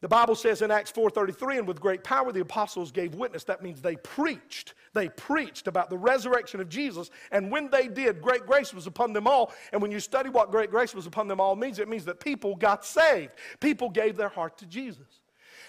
The 0.00 0.08
Bible 0.08 0.36
says 0.36 0.62
in 0.62 0.70
Acts 0.70 0.92
4:33 0.92 1.58
and 1.58 1.66
with 1.66 1.80
great 1.80 2.04
power 2.04 2.30
the 2.30 2.40
apostles 2.40 2.92
gave 2.92 3.16
witness. 3.16 3.42
That 3.44 3.62
means 3.62 3.82
they 3.82 3.96
preached. 3.96 4.74
They 4.94 5.08
preached 5.08 5.66
about 5.66 5.90
the 5.90 5.98
resurrection 5.98 6.60
of 6.60 6.68
Jesus. 6.68 7.10
And 7.32 7.50
when 7.50 7.68
they 7.68 7.88
did 7.88 8.22
great 8.22 8.46
grace 8.46 8.72
was 8.72 8.86
upon 8.86 9.12
them 9.12 9.26
all. 9.26 9.52
And 9.72 9.82
when 9.82 9.90
you 9.90 9.98
study 9.98 10.30
what 10.30 10.52
great 10.52 10.70
grace 10.70 10.94
was 10.94 11.06
upon 11.06 11.26
them 11.26 11.40
all 11.40 11.56
means 11.56 11.80
it 11.80 11.88
means 11.88 12.04
that 12.04 12.20
people 12.20 12.54
got 12.54 12.84
saved. 12.84 13.32
People 13.58 13.90
gave 13.90 14.16
their 14.16 14.28
heart 14.28 14.56
to 14.58 14.66
Jesus. 14.66 15.20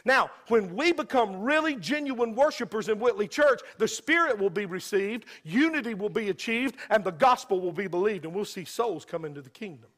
Now, 0.06 0.30
when 0.48 0.76
we 0.76 0.92
become 0.92 1.42
really 1.42 1.76
genuine 1.76 2.36
worshipers 2.36 2.88
in 2.88 3.00
Whitley 3.00 3.28
Church, 3.28 3.62
the 3.80 3.88
Spirit 3.88 4.38
will 4.38 4.50
be 4.50 4.66
received, 4.66 5.26
unity 5.44 5.94
will 5.94 6.10
be 6.10 6.30
achieved, 6.30 6.78
and 6.90 7.04
the 7.04 7.12
gospel 7.12 7.60
will 7.60 7.74
be 7.74 7.88
believed, 7.88 8.26
and 8.26 8.34
we'll 8.34 8.46
see 8.46 8.64
souls 8.64 9.04
come 9.04 9.26
into 9.26 9.42
the 9.42 9.50
kingdom. 9.50 9.90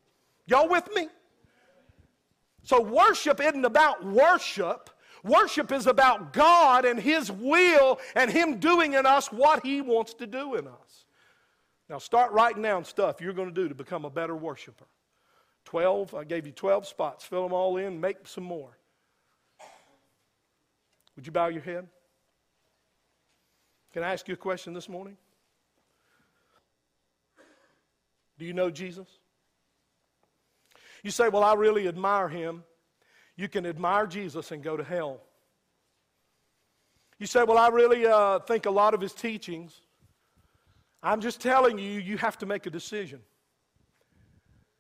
Y'all 0.48 0.68
with 0.68 0.90
me? 0.96 1.08
So, 2.64 2.82
worship 2.82 3.42
isn't 3.42 3.66
about 3.66 4.06
worship. 4.06 4.90
Worship 5.24 5.72
is 5.72 5.88
about 5.88 6.34
God 6.34 6.86
and 6.86 7.00
His 7.00 7.32
will 7.32 8.00
and 8.16 8.32
Him 8.32 8.60
doing 8.60 8.94
in 8.94 9.06
us 9.06 9.32
what 9.32 9.66
He 9.66 9.82
wants 9.82 10.14
to 10.16 10.28
do 10.28 10.56
in 10.56 10.68
us. 10.68 11.06
Now, 11.90 11.98
start 11.98 12.32
writing 12.32 12.62
down 12.62 12.86
stuff 12.86 13.20
you're 13.20 13.34
going 13.34 13.54
to 13.54 13.54
do 13.54 13.68
to 13.68 13.76
become 13.76 14.06
a 14.06 14.10
better 14.10 14.36
worshiper. 14.36 14.86
12, 15.66 16.16
I 16.16 16.24
gave 16.24 16.46
you 16.46 16.52
12 16.52 16.88
spots. 16.88 17.26
Fill 17.26 17.44
them 17.44 17.54
all 17.54 17.78
in, 17.78 18.00
make 18.00 18.28
some 18.28 18.44
more. 18.44 18.78
Would 21.16 21.26
you 21.26 21.32
bow 21.32 21.48
your 21.48 21.62
head? 21.62 21.88
Can 23.94 24.04
I 24.04 24.14
ask 24.14 24.28
you 24.28 24.34
a 24.34 24.38
question 24.38 24.74
this 24.74 24.88
morning? 24.88 25.18
Do 28.40 28.46
you 28.46 28.54
know 28.54 28.72
Jesus? 28.72 29.08
You 31.04 31.12
say, 31.12 31.30
Well, 31.30 31.44
I 31.44 31.54
really 31.54 31.88
admire 31.88 32.30
him. 32.30 32.64
You 33.36 33.48
can 33.48 33.66
admire 33.66 34.08
Jesus 34.08 34.52
and 34.52 34.64
go 34.64 34.78
to 34.78 34.84
hell. 34.84 35.22
You 37.20 37.28
say, 37.28 37.44
Well, 37.44 37.58
I 37.58 37.70
really 37.70 38.06
uh, 38.06 38.40
think 38.40 38.66
a 38.66 38.72
lot 38.72 38.94
of 38.94 39.02
his 39.02 39.14
teachings. 39.14 39.82
I'm 41.04 41.22
just 41.22 41.42
telling 41.42 41.80
you, 41.80 42.00
you 42.00 42.18
have 42.18 42.38
to 42.40 42.46
make 42.46 42.66
a 42.66 42.70
decision. 42.70 43.22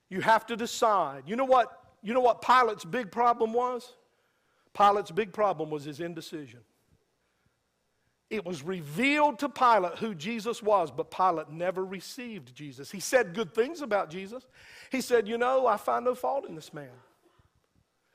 You 0.09 0.21
have 0.21 0.45
to 0.47 0.55
decide. 0.55 1.23
You 1.25 1.35
know 1.35 1.45
what? 1.45 1.71
You 2.03 2.13
know 2.13 2.19
what 2.19 2.41
Pilate's 2.41 2.85
big 2.85 3.11
problem 3.11 3.53
was? 3.53 3.93
Pilate's 4.73 5.11
big 5.11 5.33
problem 5.33 5.69
was 5.69 5.83
his 5.83 5.99
indecision. 5.99 6.61
It 8.31 8.45
was 8.45 8.63
revealed 8.63 9.39
to 9.39 9.49
Pilate 9.49 9.97
who 9.97 10.15
Jesus 10.15 10.63
was, 10.63 10.89
but 10.89 11.11
Pilate 11.11 11.49
never 11.49 11.83
received 11.83 12.55
Jesus. 12.55 12.89
He 12.89 13.01
said 13.01 13.33
good 13.33 13.53
things 13.53 13.81
about 13.81 14.09
Jesus. 14.09 14.47
He 14.89 15.01
said, 15.01 15.27
You 15.27 15.37
know, 15.37 15.67
I 15.67 15.75
find 15.75 16.05
no 16.05 16.15
fault 16.15 16.47
in 16.47 16.55
this 16.55 16.73
man. 16.73 16.89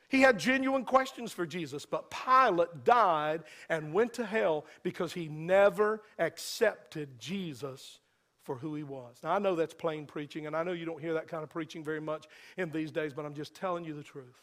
He 0.09 0.23
had 0.23 0.39
genuine 0.39 0.85
questions 0.85 1.33
for 1.33 1.45
Jesus, 1.45 1.85
but 1.85 2.11
Pilate 2.11 2.83
died 2.83 3.43
and 3.69 3.93
went 3.93 4.15
to 4.15 4.25
hell 4.25 4.65
because 4.83 5.13
he 5.13 5.29
never 5.29 6.03
accepted 6.19 7.19
Jesus 7.19 8.01
for 8.43 8.55
who 8.57 8.75
he 8.75 8.85
was. 8.85 9.19
Now, 9.23 9.33
I 9.33 9.39
know 9.39 9.55
that's 9.55 9.75
plain 9.75 10.07
preaching, 10.07 10.47
and 10.47 10.57
I 10.57 10.63
know 10.63 10.73
you 10.73 10.87
don't 10.87 11.01
hear 11.01 11.13
that 11.15 11.29
kind 11.29 11.43
of 11.43 11.51
preaching 11.51 11.85
very 11.85 12.01
much 12.01 12.27
in 12.57 12.71
these 12.71 12.91
days, 12.91 13.13
but 13.13 13.27
I'm 13.27 13.35
just 13.35 13.55
telling 13.55 13.85
you 13.85 13.93
the 13.93 14.03
truth. 14.03 14.41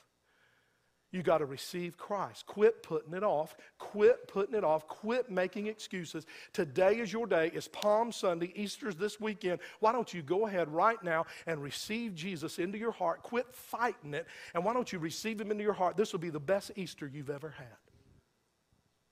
You 1.13 1.21
got 1.21 1.37
to 1.37 1.45
receive 1.45 1.95
Christ. 1.95 2.47
Quit 2.47 2.81
putting 2.81 3.13
it 3.13 3.23
off. 3.23 3.55
Quit 3.77 4.27
putting 4.27 4.55
it 4.55 4.63
off. 4.63 4.87
Quit 4.87 5.29
making 5.29 5.67
excuses. 5.67 6.25
Today 6.53 6.95
is 6.95 7.13
your 7.13 7.27
day. 7.27 7.51
It's 7.53 7.67
Palm 7.67 8.11
Sunday. 8.11 8.51
Easter's 8.55 8.95
this 8.95 9.21
weekend. 9.21 9.59
Why 9.79 9.91
don't 9.91 10.11
you 10.11 10.23
go 10.23 10.47
ahead 10.47 10.69
right 10.69 11.01
now 11.03 11.27
and 11.45 11.61
receive 11.61 12.15
Jesus 12.15 12.57
into 12.57 12.79
your 12.79 12.91
heart? 12.91 13.21
Quit 13.21 13.45
fighting 13.53 14.15
it. 14.15 14.25
And 14.55 14.65
why 14.65 14.73
don't 14.73 14.91
you 14.91 14.97
receive 14.97 15.39
him 15.39 15.51
into 15.51 15.63
your 15.63 15.73
heart? 15.73 15.97
This 15.97 16.13
will 16.13 16.19
be 16.19 16.31
the 16.31 16.39
best 16.39 16.71
Easter 16.75 17.05
you've 17.05 17.29
ever 17.29 17.51
had. 17.51 17.67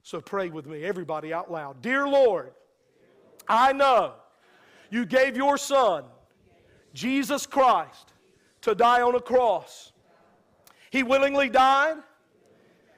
So 0.01 0.19
pray 0.21 0.49
with 0.49 0.65
me, 0.65 0.83
everybody 0.83 1.31
out 1.31 1.51
loud. 1.51 1.83
Dear 1.83 2.07
Lord, 2.07 2.53
I 3.47 3.73
know 3.73 4.13
you 4.89 5.05
gave 5.05 5.37
your 5.37 5.55
son, 5.55 6.05
Jesus 6.95 7.45
Christ, 7.45 8.11
to 8.61 8.73
die 8.73 9.03
on 9.03 9.13
a 9.13 9.21
cross 9.21 9.90
he 10.91 11.03
willingly 11.03 11.49
died. 11.49 11.95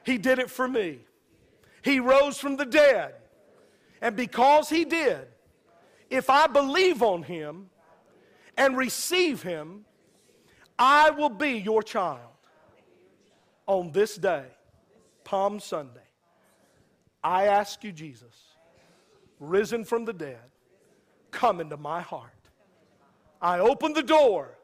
He 0.04 0.18
did 0.18 0.38
it 0.38 0.50
for 0.50 0.68
me. 0.68 0.98
He 1.80 2.00
rose 2.00 2.38
from 2.38 2.56
the 2.56 2.66
dead. 2.66 3.14
And 4.02 4.16
because 4.16 4.68
He 4.68 4.84
did, 4.84 5.28
if 6.10 6.28
I 6.28 6.48
believe 6.48 7.02
on 7.02 7.22
Him 7.22 7.70
and 8.56 8.76
receive 8.76 9.42
Him, 9.42 9.84
I 10.78 11.10
will 11.10 11.30
be 11.30 11.52
your 11.52 11.82
child 11.82 12.32
on 13.66 13.92
this 13.92 14.16
day, 14.16 14.44
Palm 15.22 15.60
Sunday. 15.60 16.00
I 17.22 17.46
ask 17.46 17.84
you, 17.84 17.92
Jesus, 17.92 18.56
risen 19.38 19.84
from 19.84 20.04
the 20.04 20.12
dead, 20.12 20.50
come 21.30 21.60
into 21.60 21.76
my 21.76 22.02
heart. 22.02 22.32
I 23.40 23.60
open 23.60 23.92
the 23.92 24.02
door 24.02 24.58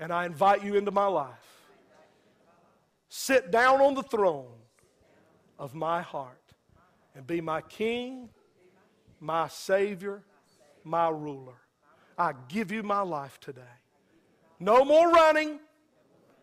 and 0.00 0.12
I 0.12 0.26
invite 0.26 0.64
you 0.64 0.74
into 0.74 0.90
my 0.90 1.06
life. 1.06 1.49
Sit 3.12 3.50
down 3.50 3.80
on 3.80 3.94
the 3.94 4.04
throne 4.04 4.54
of 5.58 5.74
my 5.74 6.00
heart 6.00 6.40
and 7.16 7.26
be 7.26 7.40
my 7.40 7.60
king, 7.60 8.30
my 9.18 9.48
savior, 9.48 10.22
my 10.84 11.08
ruler. 11.08 11.56
I 12.16 12.34
give 12.48 12.70
you 12.70 12.84
my 12.84 13.00
life 13.00 13.40
today. 13.40 13.60
No 14.60 14.84
more 14.84 15.10
running, 15.10 15.58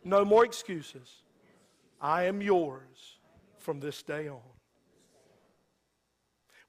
no 0.04 0.26
more 0.26 0.44
excuses. 0.44 1.10
I 2.02 2.24
am 2.24 2.42
yours 2.42 3.18
from 3.58 3.80
this 3.80 4.04
day 4.04 4.28
on. 4.28 4.42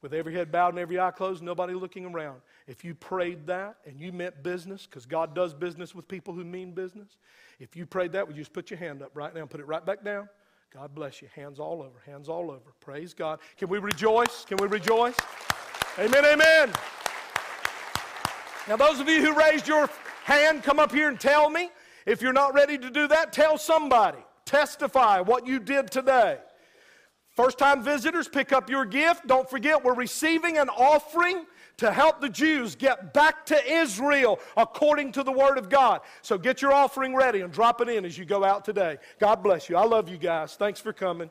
with 0.01 0.15
every 0.15 0.33
head 0.33 0.53
bowed 0.53 0.69
and 0.69 0.79
every 0.79 1.01
eye 1.01 1.11
closed, 1.11 1.43
nobody 1.43 1.75
looking 1.75 2.07
around. 2.07 2.41
If 2.69 2.85
you 2.85 2.95
prayed 2.95 3.47
that 3.47 3.77
and 3.87 3.99
you 3.99 4.13
meant 4.13 4.43
business, 4.43 4.85
because 4.85 5.07
God 5.07 5.35
does 5.35 5.55
business 5.55 5.95
with 5.95 6.07
people 6.07 6.35
who 6.35 6.45
mean 6.45 6.73
business, 6.73 7.17
if 7.59 7.75
you 7.75 7.87
prayed 7.87 8.13
that, 8.13 8.27
would 8.27 8.37
you 8.37 8.43
just 8.43 8.53
put 8.53 8.71
your 8.71 8.79
hand 8.79 9.03
up 9.03 9.11
right 9.15 9.35
now 9.35 9.41
and 9.41 9.51
put 9.51 9.59
it 9.59 9.67
right 9.67 9.85
back 9.85 10.05
down? 10.05 10.29
God 10.73 10.95
bless 10.95 11.23
you. 11.23 11.29
Hands 11.35 11.59
all 11.59 11.81
over, 11.81 11.99
hands 12.05 12.29
all 12.29 12.51
over. 12.51 12.75
Praise 12.81 13.15
God. 13.15 13.41
Can 13.57 13.71
we 13.71 13.79
rejoice? 13.79 14.45
Can 14.45 14.59
we 14.59 14.69
rejoice? 14.69 15.17
Amen, 15.99 16.25
amen. 16.27 16.71
Now, 18.69 18.77
those 18.77 19.01
of 19.01 19.09
you 19.09 19.25
who 19.25 19.35
raised 19.35 19.67
your 19.67 19.89
hand, 20.25 20.63
come 20.63 20.79
up 20.79 20.93
here 20.93 21.09
and 21.09 21.19
tell 21.19 21.49
me. 21.49 21.71
If 22.05 22.21
you're 22.21 22.35
not 22.35 22.53
ready 22.53 22.77
to 22.77 22.91
do 22.91 23.09
that, 23.09 23.33
tell 23.33 23.57
somebody. 23.57 24.19
Testify 24.45 25.21
what 25.21 25.47
you 25.47 25.59
did 25.59 25.91
today. 25.91 26.39
First 27.39 27.57
time 27.57 27.85
visitors, 27.85 28.27
pick 28.27 28.53
up 28.53 28.69
your 28.69 28.85
gift. 28.85 29.29
Don't 29.29 29.49
forget, 29.49 29.85
we're 29.85 29.95
receiving 29.95 30.59
an 30.59 30.69
offering 30.69 31.47
to 31.77 31.93
help 31.93 32.21
the 32.21 32.29
Jews 32.29 32.75
get 32.75 33.15
back 33.15 33.47
to 33.47 33.73
Israel 33.73 34.41
according 34.57 35.13
to 35.13 35.23
the 35.23 35.31
Word 35.31 35.57
of 35.57 35.69
God. 35.69 36.01
So 36.21 36.37
get 36.37 36.61
your 36.61 36.73
offering 36.73 37.15
ready 37.15 37.43
and 37.43 37.53
drop 37.53 37.81
it 37.81 37.89
in 37.89 38.05
as 38.05 38.19
you 38.19 38.25
go 38.25 38.43
out 38.43 38.65
today. 38.65 38.97
God 39.21 39.37
bless 39.37 39.69
you. 39.69 39.77
I 39.77 39.85
love 39.85 40.09
you 40.09 40.17
guys. 40.17 40.57
Thanks 40.57 40.81
for 40.81 40.93
coming. 40.93 41.31